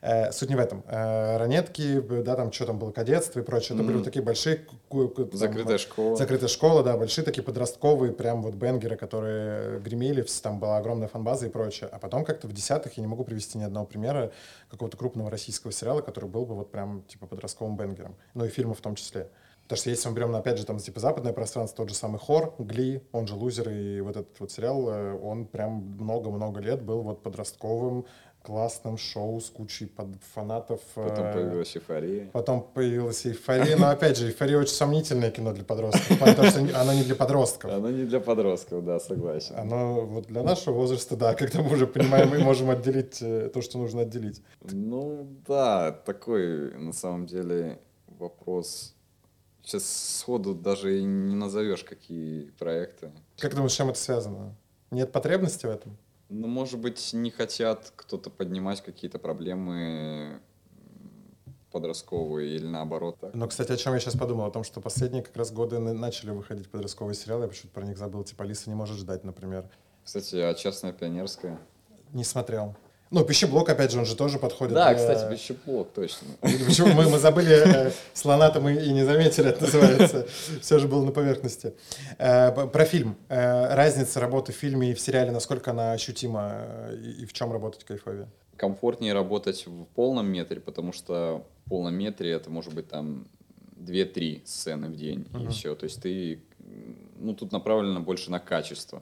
Э, 0.02 0.32
суть 0.32 0.50
не 0.50 0.56
в 0.56 0.60
этом. 0.60 0.84
Э, 0.88 1.38
ранетки, 1.38 2.00
да, 2.00 2.36
там 2.36 2.52
что 2.52 2.66
там 2.66 2.80
было, 2.80 2.92
кадетство 2.92 3.40
и 3.40 3.44
прочее. 3.44 3.78
Это 3.78 3.86
были 3.86 4.04
такие 4.04 4.24
большие... 4.24 4.66
там, 4.90 5.30
Закрытая 5.34 5.78
школа. 5.78 6.16
Закрытая 6.16 6.50
школа, 6.50 6.84
да, 6.84 6.98
большие 6.98 7.24
такие 7.24 7.44
подростковые 7.44 8.12
прям 8.12 8.42
вот 8.42 8.56
бенгеры, 8.56 8.96
которые 8.96 9.80
гремели, 9.80 10.26
там 10.42 10.60
была 10.60 10.78
огромная 10.78 11.08
фанбаза 11.08 11.46
и 11.46 11.50
прочее. 11.50 11.90
А 11.92 12.00
потом 12.00 12.26
как-то 12.26 12.48
в 12.48 12.54
десятых 12.54 12.98
я 12.98 13.02
не 13.02 13.08
могу 13.08 13.24
привести 13.24 13.58
ни 13.58 13.64
одного 13.64 13.86
примера 13.86 14.32
какого-то 14.70 14.98
крупного 14.98 15.30
российского 15.30 15.72
сериала, 15.72 16.02
который 16.02 16.30
был 16.30 16.46
бы 16.46 16.56
вот 16.56 16.72
прям 16.72 17.04
типа 17.04 17.28
подростковым 17.28 17.78
бенгером. 17.78 18.16
Ну 18.34 18.46
и 18.46 18.50
фильма 18.50 18.74
в 18.74 18.82
том 18.82 18.96
числе. 18.96 19.30
Потому 19.66 19.78
что 19.78 19.90
если 19.90 20.10
мы 20.10 20.16
берем, 20.16 20.36
опять 20.36 20.60
же, 20.60 20.66
там, 20.66 20.78
типа, 20.78 21.00
западное 21.00 21.34
пространство, 21.34 21.78
тот 21.78 21.90
же 21.90 21.96
самый 21.96 22.20
Хор, 22.20 22.54
Гли, 22.60 23.02
он 23.12 23.26
же 23.26 23.34
Лузер, 23.34 23.70
и 23.70 24.00
вот 24.00 24.16
этот 24.16 24.40
вот 24.40 24.52
сериал, 24.52 24.88
э, 24.90 25.14
он 25.20 25.48
прям 25.48 25.98
много-много 26.00 26.60
лет 26.60 26.84
был 26.84 27.02
вот 27.02 27.24
подростковым, 27.24 28.06
классным 28.46 28.98
шоу 28.98 29.42
с 29.42 29.50
кучей 29.50 29.88
под- 29.88 30.22
фанатов. 30.34 30.80
Потом 30.94 31.26
э, 31.26 31.34
появилась 31.34 31.76
эйфория. 31.76 32.30
Потом 32.32 32.62
появилась 32.74 33.26
эйфория, 33.26 33.76
но 33.76 33.90
опять 33.90 34.18
же, 34.18 34.28
эйфория 34.28 34.60
очень 34.60 34.74
сомнительное 34.74 35.32
кино 35.32 35.52
для 35.54 35.64
подростков, 35.64 36.20
потому 36.20 36.48
что 36.50 36.60
оно 36.80 36.94
не 36.94 37.04
для 37.04 37.16
подростков. 37.16 37.72
Оно 37.72 37.90
не 37.90 38.04
для 38.06 38.20
подростков, 38.20 38.86
да, 38.86 39.00
согласен. 39.00 39.56
Оно 39.58 40.02
вот 40.06 40.28
для 40.28 40.44
нашего 40.44 40.76
возраста, 40.76 41.16
да, 41.16 41.34
когда 41.34 41.62
мы 41.64 41.74
уже 41.74 41.88
понимаем 41.88 42.34
и 42.36 42.38
можем 42.38 42.70
отделить 42.70 43.18
э, 43.22 43.50
то, 43.54 43.62
что 43.62 43.80
нужно 43.80 44.02
отделить. 44.02 44.44
Ну 44.62 45.28
да, 45.48 45.92
такой 45.92 46.74
на 46.78 46.94
самом 46.94 47.26
деле 47.26 47.80
вопрос. 48.20 48.94
Сейчас 49.64 50.20
сходу 50.20 50.54
даже 50.54 51.00
и 51.00 51.04
не 51.04 51.36
назовешь, 51.36 51.84
какие 51.84 52.52
проекты. 52.60 53.12
Как 53.40 53.56
думаешь, 53.56 53.72
с 53.72 53.76
чем 53.76 53.90
это 53.90 53.98
связано? 54.00 54.56
Нет 54.92 55.12
потребности 55.12 55.66
в 55.66 55.70
этом? 55.70 55.98
Ну, 56.30 56.48
может 56.48 56.80
быть, 56.80 57.12
не 57.14 57.30
хотят 57.30 57.94
кто-то 57.96 58.30
поднимать 58.30 58.82
какие-то 58.82 59.20
проблемы 59.20 60.40
подростковые 61.72 62.56
или 62.56 62.66
наоборот. 62.66 63.18
Так. 63.20 63.34
Но, 63.34 63.48
кстати, 63.48 63.72
о 63.74 63.78
чем 63.78 63.94
я 63.94 64.00
сейчас 64.00 64.16
подумал? 64.18 64.46
О 64.46 64.52
том, 64.52 64.64
что 64.64 64.80
последние 64.80 65.24
как 65.24 65.36
раз 65.36 65.52
годы 65.52 65.78
на- 65.80 65.94
начали 65.94 66.32
выходить 66.32 66.70
подростковые 66.70 67.16
сериалы. 67.16 67.44
Я 67.44 67.48
почему-то 67.50 67.74
про 67.76 67.86
них 67.86 67.98
забыл. 67.98 68.24
Типа 68.24 68.44
«Алиса 68.46 68.70
не 68.70 68.76
может 68.76 68.98
ждать», 68.98 69.24
например. 69.26 69.70
Кстати, 70.04 70.36
а 70.38 70.54
частная 70.54 70.94
пионерская? 70.94 71.60
Не 72.14 72.24
смотрел. 72.24 72.76
Ну, 73.16 73.24
«Пищеблок», 73.24 73.70
опять 73.70 73.92
же, 73.94 74.00
он 74.00 74.06
же 74.06 74.14
тоже 74.18 74.40
подходит. 74.40 74.74
Да, 74.74 74.94
для- 74.94 74.96
кстати, 74.98 75.32
пищеблок, 75.34 75.88
точно. 75.94 76.28
Почему 76.42 76.90
мы, 76.90 77.10
мы 77.10 77.18
забыли 77.18 77.88
э, 77.88 77.92
слона-то 78.14 78.60
мы 78.60 78.74
и 78.74 78.92
не 78.92 79.06
заметили, 79.06 79.48
это 79.52 79.62
называется. 79.64 80.28
Все 80.62 80.80
же 80.80 80.90
было 80.90 81.06
на 81.06 81.14
поверхности. 81.14 81.74
Э, 82.18 82.52
про 82.68 82.84
фильм. 82.84 83.16
Э, 83.30 83.74
разница 83.74 84.20
работы 84.20 84.52
в 84.52 84.56
фильме 84.58 84.92
и 84.92 84.94
в 84.94 85.00
сериале, 85.00 85.32
насколько 85.32 85.72
она 85.72 85.94
ощутима 85.94 86.66
и, 86.92 87.22
и 87.24 87.26
в 87.26 87.32
чем 87.32 87.54
работать 87.54 87.86
кайфовее? 87.86 88.28
Комфортнее 88.58 89.14
работать 89.14 89.66
в 89.66 89.86
полном 89.96 90.28
метре, 90.28 90.60
потому 90.60 90.92
что 90.92 91.46
в 91.66 91.70
полном 91.70 91.96
метре 91.96 92.32
это 92.32 92.50
может 92.50 92.74
быть 92.74 92.90
там 92.90 93.28
2-3 93.80 94.42
сцены 94.46 94.88
в 94.90 94.96
день 94.98 95.26
и 95.34 95.38
Мгм. 95.38 95.52
все. 95.52 95.74
То 95.76 95.86
есть 95.86 96.02
ты, 96.02 96.44
ну, 97.18 97.34
тут 97.34 97.54
направлено 97.54 98.02
больше 98.02 98.30
на 98.30 98.40
качество, 98.40 99.02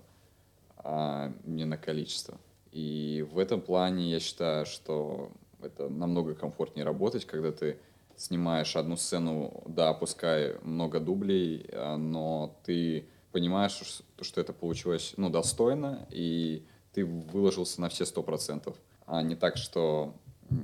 а 0.77 1.31
не 1.45 1.65
на 1.65 1.77
количество. 1.77 2.37
И 2.73 3.25
в 3.31 3.37
этом 3.37 3.61
плане 3.61 4.09
я 4.09 4.19
считаю, 4.19 4.65
что 4.65 5.31
это 5.61 5.89
намного 5.89 6.33
комфортнее 6.33 6.83
работать, 6.83 7.23
когда 7.25 7.51
ты 7.51 7.77
снимаешь 8.17 8.75
одну 8.75 8.97
сцену, 8.97 9.63
да, 9.67 9.93
пускай 9.93 10.55
много 10.63 10.99
дублей, 10.99 11.69
а, 11.71 11.97
но 11.97 12.57
ты 12.63 13.05
понимаешь, 13.31 13.79
что 14.21 14.41
это 14.41 14.53
получилось, 14.53 15.13
ну, 15.17 15.29
достойно, 15.29 16.07
и 16.09 16.65
ты 16.93 17.05
выложился 17.05 17.79
на 17.79 17.89
все 17.89 18.05
сто 18.05 18.23
процентов. 18.23 18.75
А 19.05 19.21
не 19.21 19.35
так, 19.35 19.57
что 19.57 20.15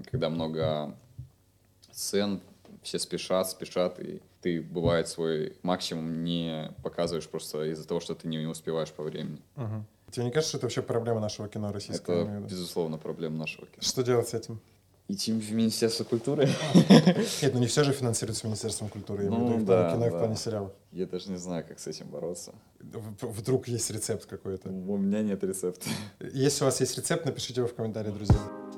когда 0.09 0.29
много 0.29 0.95
сцен, 1.91 2.41
все 2.81 2.97
спешат, 2.97 3.49
спешат, 3.51 3.99
и 3.99 4.21
ты, 4.41 4.61
бывает, 4.61 5.07
свой 5.07 5.57
максимум 5.61 6.23
не 6.23 6.71
показываешь 6.83 7.27
просто 7.27 7.65
из-за 7.71 7.87
того, 7.87 7.99
что 7.99 8.15
ты 8.15 8.27
не 8.27 8.39
успеваешь 8.47 8.91
по 8.91 9.03
времени. 9.03 9.41
Мгм. 9.55 9.85
Тебе 10.11 10.25
не 10.25 10.31
кажется, 10.31 10.49
что 10.49 10.57
это 10.57 10.65
вообще 10.65 10.81
проблема 10.81 11.19
нашего 11.19 11.47
кино 11.47 11.71
российского? 11.71 12.23
Это, 12.23 12.31
виду? 12.31 12.47
безусловно, 12.47 12.97
проблема 12.97 13.37
нашего 13.37 13.67
кино. 13.67 13.81
Что 13.81 14.03
делать 14.03 14.29
с 14.29 14.33
этим? 14.33 14.59
Идти 15.07 15.31
в 15.31 15.51
Министерство 15.53 16.03
культуры? 16.03 16.47
Нет, 17.41 17.53
ну 17.53 17.59
не 17.59 17.65
все 17.65 17.83
же 17.83 17.93
финансируется 17.93 18.45
Министерством 18.45 18.89
культуры. 18.89 19.23
Я 19.23 19.29
имею 19.29 19.43
в 19.43 19.47
виду 19.47 19.59
Ну 19.59 19.65
да, 19.65 19.91
кино, 19.91 20.05
и 20.05 20.09
в 20.09 20.13
да. 20.13 20.19
плане 20.19 20.35
сериалов. 20.35 20.71
Я 20.91 21.07
даже 21.07 21.31
не 21.31 21.37
знаю, 21.37 21.65
как 21.67 21.79
с 21.79 21.87
этим 21.87 22.07
бороться. 22.09 22.53
Вдруг 22.79 23.67
есть 23.67 23.89
рецепт 23.89 24.25
какой-то. 24.27 24.69
У 24.69 24.97
меня 24.97 25.23
нет 25.23 25.43
рецепта. 25.43 25.87
Если 26.19 26.63
у 26.63 26.65
вас 26.65 26.79
есть 26.79 26.95
рецепт, 26.95 27.25
напишите 27.25 27.61
его 27.61 27.67
в 27.67 27.73
комментарии, 27.73 28.11
друзья. 28.11 28.68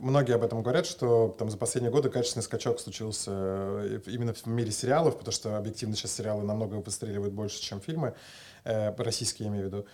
Многие 0.00 0.34
об 0.34 0.42
этом 0.44 0.62
говорят, 0.62 0.86
что 0.86 1.34
там 1.38 1.50
за 1.50 1.56
последние 1.56 1.90
годы 1.90 2.10
качественный 2.10 2.42
скачок 2.42 2.80
случился 2.80 3.30
э, 3.32 4.00
именно 4.06 4.32
в 4.34 4.46
мире 4.46 4.70
сериалов, 4.70 5.16
потому 5.18 5.32
что 5.32 5.56
объективно 5.56 5.96
сейчас 5.96 6.12
сериалы 6.12 6.44
намного 6.44 6.74
выстреливают 6.76 7.32
больше, 7.34 7.60
чем 7.60 7.80
фильмы, 7.80 8.14
э, 8.64 8.94
российские 8.96 9.46
я 9.46 9.52
имею 9.52 9.64
в 9.64 9.72
виду. 9.72 9.86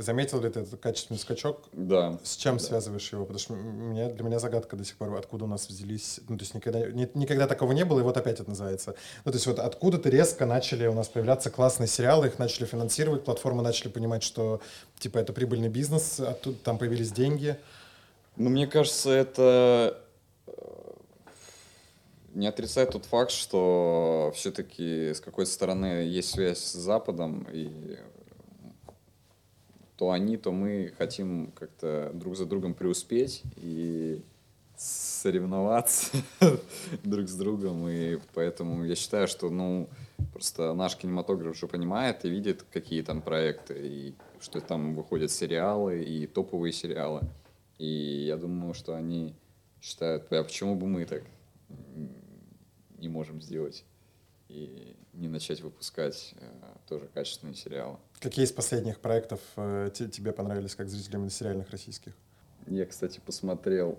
Заметил 0.00 0.40
ли 0.40 0.50
ты 0.50 0.60
этот 0.60 0.80
качественный 0.80 1.18
скачок? 1.18 1.64
Да. 1.72 2.18
С 2.22 2.36
чем 2.36 2.58
Да. 2.58 2.62
связываешь 2.64 3.10
его? 3.12 3.22
Потому 3.24 3.38
что 3.38 3.54
меня, 3.54 4.08
для 4.10 4.24
меня 4.24 4.38
загадка 4.38 4.76
до 4.76 4.84
сих 4.84 4.96
пор, 4.96 5.14
откуда 5.14 5.44
у 5.44 5.48
нас 5.48 5.68
взялись... 5.68 6.20
Ну, 6.28 6.36
то 6.36 6.42
есть 6.42 6.54
никогда, 6.54 6.80
ни- 6.80 7.10
никогда 7.14 7.46
такого 7.46 7.72
не 7.72 7.84
было, 7.84 8.00
и 8.00 8.02
вот 8.02 8.16
опять 8.16 8.40
это 8.40 8.48
называется. 8.50 8.94
Ну, 9.24 9.32
то 9.32 9.36
есть 9.36 9.46
вот 9.46 9.58
откуда-то 9.58 10.08
резко 10.08 10.46
начали 10.46 10.86
у 10.86 10.94
нас 10.94 11.08
появляться 11.08 11.50
классные 11.50 11.86
сериалы, 11.88 12.26
их 12.28 12.38
начали 12.38 12.64
финансировать, 12.66 13.24
платформы 13.24 13.62
начали 13.62 13.88
понимать, 13.88 14.22
что, 14.22 14.60
типа, 14.98 15.18
это 15.18 15.32
прибыльный 15.32 15.68
бизнес, 15.68 16.20
оттуда 16.20 16.58
там 16.62 16.78
появились 16.78 17.12
деньги. 17.12 17.56
Ну, 18.38 18.50
мне 18.50 18.68
кажется, 18.68 19.10
это 19.10 20.00
э, 20.46 20.52
не 22.34 22.46
отрицает 22.46 22.92
тот 22.92 23.04
факт, 23.04 23.32
что 23.32 24.32
все-таки 24.36 25.12
с 25.12 25.20
какой 25.20 25.44
стороны 25.44 26.06
есть 26.06 26.30
связь 26.30 26.60
с 26.60 26.72
Западом, 26.72 27.48
и 27.52 27.98
то 29.96 30.12
они, 30.12 30.36
то 30.36 30.52
мы 30.52 30.92
хотим 30.96 31.50
как-то 31.50 32.12
друг 32.14 32.36
за 32.36 32.46
другом 32.46 32.74
преуспеть, 32.74 33.42
и 33.56 34.22
соревноваться 34.76 36.16
друг 37.02 37.28
с 37.28 37.34
другом, 37.34 37.88
и 37.88 38.20
поэтому 38.34 38.84
я 38.84 38.94
считаю, 38.94 39.26
что, 39.26 39.50
ну, 39.50 39.88
просто 40.32 40.74
наш 40.74 40.94
кинематограф 40.94 41.56
уже 41.56 41.66
понимает 41.66 42.24
и 42.24 42.30
видит, 42.30 42.64
какие 42.72 43.02
там 43.02 43.20
проекты, 43.20 43.74
и 43.82 44.14
что 44.40 44.60
там 44.60 44.94
выходят 44.94 45.32
сериалы 45.32 46.04
и 46.04 46.28
топовые 46.28 46.72
сериалы. 46.72 47.22
И 47.78 48.24
я 48.26 48.36
думаю, 48.36 48.74
что 48.74 48.94
они 48.94 49.34
считают, 49.80 50.30
а 50.32 50.42
почему 50.42 50.74
бы 50.74 50.86
мы 50.86 51.04
так 51.04 51.22
не 52.98 53.08
можем 53.08 53.40
сделать 53.40 53.84
и 54.48 54.96
не 55.12 55.28
начать 55.28 55.60
выпускать 55.60 56.34
э, 56.40 56.50
тоже 56.88 57.06
качественные 57.12 57.54
сериалы. 57.54 57.98
Какие 58.18 58.44
из 58.44 58.52
последних 58.52 58.98
проектов 58.98 59.40
э, 59.56 59.90
тебе 59.92 60.32
понравились 60.32 60.74
как 60.74 60.88
зрителям 60.88 61.28
сериальных 61.28 61.70
российских? 61.70 62.14
Я, 62.66 62.86
кстати, 62.86 63.20
посмотрел 63.24 63.98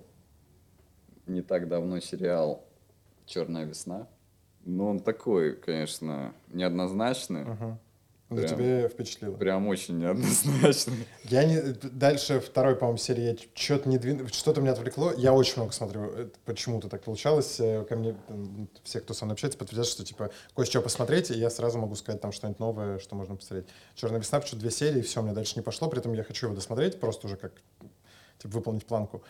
не 1.27 1.41
так 1.41 1.67
давно 1.67 1.99
сериал 1.99 2.65
«Черная 3.25 3.65
весна». 3.65 4.07
Но 4.65 4.89
он 4.89 4.99
такой, 4.99 5.55
конечно, 5.55 6.33
неоднозначный. 6.47 7.43
Uh-huh. 7.43 7.77
Но 8.29 8.43
тебе 8.43 8.87
впечатлило? 8.87 9.35
Прям 9.35 9.67
очень 9.67 9.97
неоднозначно. 9.97 10.93
Я 11.23 11.45
не... 11.45 11.73
Дальше 11.89 12.39
второй, 12.39 12.75
по-моему, 12.75 12.97
серии 12.97 13.23
я 13.23 13.35
что-то 13.55 13.89
не 13.89 13.97
двин... 13.97 14.27
Что-то 14.27 14.61
меня 14.61 14.73
отвлекло. 14.73 15.11
Я 15.13 15.33
очень 15.33 15.55
много 15.57 15.73
смотрю. 15.73 16.29
Почему-то 16.45 16.89
так 16.89 17.03
получалось. 17.03 17.59
Э, 17.59 17.83
ко 17.85 17.95
мне 17.95 18.15
все, 18.83 18.99
кто 18.99 19.15
со 19.15 19.25
мной 19.25 19.33
общается, 19.33 19.57
подтвердят, 19.57 19.87
что 19.87 20.05
типа 20.05 20.29
кое-что 20.55 20.81
посмотреть, 20.81 21.31
и 21.31 21.39
я 21.39 21.49
сразу 21.49 21.79
могу 21.79 21.95
сказать 21.95 22.21
там 22.21 22.31
что-нибудь 22.31 22.59
новое, 22.59 22.99
что 22.99 23.15
можно 23.15 23.35
посмотреть. 23.35 23.67
«Черная 23.95 24.19
весна», 24.19 24.39
почему 24.39 24.59
две 24.59 24.69
серии, 24.71 24.99
и 24.99 25.01
все, 25.01 25.23
мне 25.23 25.33
дальше 25.33 25.53
не 25.55 25.63
пошло. 25.63 25.89
При 25.89 25.99
этом 25.99 26.13
я 26.13 26.23
хочу 26.23 26.45
его 26.45 26.55
досмотреть, 26.55 26.99
просто 26.99 27.25
уже 27.25 27.35
как 27.35 27.53
типа, 28.37 28.53
выполнить 28.53 28.85
планку. 28.85 29.23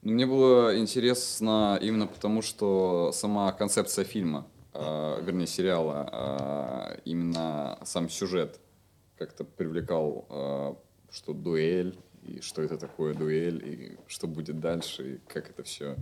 Ну, 0.00 0.12
мне 0.12 0.24
было 0.24 0.78
интересно 0.78 1.78
именно 1.82 2.06
потому, 2.06 2.40
что 2.40 3.10
сама 3.12 3.52
концепция 3.52 4.04
фильма 4.06 4.46
э, 4.78 5.22
вернее, 5.22 5.46
сериала, 5.46 6.96
э, 6.96 7.00
именно 7.04 7.78
сам 7.84 8.08
сюжет 8.08 8.60
как-то 9.16 9.44
привлекал, 9.44 10.26
э, 10.28 10.74
что 11.12 11.32
дуэль, 11.32 11.98
и 12.22 12.40
что 12.40 12.62
это 12.62 12.76
такое 12.76 13.14
дуэль, 13.14 13.62
и 13.64 13.98
что 14.08 14.26
будет 14.26 14.60
дальше, 14.60 15.14
и 15.14 15.18
как 15.28 15.50
это 15.50 15.62
все 15.62 15.96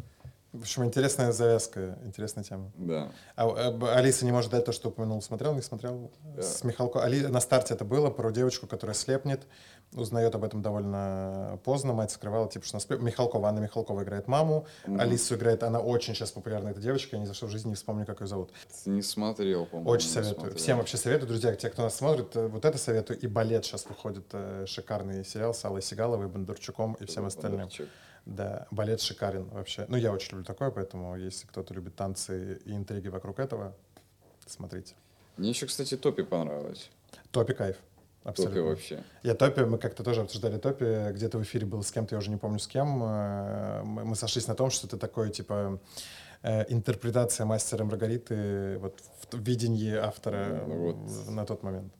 в 0.54 0.60
общем, 0.60 0.84
интересная 0.84 1.32
завязка, 1.32 1.98
интересная 2.04 2.44
тема. 2.44 2.70
Да. 2.76 3.10
А, 3.34 3.48
а, 3.48 3.96
Алиса 3.96 4.24
не 4.24 4.30
может 4.30 4.52
дать 4.52 4.64
то, 4.64 4.70
что 4.70 4.90
упомянул. 4.90 5.20
Смотрел, 5.20 5.52
не 5.52 5.62
смотрел? 5.62 6.12
Да. 6.22 6.42
С 6.42 6.62
Михалко. 6.62 7.02
Али... 7.02 7.26
На 7.26 7.40
старте 7.40 7.74
это 7.74 7.84
было 7.84 8.08
про 8.08 8.30
девочку, 8.30 8.68
которая 8.68 8.94
слепнет, 8.94 9.48
узнает 9.94 10.32
об 10.36 10.44
этом 10.44 10.62
довольно 10.62 11.58
поздно. 11.64 11.92
Мать 11.92 12.12
скрывала, 12.12 12.48
типа, 12.48 12.64
что 12.66 12.76
она 12.76 12.80
слеп... 12.80 13.00
Михалкова, 13.00 13.48
Анна 13.48 13.58
Михалкова 13.58 14.04
играет 14.04 14.28
маму. 14.28 14.66
Угу. 14.86 15.00
Алису 15.00 15.34
играет, 15.34 15.64
она 15.64 15.80
очень 15.80 16.14
сейчас 16.14 16.30
популярная, 16.30 16.70
эта 16.70 16.80
девочка. 16.80 17.16
Я 17.16 17.22
ни 17.22 17.26
за 17.26 17.34
что 17.34 17.46
в 17.46 17.50
жизни 17.50 17.70
не 17.70 17.74
вспомню, 17.74 18.06
как 18.06 18.20
ее 18.20 18.28
зовут. 18.28 18.52
Не 18.86 19.02
смотрел, 19.02 19.66
по-моему. 19.66 19.90
Очень 19.90 20.08
советую. 20.08 20.34
Смотрел. 20.36 20.56
Всем 20.56 20.78
вообще 20.78 20.96
советую, 20.96 21.28
друзья, 21.28 21.52
те, 21.56 21.68
кто 21.68 21.82
нас 21.82 21.96
смотрит, 21.96 22.36
э, 22.36 22.46
вот 22.46 22.64
это 22.64 22.78
советую. 22.78 23.18
И 23.18 23.26
балет 23.26 23.64
сейчас 23.64 23.86
выходит, 23.86 24.26
э, 24.30 24.66
шикарный 24.68 25.24
сериал 25.24 25.52
с 25.52 25.64
Аллой 25.64 25.82
Сигаловой, 25.82 26.28
Бондарчуком 26.28 26.94
и 27.00 27.06
всем 27.06 27.26
остальным. 27.26 27.62
Бондарчук. 27.62 27.88
Да, 28.26 28.66
балет 28.70 29.00
шикарен 29.00 29.48
вообще. 29.50 29.84
Ну, 29.88 29.96
я 29.96 30.12
очень 30.12 30.30
люблю 30.32 30.44
такое, 30.44 30.70
поэтому 30.70 31.16
если 31.16 31.46
кто-то 31.46 31.74
любит 31.74 31.94
танцы 31.94 32.60
и 32.64 32.72
интриги 32.72 33.08
вокруг 33.08 33.38
этого, 33.38 33.76
смотрите. 34.46 34.94
Мне 35.36 35.50
еще, 35.50 35.66
кстати, 35.66 35.96
Топи 35.96 36.22
понравилось. 36.22 36.90
Топи 37.30 37.52
кайф. 37.52 37.76
Абсолютно. 38.22 38.56
Топи 38.56 38.68
вообще. 38.68 39.04
Я 39.22 39.34
Топи, 39.34 39.60
мы 39.60 39.76
как-то 39.76 40.02
тоже 40.02 40.22
обсуждали 40.22 40.58
Топи, 40.58 41.12
где-то 41.12 41.38
в 41.38 41.42
эфире 41.42 41.66
был 41.66 41.82
с 41.82 41.92
кем-то, 41.92 42.14
я 42.14 42.18
уже 42.18 42.30
не 42.30 42.38
помню 42.38 42.58
с 42.58 42.66
кем. 42.66 43.02
Э, 43.02 43.82
мы 43.82 44.16
сошлись 44.16 44.46
на 44.46 44.54
том, 44.54 44.70
что 44.70 44.86
это 44.86 44.96
такое, 44.96 45.28
типа, 45.28 45.78
э, 46.42 46.72
интерпретация 46.72 47.44
мастера 47.44 47.84
Маргариты 47.84 48.78
вот 48.78 48.98
в 49.30 49.38
видении 49.38 49.94
автора 49.94 50.64
ну, 50.66 50.92
вот. 50.92 51.30
на 51.30 51.44
тот 51.44 51.62
момент. 51.62 51.92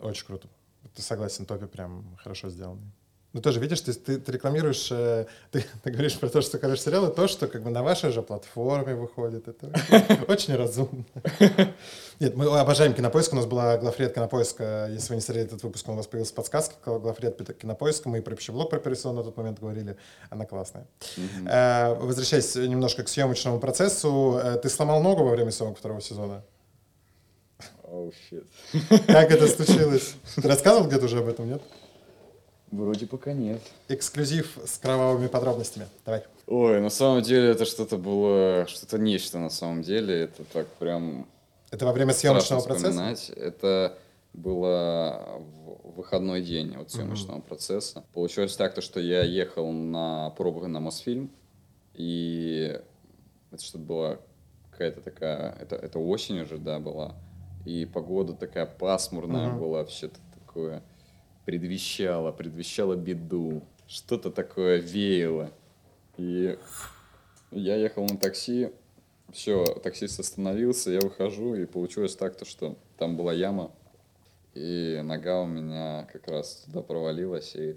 Очень 0.00 0.26
круто. 0.26 0.48
Ты 0.94 1.02
согласен, 1.02 1.46
Топи 1.46 1.66
прям 1.66 2.16
хорошо 2.20 2.48
сделанный. 2.48 2.90
Ну, 3.36 3.42
тоже, 3.42 3.60
видишь, 3.60 3.82
ты, 3.82 3.92
ты, 3.92 4.18
ты 4.18 4.32
рекламируешь, 4.32 4.88
э, 4.90 5.26
ты, 5.50 5.62
ты 5.82 5.90
говоришь 5.90 6.18
про 6.18 6.30
то, 6.30 6.40
что 6.40 6.58
хороший 6.58 6.80
сериал, 6.80 7.10
и 7.10 7.14
то, 7.14 7.28
что 7.28 7.48
как 7.48 7.62
бы 7.62 7.68
на 7.68 7.82
вашей 7.82 8.10
же 8.10 8.22
платформе 8.22 8.94
выходит. 8.94 9.46
Это 9.46 10.24
очень 10.28 10.56
разумно. 10.56 11.04
Нет, 12.18 12.34
мы 12.34 12.46
обожаем 12.58 12.94
Кинопоиск. 12.94 13.34
У 13.34 13.36
нас 13.36 13.44
была 13.44 13.76
главред 13.76 14.14
Кинопоиска. 14.14 14.88
Если 14.90 15.10
вы 15.10 15.16
не 15.16 15.20
смотрели 15.20 15.48
этот 15.48 15.62
выпуск, 15.62 15.86
у 15.86 15.92
нас 15.92 16.06
появилась 16.06 16.32
подсказка 16.32 16.98
главред 16.98 17.58
Кинопоиска. 17.58 18.08
Мы 18.08 18.22
про 18.22 18.34
пищеблок 18.34 18.70
про 18.70 18.78
на 18.80 19.22
тот 19.22 19.36
момент 19.36 19.60
говорили. 19.60 19.98
Она 20.30 20.46
классная. 20.46 20.86
Э, 21.46 21.92
возвращаясь 21.92 22.54
немножко 22.54 23.02
к 23.02 23.08
съемочному 23.10 23.60
процессу. 23.60 24.40
Э, 24.42 24.56
ты 24.56 24.70
сломал 24.70 25.02
ногу 25.02 25.24
во 25.24 25.32
время 25.32 25.50
съемок 25.50 25.76
второго 25.76 26.00
сезона? 26.00 26.42
Oh, 27.82 28.10
shit. 28.30 28.46
Как 29.06 29.30
это 29.30 29.46
случилось? 29.46 30.14
Ты 30.36 30.48
рассказывал 30.48 30.86
где-то 30.88 31.04
уже 31.04 31.18
об 31.18 31.28
этом, 31.28 31.50
нет? 31.50 31.60
Вроде 32.70 33.06
пока 33.06 33.32
нет. 33.32 33.60
Эксклюзив 33.88 34.58
с 34.64 34.78
кровавыми 34.78 35.28
подробностями. 35.28 35.86
Давай. 36.04 36.24
Ой, 36.46 36.80
на 36.80 36.90
самом 36.90 37.22
деле 37.22 37.50
это 37.50 37.64
что-то 37.64 37.96
было, 37.96 38.66
что-то 38.68 38.98
нечто 38.98 39.38
на 39.38 39.50
самом 39.50 39.82
деле. 39.82 40.22
Это 40.22 40.44
так 40.44 40.66
прям... 40.78 41.26
Это 41.70 41.86
во 41.86 41.92
время 41.92 42.12
съемочного 42.12 42.62
процесса? 42.62 43.32
Это 43.34 43.98
было 44.32 45.40
в 45.84 45.96
выходной 45.96 46.42
день 46.42 46.76
от 46.76 46.90
съемочного 46.90 47.38
mm-hmm. 47.38 47.48
процесса. 47.48 48.04
Получилось 48.12 48.56
так, 48.56 48.74
то, 48.74 48.80
что 48.80 49.00
я 49.00 49.22
ехал 49.22 49.72
на 49.72 50.30
пробы 50.30 50.68
на 50.68 50.78
Мосфильм, 50.78 51.30
и 51.94 52.78
это 53.50 53.62
что-то 53.62 53.84
было 53.84 54.20
какая-то 54.70 55.00
такая... 55.00 55.56
Это, 55.60 55.76
это 55.76 55.98
осень 55.98 56.40
уже, 56.40 56.58
да, 56.58 56.78
была. 56.78 57.14
И 57.64 57.86
погода 57.86 58.34
такая 58.34 58.66
пасмурная 58.66 59.48
mm-hmm. 59.48 59.58
была, 59.58 59.78
вообще-то 59.78 60.18
такое 60.34 60.82
предвещало, 61.46 62.32
предвещало 62.32 62.96
беду. 62.96 63.62
Что-то 63.86 64.30
такое 64.30 64.78
веяло. 64.78 65.52
И 66.18 66.58
я 67.52 67.76
ехал 67.76 68.04
на 68.04 68.18
такси, 68.18 68.72
все, 69.32 69.64
таксист 69.82 70.20
остановился, 70.20 70.90
я 70.90 71.00
выхожу, 71.00 71.54
и 71.54 71.64
получилось 71.66 72.16
так, 72.16 72.36
то, 72.36 72.44
что 72.44 72.76
там 72.98 73.16
была 73.16 73.32
яма, 73.32 73.70
и 74.54 75.00
нога 75.04 75.42
у 75.42 75.46
меня 75.46 76.08
как 76.12 76.26
раз 76.28 76.64
туда 76.66 76.82
провалилась, 76.82 77.54
и, 77.54 77.76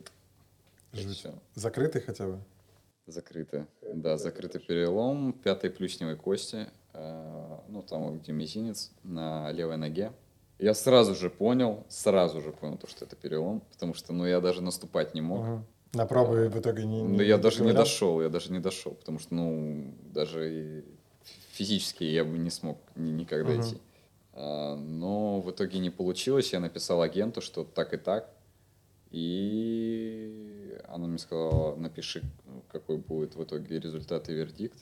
и 0.93 1.07
все. 1.07 1.33
Закрытый 1.53 2.01
хотя 2.01 2.27
бы? 2.27 2.39
Закрытый, 3.05 3.65
да, 3.81 4.17
закрытый 4.17 4.61
перелом 4.61 5.33
пятой 5.33 5.69
плюсневой 5.69 6.15
кости, 6.15 6.67
э, 6.93 7.57
ну, 7.67 7.81
там, 7.83 8.19
где 8.19 8.31
мизинец, 8.31 8.91
на 9.03 9.51
левой 9.51 9.77
ноге. 9.77 10.11
Я 10.59 10.73
сразу 10.73 11.15
же 11.15 11.29
понял, 11.29 11.85
сразу 11.87 12.41
же 12.41 12.51
понял, 12.51 12.77
то, 12.77 12.87
что 12.87 13.05
это 13.05 13.15
перелом, 13.15 13.61
потому 13.71 13.93
что, 13.93 14.11
ну, 14.13 14.25
я 14.25 14.41
даже 14.41 14.61
наступать 14.61 15.13
не 15.13 15.21
мог. 15.21 15.39
Угу. 15.39 15.63
На 15.93 16.05
пробы 16.05 16.49
в 16.49 16.59
итоге 16.59 16.85
не... 16.85 17.01
Ну, 17.01 17.21
я 17.21 17.37
даже 17.37 17.63
не 17.63 17.73
дошел, 17.73 18.21
я 18.21 18.29
даже 18.29 18.51
не 18.51 18.59
дошел, 18.59 18.93
потому 18.93 19.19
что, 19.19 19.33
ну, 19.33 19.93
даже 20.13 20.83
физически 21.53 22.03
я 22.03 22.23
бы 22.23 22.37
не 22.37 22.49
смог 22.49 22.77
ни, 22.95 23.09
никогда 23.11 23.53
угу. 23.53 23.61
идти. 23.61 23.77
А, 24.33 24.75
но 24.75 25.39
в 25.39 25.49
итоге 25.49 25.79
не 25.79 25.89
получилось, 25.89 26.53
я 26.53 26.59
написал 26.59 27.01
агенту, 27.01 27.41
что 27.41 27.63
так 27.63 27.93
и 27.93 27.97
так, 27.97 28.29
и 29.11 30.77
она 30.87 31.07
мне 31.07 31.17
сказала, 31.17 31.75
напиши, 31.75 32.21
какой 32.71 32.97
будет 32.97 33.35
в 33.35 33.43
итоге 33.43 33.79
результат 33.79 34.29
и 34.29 34.33
вердикт. 34.33 34.77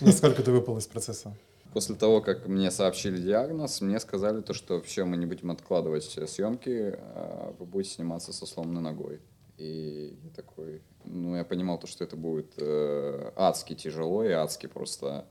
Насколько 0.00 0.42
ты 0.42 0.50
выпал 0.50 0.78
из 0.78 0.86
процесса? 0.86 1.36
После 1.72 1.96
того, 1.96 2.20
как 2.20 2.46
мне 2.46 2.70
сообщили 2.70 3.20
диагноз, 3.20 3.80
мне 3.80 4.00
сказали 4.00 4.40
то, 4.40 4.54
что 4.54 4.80
все, 4.80 5.04
мы 5.04 5.16
не 5.16 5.26
будем 5.26 5.50
откладывать 5.50 6.04
съемки, 6.04 6.98
а 6.98 7.54
вы 7.58 7.66
будете 7.66 7.94
сниматься 7.94 8.32
со 8.32 8.46
сломанной 8.46 8.80
ногой. 8.80 9.20
И 9.58 10.16
я 10.22 10.30
такой, 10.30 10.82
ну, 11.04 11.36
я 11.36 11.44
понимал 11.44 11.78
то, 11.78 11.86
что 11.86 12.04
это 12.04 12.16
будет 12.16 12.52
э, 12.56 13.32
адски 13.36 13.74
тяжело 13.74 14.24
и 14.24 14.30
адски 14.30 14.66
просто 14.66 15.26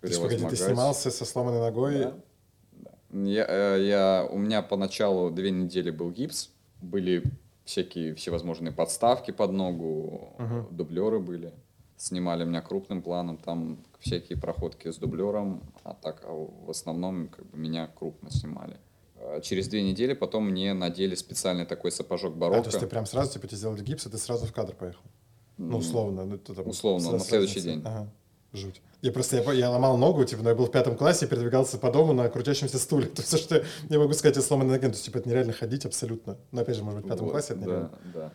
То 0.00 0.06
есть, 0.06 0.20
погоди, 0.20 0.46
ты 0.46 0.56
снимался 0.56 1.10
со 1.10 1.24
сломанной 1.24 1.60
ногой? 1.60 1.98
Да. 1.98 2.14
да. 2.72 3.30
Я, 3.30 3.46
э, 3.48 3.82
я, 3.82 4.28
у 4.30 4.36
меня 4.38 4.62
поначалу 4.62 5.30
две 5.30 5.50
недели 5.50 5.90
был 5.90 6.10
гипс, 6.10 6.50
были 6.82 7.24
всякие 7.64 8.14
всевозможные 8.14 8.72
подставки 8.72 9.30
под 9.30 9.52
ногу, 9.52 10.34
угу. 10.38 10.68
дублеры 10.70 11.18
были 11.18 11.52
снимали 11.96 12.44
меня 12.44 12.60
крупным 12.60 13.02
планом, 13.02 13.36
там 13.36 13.78
всякие 14.00 14.38
проходки 14.38 14.90
с 14.90 14.96
дублером, 14.96 15.62
а 15.82 15.94
так 15.94 16.22
а 16.24 16.32
в 16.32 16.70
основном 16.70 17.28
как 17.28 17.46
бы, 17.46 17.58
меня 17.58 17.86
крупно 17.86 18.30
снимали. 18.30 18.76
А 19.16 19.40
через 19.40 19.68
две 19.68 19.82
недели 19.82 20.12
потом 20.12 20.50
мне 20.50 20.74
надели 20.74 21.14
специальный 21.14 21.66
такой 21.66 21.92
сапожок 21.92 22.36
барокко. 22.36 22.60
А, 22.60 22.64
то 22.64 22.70
есть 22.70 22.80
ты 22.80 22.86
прям 22.86 23.06
сразу 23.06 23.32
типа, 23.32 23.46
тебе 23.46 23.56
сделали 23.56 23.82
гипс, 23.82 24.06
и 24.06 24.10
ты 24.10 24.18
сразу 24.18 24.46
в 24.46 24.52
кадр 24.52 24.74
поехал? 24.74 25.02
Ну, 25.56 25.78
условно. 25.78 26.24
Ну, 26.24 26.34
это, 26.34 26.54
там, 26.54 26.68
условно, 26.68 27.12
на 27.12 27.20
следующий 27.20 27.60
день. 27.60 27.82
Ага. 27.84 28.10
Жуть. 28.52 28.82
Я 29.02 29.12
просто, 29.12 29.36
я, 29.36 29.52
я 29.52 29.70
ломал 29.70 29.96
ногу, 29.96 30.24
типа, 30.24 30.42
но 30.42 30.50
я 30.50 30.54
был 30.54 30.66
в 30.66 30.70
пятом 30.70 30.96
классе, 30.96 31.26
передвигался 31.26 31.76
по 31.76 31.90
дому 31.90 32.12
на 32.12 32.28
крутящемся 32.28 32.78
стуле. 32.78 33.06
То 33.14 33.22
есть, 33.22 33.38
что 33.38 33.64
я 33.88 33.98
могу 33.98 34.12
сказать 34.14 34.36
о 34.36 34.42
сломанной 34.42 34.74
ноге, 34.74 34.88
то 34.88 34.94
есть, 34.94 35.04
типа, 35.04 35.18
это 35.18 35.28
нереально 35.28 35.52
ходить 35.52 35.84
абсолютно. 35.84 36.38
Но, 36.52 36.62
опять 36.62 36.76
же, 36.76 36.84
может 36.84 37.00
быть, 37.00 37.06
в 37.06 37.08
пятом 37.08 37.26
вот, 37.26 37.32
классе 37.32 37.54
это 37.54 37.62
нереально. 37.62 37.90
Да, 38.14 38.20
да. 38.20 38.32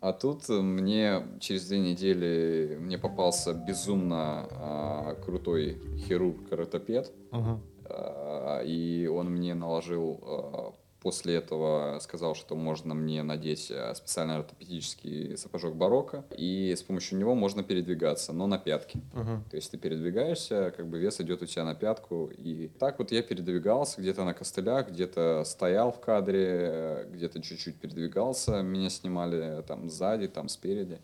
А 0.00 0.12
тут 0.12 0.48
мне 0.48 1.22
через 1.40 1.66
две 1.68 1.78
недели 1.80 2.76
мне 2.80 2.98
попался 2.98 3.54
безумно 3.54 4.46
а, 4.50 5.14
крутой 5.24 5.80
хирург-каратопед, 6.06 7.12
Мгм. 7.32 7.60
а, 7.88 8.60
и 8.62 9.06
он 9.06 9.30
мне 9.32 9.54
наложил 9.54 10.20
а, 10.22 10.72
после 11.06 11.36
этого 11.36 12.00
сказал, 12.00 12.34
что 12.34 12.56
можно 12.56 12.92
мне 12.92 13.22
надеть 13.22 13.70
а, 13.70 13.94
специальный 13.94 14.38
ортопедический 14.38 15.36
сапожок 15.36 15.76
барокко, 15.76 16.24
и 16.36 16.74
с 16.76 16.82
помощью 16.82 17.16
него 17.18 17.36
можно 17.36 17.62
передвигаться, 17.62 18.32
но 18.32 18.48
на 18.48 18.58
пятки. 18.58 19.00
Мгм. 19.14 19.44
То 19.48 19.54
есть 19.54 19.70
ты 19.70 19.78
передвигаешься, 19.78 20.74
как 20.76 20.88
бы 20.88 20.98
вес 20.98 21.20
идет 21.20 21.42
у 21.42 21.46
тебя 21.46 21.64
на 21.64 21.76
пятку. 21.76 22.26
И 22.36 22.66
так 22.66 22.98
вот 22.98 23.12
я 23.12 23.22
передвигался 23.22 24.00
где-то 24.00 24.24
на 24.24 24.34
костылях, 24.34 24.90
где-то 24.90 25.44
стоял 25.44 25.92
в 25.92 26.00
кадре, 26.00 26.48
э, 26.48 27.08
где-то 27.12 27.40
чуть-чуть 27.40 27.76
передвигался. 27.76 28.62
Меня 28.62 28.90
снимали 28.90 29.62
там 29.62 29.88
сзади, 29.88 30.26
там 30.26 30.48
спереди. 30.48 30.98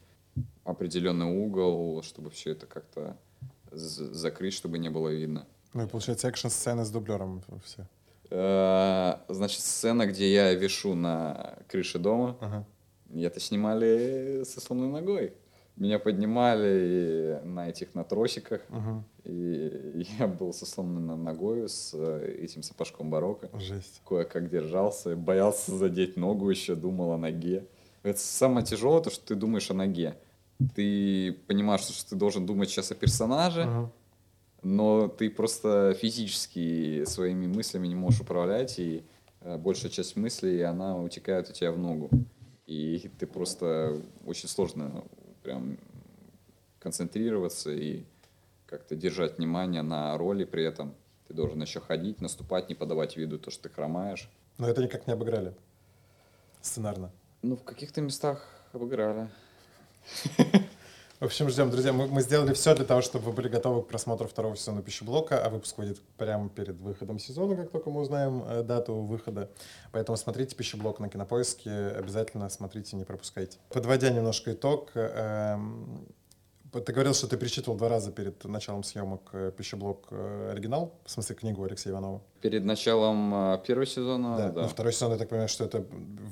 Определенный 0.65 1.27
угол, 1.27 2.03
чтобы 2.03 2.31
все 2.31 2.51
это 2.51 2.67
как-то 2.67 3.17
закрыть, 3.71 4.55
чтобы 4.55 4.79
не 4.79 4.91
было 4.91 5.11
видно. 5.11 5.47
Ну 5.75 5.85
и 5.85 5.87
получается 5.87 6.27
экшн-сцены 6.27 6.85
с 6.85 6.91
дублером 6.91 7.41
все. 7.65 7.87
Э, 8.35 9.15
Значит, 9.29 9.61
сцена, 9.61 10.07
где 10.07 10.33
я 10.33 10.55
вешу 10.55 10.95
на 10.95 11.59
крыше 11.69 11.99
дома, 11.99 12.37
Ага. 12.41 12.65
и 13.13 13.21
это 13.23 13.41
снимали 13.41 14.43
со 14.45 14.61
сломанной 14.61 14.93
ногой. 15.01 15.33
Меня 15.77 15.99
поднимали 15.99 17.41
на 17.45 17.69
этих, 17.71 17.95
на 17.95 18.05
тросиках. 18.05 18.61
Мгм. 18.69 19.05
И 19.25 20.07
я 20.19 20.27
был 20.27 20.53
со 20.53 20.67
сломанной 20.67 21.17
ногой 21.17 21.69
с 21.69 21.93
э, 21.95 22.39
этим 22.43 22.63
сапожком 22.63 23.11
барокко. 23.11 23.49
Жесть. 23.59 24.01
Кое-как 24.07 24.51
держался, 24.51 25.17
боялся 25.17 25.77
задеть 25.77 26.17
ногу 26.17 26.51
еще, 26.51 26.75
думал 26.75 27.13
о 27.13 27.19
ноге. 27.19 27.67
Это 28.03 28.19
самое 28.19 28.67
тяжелое, 28.67 29.01
то, 29.03 29.11
что 29.11 29.25
ты 29.27 29.35
думаешь 29.35 29.71
о 29.71 29.75
ноге. 29.75 30.17
Ты 30.75 31.33
понимаешь, 31.47 31.81
что 31.83 32.11
ты 32.11 32.17
должен 32.17 32.47
думать 32.47 32.69
сейчас 32.71 32.91
о 32.93 32.95
персонаже, 32.95 33.65
Мгм. 33.65 33.93
Но 34.63 35.09
ты 35.09 35.29
просто 35.31 35.95
физически 35.95 37.05
своими 37.05 37.47
мыслями 37.47 37.89
не 37.89 37.95
можешь 37.95 38.21
управлять, 38.21 38.79
и 38.79 39.05
э, 39.41 39.57
большая 39.59 39.91
часть 39.91 40.17
мыслей, 40.17 40.63
она 40.63 40.97
утекает 40.97 41.51
у 41.51 41.53
тебя 41.53 41.73
в 41.73 41.79
ногу. 41.79 42.11
И 42.67 43.11
ты 43.19 43.27
просто 43.27 44.01
очень 44.25 44.49
сложно 44.49 45.05
прям 45.43 45.79
концентрироваться 46.79 47.71
и 47.73 48.05
как-то 48.67 48.97
держать 48.97 49.39
внимание 49.39 49.83
на 49.83 50.17
роли 50.17 50.45
при 50.45 50.65
этом. 50.65 50.95
Ты 51.29 51.35
должен 51.35 51.61
еще 51.61 51.81
ходить, 51.81 52.21
наступать, 52.21 52.69
не 52.69 52.75
подавать 52.75 53.17
виду 53.17 53.39
то, 53.39 53.51
что 53.51 53.65
ты 53.65 53.69
хромаешь. 53.69 54.31
Но 54.59 54.69
это 54.69 54.83
никак 54.83 55.07
не 55.07 55.13
обыграли. 55.13 55.55
Сценарно. 56.61 57.11
Ну, 57.43 57.57
в 57.57 57.65
каких-то 57.65 58.01
местах 58.01 58.47
обыграли. 58.73 59.29
В 61.23 61.27
общем, 61.27 61.49
ждем, 61.49 61.71
друзья. 61.71 61.93
Мы, 61.93 62.09
мы 62.09 62.21
сделали 62.21 62.53
все 62.53 62.75
для 62.75 62.85
того, 62.85 63.01
чтобы 63.01 63.27
вы 63.27 63.33
были 63.33 63.47
готовы 63.47 63.85
к 63.85 63.87
просмотру 63.87 64.27
второго 64.27 64.57
сезона 64.57 64.83
пищеблока, 64.83 65.41
а 65.41 65.51
выпуск 65.51 65.79
выйдет 65.79 66.01
прямо 66.17 66.49
перед 66.49 66.81
выходом 66.81 67.21
сезона, 67.21 67.55
как 67.55 67.71
только 67.71 67.91
мы 67.91 68.01
узнаем 68.01 68.43
э, 68.43 68.65
дату 68.65 68.95
выхода. 68.97 69.49
Поэтому 69.93 70.17
смотрите 70.17 70.57
пищеблок 70.57 70.99
на 70.99 71.09
кинопоиске, 71.09 71.71
обязательно 71.71 72.49
смотрите, 72.49 72.97
не 72.97 73.05
пропускайте. 73.05 73.59
Подводя 73.69 74.11
немножко 74.11 74.53
итог, 74.53 74.91
эм, 74.95 76.09
ты 76.73 76.93
говорил, 76.93 77.15
что 77.15 77.29
ты 77.29 77.37
перечитывал 77.37 77.79
два 77.79 77.89
раза 77.89 78.11
перед 78.11 78.43
началом 78.43 78.83
съемок 78.83 79.31
э, 79.33 79.53
пищеблок 79.57 80.09
э, 80.11 80.51
оригинал, 80.51 80.93
в 81.05 81.11
смысле 81.13 81.37
книгу 81.37 81.63
Алексея 81.63 81.93
Иванова. 81.93 82.21
Перед 82.43 82.65
началом 82.65 83.33
э, 83.55 83.59
первого 83.65 83.87
сезона, 83.87 84.37
да. 84.37 84.49
да, 84.51 84.63
Ну, 84.63 84.69
второй 84.69 84.93
сезон, 84.93 85.13
я 85.13 85.17
так 85.19 85.29
понимаю, 85.29 85.49
что 85.49 85.65
это 85.65 85.85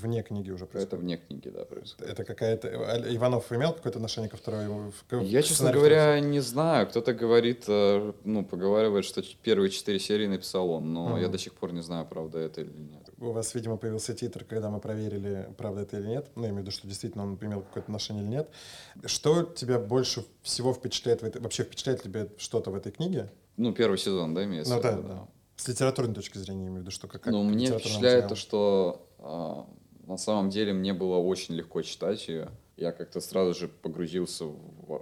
вне 0.02 0.24
книги 0.24 0.50
уже 0.50 0.64
это 0.64 0.72
происходит. 0.72 1.04
вне 1.04 1.16
книги, 1.18 1.48
да, 1.50 1.64
происходит. 1.64 2.12
Это 2.12 2.24
какая-то... 2.24 2.68
Иванов 3.14 3.52
имел 3.52 3.72
какое-то 3.72 3.98
отношение 3.98 4.28
ко 4.28 4.36
второй? 4.36 4.66
к- 5.08 5.22
Я, 5.22 5.42
честно 5.42 5.70
говоря, 5.70 6.18
не 6.18 6.40
знаю. 6.40 6.88
Кто-то 6.88 7.14
говорит, 7.14 7.64
э, 7.68 8.12
ну, 8.24 8.44
поговаривает, 8.44 9.04
что 9.04 9.22
первые 9.44 9.70
четыре 9.70 10.00
серии 10.00 10.26
написал 10.26 10.68
он, 10.70 10.92
но 10.92 11.16
я 11.16 11.24
Мгм. 11.24 11.32
до 11.32 11.38
сих 11.38 11.54
пор 11.54 11.72
не 11.72 11.82
знаю, 11.82 12.06
правда 12.06 12.38
это 12.40 12.62
или 12.62 12.72
нет. 12.72 13.08
У 13.20 13.30
вас, 13.30 13.54
видимо, 13.54 13.76
появился 13.76 14.12
титр, 14.12 14.42
когда 14.42 14.68
мы 14.68 14.80
проверили, 14.80 15.48
правда 15.58 15.82
это 15.82 15.96
или 15.98 16.08
нет. 16.08 16.26
Ну, 16.34 16.42
я 16.42 16.48
имею 16.48 16.62
в 16.62 16.66
виду, 16.66 16.72
что 16.72 16.88
действительно 16.88 17.22
он 17.22 17.38
имел 17.40 17.61
какое-то 17.61 17.86
отношение 17.92 18.24
или 18.24 18.30
нет. 18.30 18.48
Что 19.04 19.44
тебя 19.44 19.78
больше 19.78 20.24
всего 20.42 20.74
впечатляет 20.74 21.22
в 21.22 21.24
этой... 21.24 21.40
Вообще 21.40 21.62
впечатляет 21.62 22.02
тебя 22.02 22.26
что-то 22.36 22.72
в 22.72 22.74
этой 22.74 22.90
книге? 22.90 23.30
Ну, 23.56 23.72
первый 23.72 23.98
сезон, 23.98 24.34
да, 24.34 24.42
имеется 24.44 24.74
Ну 24.74 24.80
да, 24.82 24.90
виду, 24.92 25.02
да. 25.08 25.28
С 25.61 25.68
литературной 25.68 26.14
точки 26.14 26.38
зрения, 26.38 26.62
я 26.62 26.68
имею 26.68 26.78
в 26.78 26.82
виду, 26.84 26.90
что 26.90 27.06
как 27.06 27.26
Ну, 27.26 27.42
мне 27.42 27.66
впечатляет 27.66 28.28
то, 28.28 28.30
материал. 28.30 28.36
что 28.36 29.06
а, 29.18 29.66
на 30.06 30.16
самом 30.16 30.48
деле 30.48 30.72
мне 30.72 30.94
было 30.94 31.18
очень 31.18 31.54
легко 31.54 31.82
читать 31.82 32.28
ее. 32.28 32.48
Я 32.78 32.92
как-то 32.92 33.20
сразу 33.20 33.52
же 33.52 33.68
погрузился 33.68 34.46
в, 34.46 34.56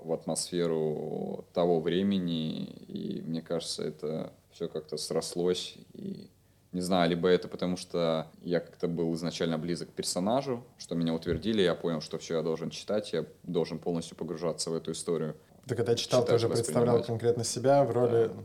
в 0.04 0.12
атмосферу 0.12 1.46
того 1.52 1.78
времени, 1.78 2.64
и 2.64 3.22
мне 3.22 3.40
кажется, 3.40 3.84
это 3.84 4.32
все 4.50 4.66
как-то 4.66 4.96
срослось. 4.96 5.76
И 5.92 6.28
не 6.72 6.80
знаю, 6.80 7.08
либо 7.08 7.28
это 7.28 7.46
потому, 7.46 7.76
что 7.76 8.26
я 8.42 8.58
как-то 8.58 8.88
был 8.88 9.14
изначально 9.14 9.58
близок 9.58 9.90
к 9.90 9.92
персонажу, 9.92 10.64
что 10.76 10.96
меня 10.96 11.14
утвердили, 11.14 11.62
я 11.62 11.76
понял, 11.76 12.00
что 12.00 12.18
все, 12.18 12.34
я 12.34 12.42
должен 12.42 12.70
читать, 12.70 13.12
я 13.12 13.24
должен 13.44 13.78
полностью 13.78 14.16
погружаться 14.16 14.70
в 14.70 14.74
эту 14.74 14.90
историю. 14.90 15.36
Ты 15.68 15.76
когда 15.76 15.94
читал, 15.94 16.22
ты 16.22 16.26
читать, 16.32 16.36
уже 16.36 16.48
представлял 16.48 17.04
конкретно 17.04 17.44
себя 17.44 17.84
в 17.84 17.92
роли... 17.92 18.26
Да, 18.26 18.44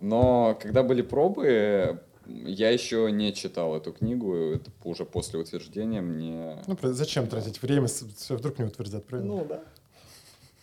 но 0.00 0.58
когда 0.60 0.82
были 0.82 1.02
пробы, 1.02 2.00
я 2.26 2.70
еще 2.70 3.10
не 3.10 3.32
читал 3.34 3.76
эту 3.76 3.92
книгу, 3.92 4.34
это 4.36 4.70
уже 4.84 5.04
после 5.04 5.40
утверждения 5.40 6.00
мне... 6.00 6.62
Ну, 6.66 6.76
зачем 6.82 7.26
тратить 7.26 7.60
время, 7.62 7.86
все 7.86 8.36
вдруг 8.36 8.58
не 8.58 8.64
утвердят, 8.64 9.06
правильно? 9.06 9.44
да. 9.44 9.60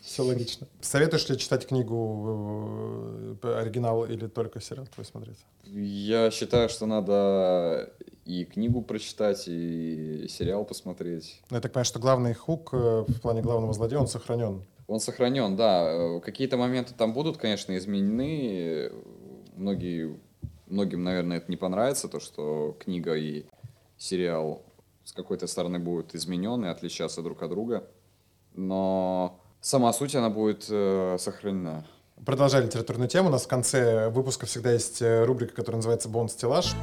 Все 0.02 0.24
логично. 0.24 0.68
Советуешь 0.80 1.28
ли 1.28 1.38
читать 1.38 1.68
книгу 1.68 3.38
э, 3.44 3.60
оригинал 3.60 4.06
или 4.06 4.28
только 4.28 4.62
сериал 4.62 4.88
твой 4.88 5.06
смотреть? 5.06 5.38
Я 5.66 6.32
считаю, 6.32 6.70
что 6.70 6.86
надо 6.86 7.92
и 8.24 8.46
книгу 8.46 8.82
прочитать, 8.82 9.44
и 9.48 10.28
сериал 10.30 10.64
посмотреть. 10.64 11.42
Ну, 11.50 11.58
я 11.58 11.62
так 11.62 11.74
понимаю, 11.74 11.86
что 11.86 12.00
главный 12.00 12.34
хук 12.34 12.70
э, 12.72 13.06
в 13.06 13.20
плане 13.20 13.42
главного 13.42 13.74
злодея, 13.74 14.00
он 14.00 14.08
сохранен. 14.08 14.64
Он 14.88 15.02
сохранен, 15.02 15.56
да. 15.56 15.84
Э, 15.90 16.20
Какие-то 16.22 16.58
моменты 16.58 16.94
там 16.98 17.14
будут, 17.14 17.38
конечно, 17.38 17.78
изменены. 17.78 18.92
Многие, 19.56 20.18
многим, 20.68 21.04
наверное, 21.04 21.38
это 21.38 21.52
не 21.52 21.58
понравится, 21.58 22.08
то, 22.08 22.20
что 22.20 22.78
книга 22.80 23.16
и 23.16 23.46
сериал 23.98 24.64
с 25.04 25.12
какой-то 25.12 25.48
стороны 25.48 25.80
будут 25.80 26.16
изменены, 26.16 26.68
отличаться 26.68 27.22
друг 27.22 27.44
от 27.44 27.50
друга. 27.50 27.88
Но 28.54 29.40
сама 29.62 29.92
суть, 29.94 30.16
она 30.16 30.30
будет 30.30 30.66
э, 30.70 31.18
сохранена. 31.20 31.86
Продолжая 32.26 32.64
литературную 32.64 33.10
тему, 33.10 33.30
у 33.30 33.32
нас 33.32 33.44
в 33.44 33.48
конце 33.48 34.10
выпуска 34.10 34.46
всегда 34.46 34.72
есть 34.72 35.02
э, 35.02 35.24
рубрика, 35.24 35.54
которая 35.54 35.78
называется 35.78 36.10
«Бонус 36.10 36.32
стеллаж». 36.32 36.74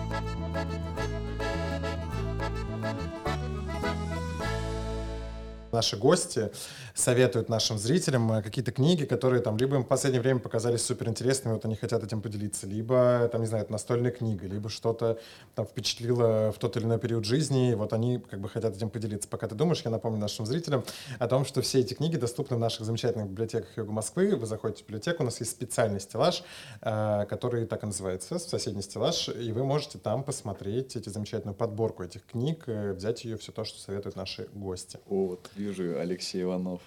Наши 5.72 5.96
гости 5.96 6.52
советуют 6.94 7.48
нашим 7.48 7.76
зрителям 7.76 8.30
э, 8.32 8.42
какие-то 8.42 8.70
книги, 8.70 9.04
которые 9.04 9.42
там 9.42 9.56
либо 9.56 9.74
им 9.76 9.82
в 9.82 9.88
последнее 9.88 10.22
время 10.22 10.38
показались 10.38 10.82
суперинтересными, 10.82 11.54
вот 11.54 11.64
они 11.64 11.74
хотят 11.74 12.04
этим 12.04 12.22
поделиться, 12.22 12.68
либо, 12.68 13.28
там, 13.30 13.40
не 13.40 13.48
знаю, 13.48 13.66
настольная 13.68 14.12
книга, 14.12 14.46
либо 14.46 14.68
что-то 14.68 15.18
там 15.56 15.66
впечатлило 15.66 16.52
в 16.52 16.58
тот 16.58 16.76
или 16.76 16.84
иной 16.84 16.98
период 16.98 17.24
жизни, 17.24 17.72
и 17.72 17.74
вот 17.74 17.92
они 17.92 18.18
как 18.18 18.40
бы 18.40 18.48
хотят 18.48 18.76
этим 18.76 18.90
поделиться. 18.90 19.28
Пока 19.28 19.48
ты 19.48 19.56
думаешь, 19.56 19.82
я 19.84 19.90
напомню 19.90 20.20
нашим 20.20 20.46
зрителям 20.46 20.84
о 21.18 21.26
том, 21.26 21.44
что 21.44 21.62
все 21.62 21.80
эти 21.80 21.94
книги 21.94 22.16
доступны 22.16 22.56
в 22.56 22.60
наших 22.60 22.86
замечательных 22.86 23.28
библиотеках 23.28 23.76
Юга 23.76 23.90
Москвы. 23.90 24.36
Вы 24.36 24.46
заходите 24.46 24.84
в 24.84 24.86
библиотеку, 24.86 25.24
у 25.24 25.26
нас 25.26 25.40
есть 25.40 25.50
специальный 25.50 25.98
стеллаж, 25.98 26.44
э, 26.80 27.26
который 27.28 27.66
так 27.66 27.82
и 27.82 27.86
называется, 27.86 28.38
соседний 28.38 28.82
стеллаж, 28.82 29.28
и 29.30 29.50
вы 29.50 29.64
можете 29.64 29.98
там 29.98 30.22
посмотреть 30.22 30.94
эти 30.94 31.08
замечательную 31.08 31.56
подборку 31.56 32.04
этих 32.04 32.24
книг, 32.24 32.64
э, 32.66 32.92
взять 32.92 33.24
ее, 33.24 33.36
все 33.36 33.50
то, 33.50 33.64
что 33.64 33.80
советуют 33.80 34.14
наши 34.14 34.48
гости. 34.54 35.00
Вот, 35.06 35.50
вижу 35.56 35.98
Алексей 35.98 36.42
Иванов. 36.42 36.83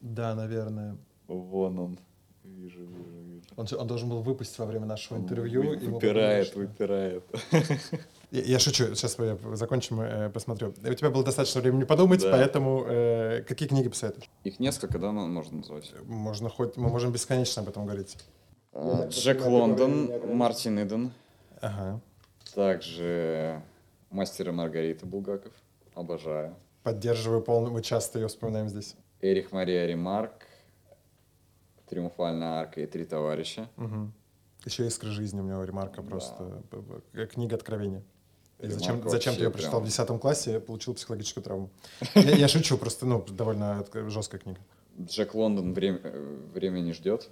Да, 0.00 0.34
наверное. 0.34 0.96
Вон 1.26 1.78
он. 1.78 1.98
Вижу, 2.44 2.80
вижу, 2.80 3.18
вижу. 3.24 3.42
Он, 3.56 3.66
он 3.78 3.86
должен 3.86 4.08
был 4.08 4.22
выпустить 4.22 4.58
во 4.58 4.66
время 4.66 4.86
нашего 4.86 5.18
интервью. 5.18 5.62
Вы- 5.62 5.76
Выпирает, 5.76 6.48
подумали, 6.50 6.68
выпирает. 6.68 7.24
Я, 8.30 8.42
я 8.42 8.58
шучу, 8.58 8.94
сейчас 8.94 9.16
мы 9.18 9.38
закончим, 9.56 10.02
э, 10.02 10.28
посмотрю. 10.28 10.74
У 10.86 10.94
тебя 10.94 11.08
было 11.08 11.24
достаточно 11.24 11.62
времени 11.62 11.84
подумать, 11.84 12.20
Да. 12.20 12.30
поэтому 12.32 12.84
э, 12.86 13.42
какие 13.48 13.66
книги 13.68 13.88
посоветуешь? 13.88 14.28
Их 14.44 14.60
несколько, 14.60 14.98
да, 14.98 15.12
можно 15.12 15.56
назвать? 15.58 15.94
Можно 16.04 16.50
хоть, 16.50 16.76
мы 16.76 16.90
можем 16.90 17.10
бесконечно 17.10 17.62
об 17.62 17.70
этом 17.70 17.86
говорить. 17.86 18.18
А, 18.74 19.06
Джек 19.08 19.46
Лондон, 19.46 20.10
Мартин 20.36 20.78
Иден. 20.78 21.10
Ага. 21.62 22.00
Также 22.54 23.62
Мастер 24.10 24.50
и 24.50 24.52
Маргарита 24.52 25.06
Булгаков. 25.06 25.52
Обожаю. 25.94 26.54
Поддерживаю 26.82 27.40
полностью, 27.40 27.74
мы 27.74 27.82
часто 27.82 28.18
ее 28.18 28.28
вспоминаем 28.28 28.68
здесь. 28.68 28.94
Эрих 29.20 29.52
Мария 29.52 29.86
Ремарк. 29.86 30.46
Триумфальная 31.88 32.60
арка 32.60 32.80
и 32.82 32.86
три 32.86 33.04
товарища. 33.04 33.68
Мгм. 33.76 34.12
Еще 34.64 34.86
«Искры 34.86 35.10
жизни» 35.10 35.40
у 35.40 35.44
меня 35.44 35.64
ремарка 35.64 36.02
Да. 36.02 36.08
просто. 36.08 36.62
Книга 37.32 37.56
откровения. 37.56 38.02
И 38.58 38.68
зачем, 38.68 39.08
зачем 39.08 39.34
ты 39.36 39.42
ее 39.44 39.50
прочитал 39.50 39.80
в 39.80 39.84
прям- 39.84 39.88
10 39.88 40.18
классе, 40.20 40.60
получил 40.60 40.94
психологическую 40.94 41.44
травму. 41.44 41.70
Я, 42.14 42.36
я 42.36 42.48
шучу, 42.48 42.76
просто, 42.76 43.06
ну, 43.06 43.24
довольно 43.24 43.86
жесткая 44.10 44.40
книга. 44.40 44.58
Джек 45.00 45.34
Лондон 45.34 45.72
время, 45.74 46.00
э, 46.02 46.38
время 46.52 46.80
не 46.80 46.92
ждет. 46.92 47.30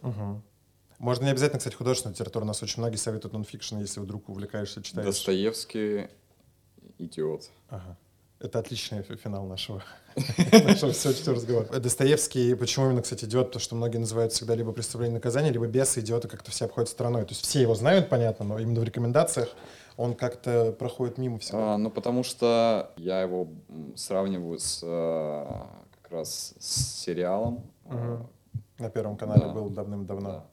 Можно 0.99 1.24
не 1.24 1.30
обязательно, 1.32 1.59
кстати, 1.59 1.74
художественную 1.74 2.14
литературу. 2.14 2.45
У 2.45 2.49
нас 2.49 2.62
очень 2.62 2.80
многие 2.80 2.97
советуют 2.97 3.34
нонфикшн, 3.34 3.78
если 3.78 4.01
вдруг 4.01 4.28
увлекаешься, 4.30 4.82
читаешь. 4.82 5.05
Достоевский 5.07 6.09
идиот. 6.99 7.51
Ага. 7.68 7.99
Это 8.39 8.59
отличный 8.59 9.03
фи- 9.03 9.16
финал 9.16 9.47
нашего, 9.47 9.82
нашего 10.53 10.93
всего 10.93 11.12
чтого 11.14 11.37
разговора. 11.37 11.80
Достоевский, 11.80 12.55
почему 12.55 12.87
именно, 12.87 13.01
кстати, 13.01 13.24
идиот? 13.24 13.47
Потому 13.47 13.61
что 13.61 13.74
многие 13.76 13.97
называют 13.97 14.32
всегда 14.32 14.55
либо 14.55 14.72
преступление 14.72 15.12
и 15.12 15.14
наказание, 15.14 15.53
либо 15.53 15.66
бесы 15.66 16.01
идиоты 16.01 16.28
как-то 16.28 16.51
все 16.51 16.66
обходят 16.66 16.91
стороной. 16.91 17.22
То 17.24 17.30
есть 17.30 17.43
все 17.43 17.62
его 17.62 17.74
знают, 17.74 18.11
понятно, 18.11 18.45
но 18.45 18.59
именно 18.59 18.80
в 18.80 18.84
рекомендациях 18.84 19.49
он 19.97 20.14
как-то 20.14 20.72
проходит 20.72 21.16
мимо 21.16 21.39
всегда. 21.39 21.74
А, 21.74 21.78
ну, 21.78 21.91
потому 21.91 22.22
что 22.22 22.93
я 22.99 23.22
его 23.22 23.49
сравниваю 23.95 24.59
с 24.59 24.80
э, 24.82 25.47
как 26.03 26.12
раз 26.12 26.55
с 26.59 27.01
сериалом. 27.05 27.64
Мгм. 27.84 28.28
На 28.78 28.91
Первом 28.91 29.16
канале 29.16 29.47
да. 29.47 29.53
был 29.53 29.70
давным-давно. 29.70 30.28
Да. 30.28 30.47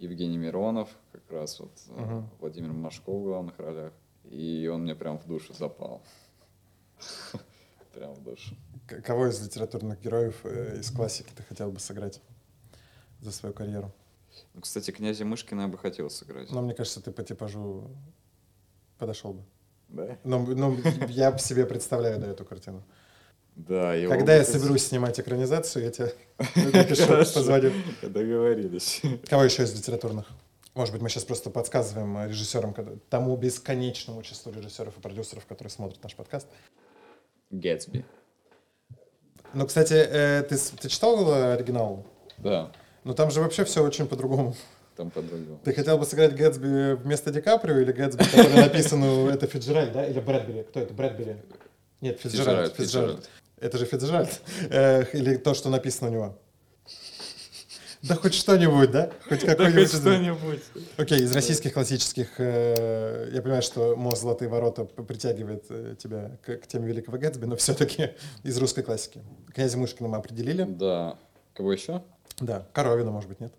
Евгений 0.00 0.38
Миронов, 0.38 0.88
как 1.12 1.22
раз 1.30 1.60
вот 1.60 1.70
э. 1.90 2.22
Владимир 2.40 2.72
Машков 2.72 3.20
в 3.20 3.24
главных 3.24 3.56
ролях. 3.58 3.92
И 4.24 4.68
он 4.72 4.82
мне 4.82 4.96
прям 4.96 5.18
в 5.18 5.26
душу 5.26 5.52
запал. 5.52 6.02
Прям 7.94 8.14
в 8.14 8.22
душу. 8.22 8.56
Кого 9.04 9.28
из 9.28 9.40
литературных 9.42 10.00
героев 10.00 10.36
э, 10.44 10.78
из 10.80 10.90
классики 10.90 11.30
ты 11.36 11.42
хотел 11.42 11.70
бы 11.70 11.78
сыграть 11.78 12.20
за 13.20 13.32
свою 13.32 13.54
карьеру? 13.54 13.92
Ну, 14.54 14.62
кстати, 14.62 14.90
князя 14.90 15.24
Мышкина 15.24 15.62
я 15.62 15.68
бы 15.68 15.78
хотел 15.78 16.10
сыграть. 16.10 16.50
Но 16.50 16.62
мне 16.62 16.74
кажется, 16.74 17.00
ты 17.00 17.10
по 17.10 17.22
типажу 17.22 17.90
подошел 18.98 19.34
бы. 19.34 19.42
Да? 19.88 20.18
Ну, 20.24 20.46
ну, 20.54 20.78
я 21.08 21.36
себе 21.38 21.66
представляю, 21.66 22.18
да, 22.18 22.28
эту 22.28 22.44
картину. 22.44 22.82
Да, 23.54 23.94
его 23.94 24.12
Когда 24.12 24.34
я 24.34 24.44
соберусь 24.44 24.86
снимать 24.88 25.20
экранизацию, 25.20 25.84
я 25.84 25.90
тебе 25.90 26.14
напишу, 26.72 27.06
позвоню. 27.08 27.72
Договорились. 28.02 29.02
Кого 29.28 29.44
еще 29.44 29.64
из 29.64 29.74
литературных? 29.74 30.26
Может 30.74 30.94
быть, 30.94 31.02
мы 31.02 31.10
сейчас 31.10 31.24
просто 31.24 31.50
подсказываем 31.50 32.16
э, 32.16 32.28
режиссерам, 32.28 32.74
тому 33.10 33.36
бесконечному 33.36 34.22
числу 34.22 34.52
режиссеров 34.52 34.96
и 34.96 35.00
продюсеров, 35.00 35.44
которые 35.44 35.70
смотрят 35.70 36.02
наш 36.02 36.16
подкаст. 36.16 36.46
Гэтсби. 37.52 38.04
Ну, 39.54 39.66
кстати, 39.66 39.92
э, 39.94 40.42
ты, 40.42 40.56
ты 40.56 40.88
читал 40.88 41.30
э, 41.32 41.54
оригинал? 41.54 42.04
Да, 42.38 42.72
Ну, 43.04 43.14
там 43.14 43.30
же 43.30 43.40
вообще 43.40 43.64
все 43.64 43.82
очень 43.84 44.06
по-другому. 44.06 44.54
там 44.96 45.10
по-другому. 45.10 45.60
Ты 45.62 45.72
хотел 45.74 45.98
бы 45.98 46.06
сыграть 46.06 46.34
Гэтсби 46.34 46.94
вместо 46.94 47.30
Ди 47.30 47.40
Каприо 47.40 47.78
или 47.78 47.92
Гэтсби, 47.92 48.24
который 48.24 48.54
написан. 48.54 49.02
Это 49.28 49.46
Фиджеральд, 49.46 49.92
да? 49.92 50.06
Или 50.06 50.20
Брэдбери? 50.20 50.62
Кто 50.64 50.80
это? 50.80 50.94
Брэдбери? 50.94 51.36
Нет, 52.00 52.18
Фиджеральд. 52.20 52.74
Фиджеральд, 52.74 52.76
Фиджеральд. 52.76 53.10
Фиджеральд. 53.16 53.30
Это 53.60 53.78
же 53.78 53.84
Фиджеральд. 53.86 54.40
Э, 54.70 55.04
Или 55.12 55.36
то, 55.36 55.54
что 55.54 55.68
написано 55.68 56.10
у 56.10 56.12
него. 56.12 56.38
Да 58.02 58.16
хоть 58.16 58.34
что-нибудь, 58.34 58.90
да? 58.90 59.10
Хоть 59.28 59.40
какой-нибудь. 59.44 59.84
из- 59.84 60.00
что-нибудь. 60.00 60.62
Окей, 60.96 61.20
из 61.20 61.32
российских 61.32 61.72
классических, 61.72 62.30
э, 62.38 63.30
я 63.32 63.40
понимаю, 63.42 63.62
что 63.62 63.94
мост 63.94 64.22
«Золотые 64.22 64.48
ворота» 64.48 64.84
притягивает 64.84 65.66
э, 65.70 65.94
тебя 65.98 66.36
к, 66.42 66.66
теме 66.66 66.88
Великого 66.88 67.16
Гэтсби, 67.18 67.44
но 67.46 67.54
все-таки 67.56 68.10
из 68.42 68.58
русской 68.58 68.82
классики. 68.82 69.20
Князя 69.54 69.78
Мышкина 69.78 70.08
мы 70.08 70.16
определили. 70.16 70.64
Да. 70.64 71.16
Кого 71.54 71.72
еще? 71.72 72.02
Да, 72.40 72.66
Коровина, 72.72 73.10
может 73.12 73.28
быть, 73.28 73.38
нет? 73.40 73.52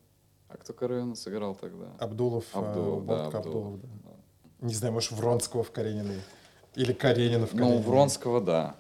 А 0.50 0.58
кто 0.58 0.74
Коровина 0.74 1.16
сыграл 1.16 1.56
тогда? 1.56 1.86
Абдулов, 2.00 2.44
э, 2.54 2.58
Абдулов, 2.58 3.06
да, 3.06 3.26
Абдулов. 3.28 3.46
Абдулов, 3.46 3.80
да. 3.82 4.10
Не 4.68 4.74
знаю, 4.74 4.94
может, 4.94 5.12
Вронского 5.14 5.64
в 5.64 5.72
Карениной. 5.72 6.20
Или 6.76 6.92
Каренина 6.92 7.48
в 7.48 7.54
Ну, 7.54 7.60
Карениной. 7.60 7.84
Вронского, 7.84 8.42
да. 8.42 8.76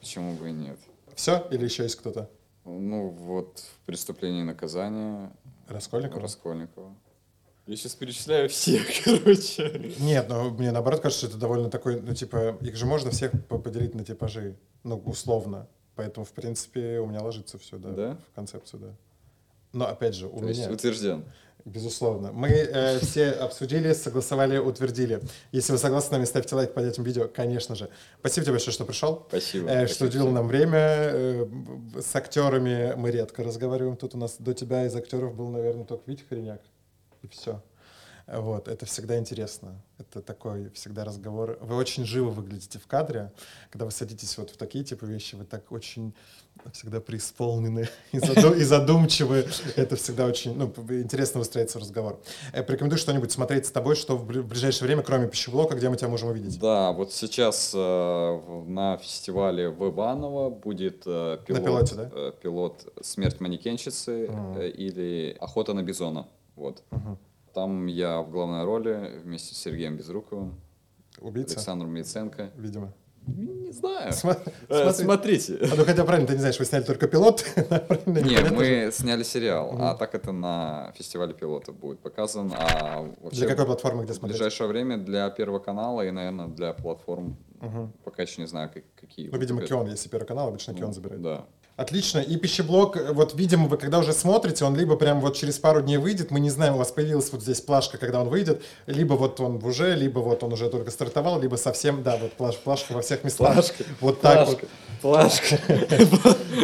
Почему 0.00 0.34
бы 0.34 0.50
и 0.50 0.52
нет? 0.52 0.78
Все? 1.16 1.46
Или 1.50 1.64
еще 1.64 1.82
есть 1.84 1.96
кто-то? 1.96 2.30
Ну, 2.64 3.08
вот 3.10 3.58
в 3.58 3.86
«Преступлении 3.86 4.40
и 4.40 4.44
наказание» 4.44 5.32
Раскольникова? 5.68 6.20
Раскольникова. 6.22 6.94
Я 7.66 7.76
сейчас 7.76 7.94
перечисляю 7.94 8.48
всех, 8.48 8.86
короче. 9.04 9.94
Нет, 10.00 10.26
ну 10.28 10.50
мне 10.50 10.72
наоборот 10.72 11.00
кажется, 11.00 11.26
что 11.26 11.28
это 11.34 11.40
довольно 11.40 11.70
такой, 11.70 12.00
ну 12.00 12.14
типа, 12.14 12.56
их 12.60 12.76
же 12.76 12.86
можно 12.86 13.10
всех 13.10 13.30
по- 13.46 13.58
поделить 13.58 13.94
на 13.94 14.04
типажи, 14.04 14.56
ну 14.82 14.96
условно. 15.04 15.68
Поэтому, 15.94 16.24
в 16.26 16.32
принципе, 16.32 16.98
у 16.98 17.06
меня 17.06 17.20
ложится 17.22 17.58
все, 17.58 17.78
да, 17.78 17.90
Да? 17.90 18.18
в 18.30 18.34
концепцию, 18.34 18.80
да. 18.80 18.94
Но 19.72 19.86
опять 19.86 20.14
же, 20.14 20.26
у 20.26 20.38
То 20.40 20.44
меня, 20.46 20.70
утвержден. 20.70 21.24
Безусловно. 21.64 22.32
Мы 22.32 22.48
э, 22.48 22.98
все 23.00 23.30
обсудили, 23.30 23.92
согласовали, 23.92 24.58
утвердили. 24.58 25.20
Если 25.52 25.72
вы 25.72 25.78
согласны 25.78 26.08
с 26.08 26.10
нами, 26.12 26.24
ставьте 26.24 26.54
лайк 26.54 26.74
под 26.74 26.84
этим 26.84 27.02
видео, 27.04 27.28
конечно 27.28 27.74
же. 27.74 27.88
Спасибо 28.20 28.44
тебе 28.44 28.52
большое, 28.54 28.72
что 28.72 28.84
пришел. 28.84 29.24
Спасибо. 29.28 29.68
Э, 29.68 29.86
Спасибо 29.86 29.88
что 29.94 30.04
уделил 30.06 30.24
всем. 30.24 30.34
нам 30.34 30.48
время. 30.48 30.78
Э, 30.78 31.46
С 32.00 32.14
актерами 32.16 32.94
мы 32.96 33.10
редко 33.10 33.42
разговариваем. 33.44 33.96
Тут 33.96 34.14
у 34.14 34.18
нас 34.18 34.36
до 34.38 34.54
тебя 34.54 34.86
из 34.86 34.94
актеров 34.96 35.34
был, 35.34 35.48
наверное, 35.48 35.84
только 35.84 36.10
Витя 36.10 36.24
Хореняк. 36.28 36.60
И 37.22 37.28
все. 37.28 37.62
Вот, 38.26 38.68
это 38.68 38.86
всегда 38.86 39.18
интересно. 39.18 39.80
Это 39.98 40.20
такой 40.22 40.70
всегда 40.70 41.04
разговор. 41.04 41.58
Вы 41.60 41.76
очень 41.76 42.04
живо 42.04 42.30
выглядите 42.30 42.78
в 42.78 42.86
кадре. 42.86 43.32
Когда 43.70 43.84
вы 43.84 43.90
садитесь 43.90 44.36
вот 44.38 44.50
в 44.50 44.56
такие 44.56 44.84
типа 44.84 45.04
вещи, 45.04 45.34
вы 45.34 45.44
так 45.44 45.70
очень 45.72 46.14
всегда 46.72 47.00
преисполнены 47.00 47.88
и, 48.12 48.18
заду- 48.18 48.54
и 48.54 48.62
задумчивы. 48.62 49.46
Это 49.76 49.96
всегда 49.96 50.26
очень 50.26 50.54
ну, 50.56 50.66
интересно 50.90 51.38
выстраивается 51.40 51.78
разговор. 51.80 52.20
Э, 52.52 52.62
Порекомендую 52.62 52.98
что-нибудь 52.98 53.32
смотреть 53.32 53.66
с 53.66 53.70
тобой, 53.70 53.96
что 53.96 54.16
в 54.16 54.28
бли- 54.30 54.40
в 54.42 54.46
ближайшее 54.48 54.86
время, 54.86 55.02
кроме 55.02 55.28
пищеблока, 55.28 55.74
где 55.74 55.88
мы 55.88 55.96
тебя 55.96 56.08
можем 56.08 56.28
увидеть. 56.28 56.58
Да, 56.60 56.92
вот 56.92 57.12
сейчас 57.12 57.72
э, 57.74 58.62
на 58.66 58.98
фестивале 58.98 59.68
в 59.70 59.88
Иваново 59.90 60.50
будет 60.50 61.02
э, 61.06 61.38
пилот, 61.46 61.64
пилоте, 61.64 61.94
да? 61.96 62.10
э, 62.14 62.32
пилот 62.42 62.92
«Смерть 63.02 63.40
манекенщицы» 63.40 64.28
Мгм. 64.28 64.58
э, 64.58 64.68
или 64.68 65.36
«Охота 65.40 65.72
на 65.74 65.82
бизона». 65.82 66.26
Вот. 66.54 66.82
Мгм. 66.90 67.18
Там 67.54 67.86
я 67.86 68.20
в 68.22 68.30
главной 68.30 68.64
роли 68.64 69.20
вместе 69.22 69.54
с 69.54 69.58
Сергеем 69.58 69.96
Безруковым, 69.96 70.54
Убийца, 71.20 71.56
Александром 71.56 71.94
Яценко. 71.94 72.50
видимо. 72.56 72.92
Не 73.26 73.70
знаю. 73.70 74.10
Сма- 74.12 74.36
Э, 74.68 74.90
смотри. 74.90 75.04
Смотрите. 75.04 75.58
А 75.72 75.76
ну 75.76 75.84
хотя 75.84 76.04
правильно, 76.04 76.26
ты 76.26 76.32
не 76.32 76.40
знаешь, 76.40 76.58
вы 76.58 76.64
сняли 76.64 76.82
только 76.82 77.06
пилот. 77.06 77.44
правильно, 77.54 78.18
Не, 78.18 78.30
непонятно 78.30 78.48
же. 78.64 78.86
мы 78.86 78.90
сняли 78.92 79.22
сериал, 79.22 79.76
а 79.78 79.94
так 79.94 80.14
это 80.16 80.32
на 80.32 80.92
фестивале 80.96 81.32
пилота 81.32 81.70
будет 81.72 82.00
показан. 82.00 82.52
А 82.56 83.06
Для 83.30 83.46
какой 83.46 83.66
платформы, 83.66 84.02
где 84.04 84.12
в 84.12 84.16
смотреть? 84.16 84.38
ближайшее 84.38 84.66
время 84.66 84.96
для 84.98 85.30
Первого 85.30 85.60
канала 85.60 86.00
и, 86.04 86.10
наверное, 86.10 86.48
для 86.48 86.72
платформ. 86.72 87.36
Пока 88.02 88.22
еще 88.22 88.40
не 88.40 88.48
знаю, 88.48 88.70
как- 88.74 88.82
какие. 89.00 89.28
Ну, 89.28 89.38
видимо. 89.38 89.62
Кион, 89.62 89.86
если 89.88 90.08
Первый 90.08 90.26
канал, 90.26 90.48
обычно 90.48 90.74
Кион 90.74 90.88
Ну, 90.88 90.92
забирает. 90.94 91.22
Да. 91.22 91.46
Отлично. 91.76 92.18
И 92.18 92.36
пищеблок, 92.36 92.96
э, 92.96 93.12
вот, 93.12 93.34
видимо, 93.34 93.66
вы 93.66 93.78
когда 93.78 93.98
уже 93.98 94.12
смотрите, 94.12 94.64
он 94.64 94.76
либо 94.76 94.96
прям 94.96 95.20
вот 95.20 95.36
через 95.36 95.58
пару 95.58 95.80
дней 95.80 95.96
выйдет, 95.96 96.30
мы 96.30 96.38
не 96.38 96.50
знаем, 96.50 96.74
у 96.74 96.78
вас 96.78 96.92
появилась 96.92 97.32
вот 97.32 97.42
здесь 97.42 97.60
плашка, 97.62 97.96
когда 97.96 98.20
он 98.20 98.28
выйдет, 98.28 98.62
либо 98.86 99.14
вот 99.14 99.40
он 99.40 99.62
уже, 99.64 99.94
либо 99.96 100.18
вот 100.18 100.42
он 100.42 100.52
уже 100.52 100.68
только 100.68 100.90
стартовал, 100.90 101.40
либо 101.40 101.56
совсем, 101.56 102.02
да, 102.02 102.18
вот 102.18 102.32
плаш- 102.38 102.58
плашка 102.62 102.92
во 102.92 103.00
всех 103.00 103.24
местах. 103.24 103.54
Плашка, 103.54 103.84
Вот 104.00 104.20
так 104.20 104.48
вот. 104.48 104.60
Плашка. 105.02 105.58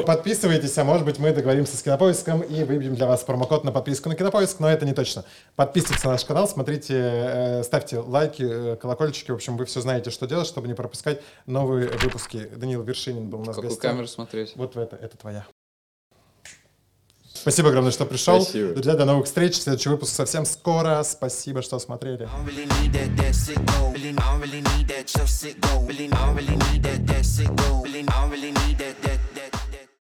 Подписывайтесь, 0.07 0.78
а 0.78 0.84
может 0.84 1.05
быть 1.05 1.18
мы 1.18 1.32
договоримся 1.32 1.76
с 1.76 1.82
Кинопоиском 1.82 2.41
и 2.41 2.62
выбьем 2.62 2.95
для 2.95 3.07
вас 3.07 3.22
промокод 3.24 3.64
на 3.64 3.72
подписку 3.72 4.09
на 4.09 4.14
Кинопоиск, 4.14 4.61
но 4.61 4.70
это 4.70 4.86
не 4.86 4.93
точно. 4.95 5.24
Подписывайтесь 5.57 6.05
на 6.05 6.12
наш 6.12 6.24
канал, 6.24 6.49
смотрите, 6.49 6.95
э, 6.97 7.62
ставьте 7.64 7.99
лайки, 7.99 8.43
э, 8.49 8.76
колокольчики, 8.76 9.32
в 9.32 9.34
общем, 9.34 9.57
вы 9.57 9.64
все 9.64 9.80
знаете, 9.80 10.11
что 10.11 10.26
делать, 10.26 10.47
чтобы 10.47 10.68
не 10.68 10.74
пропускать 10.74 11.20
новые 11.47 11.89
выпуски. 11.89 12.49
Даниил 12.57 12.82
Вершинин 12.82 13.28
был 13.28 13.41
у 13.41 13.45
нас 13.45 13.57
в 13.57 13.57
Какую 13.57 13.70
гостях. 13.70 13.91
камеру 13.91 14.07
смотреть? 14.07 14.53
Вот 14.55 14.76
в 14.76 14.78
это, 14.78 14.97
это 14.97 15.16
твоя. 15.16 15.45
Спасибо 17.49 17.70
огромное, 17.70 17.92
что 17.92 18.05
пришел. 18.05 18.42
Спасибо. 18.42 18.74
Друзья, 18.74 18.94
до 18.94 19.07
новых 19.07 19.24
встреч. 19.24 19.57
Следующий 19.57 19.88
выпуск 19.88 20.14
совсем 20.14 20.44
скоро. 20.44 21.03
Спасибо, 21.03 21.62
что 21.62 21.78
смотрели. 21.78 22.24
I 22.24 22.28
don't 22.28 22.44
really 22.44 22.66
need 22.72 22.92
that, 28.78 28.88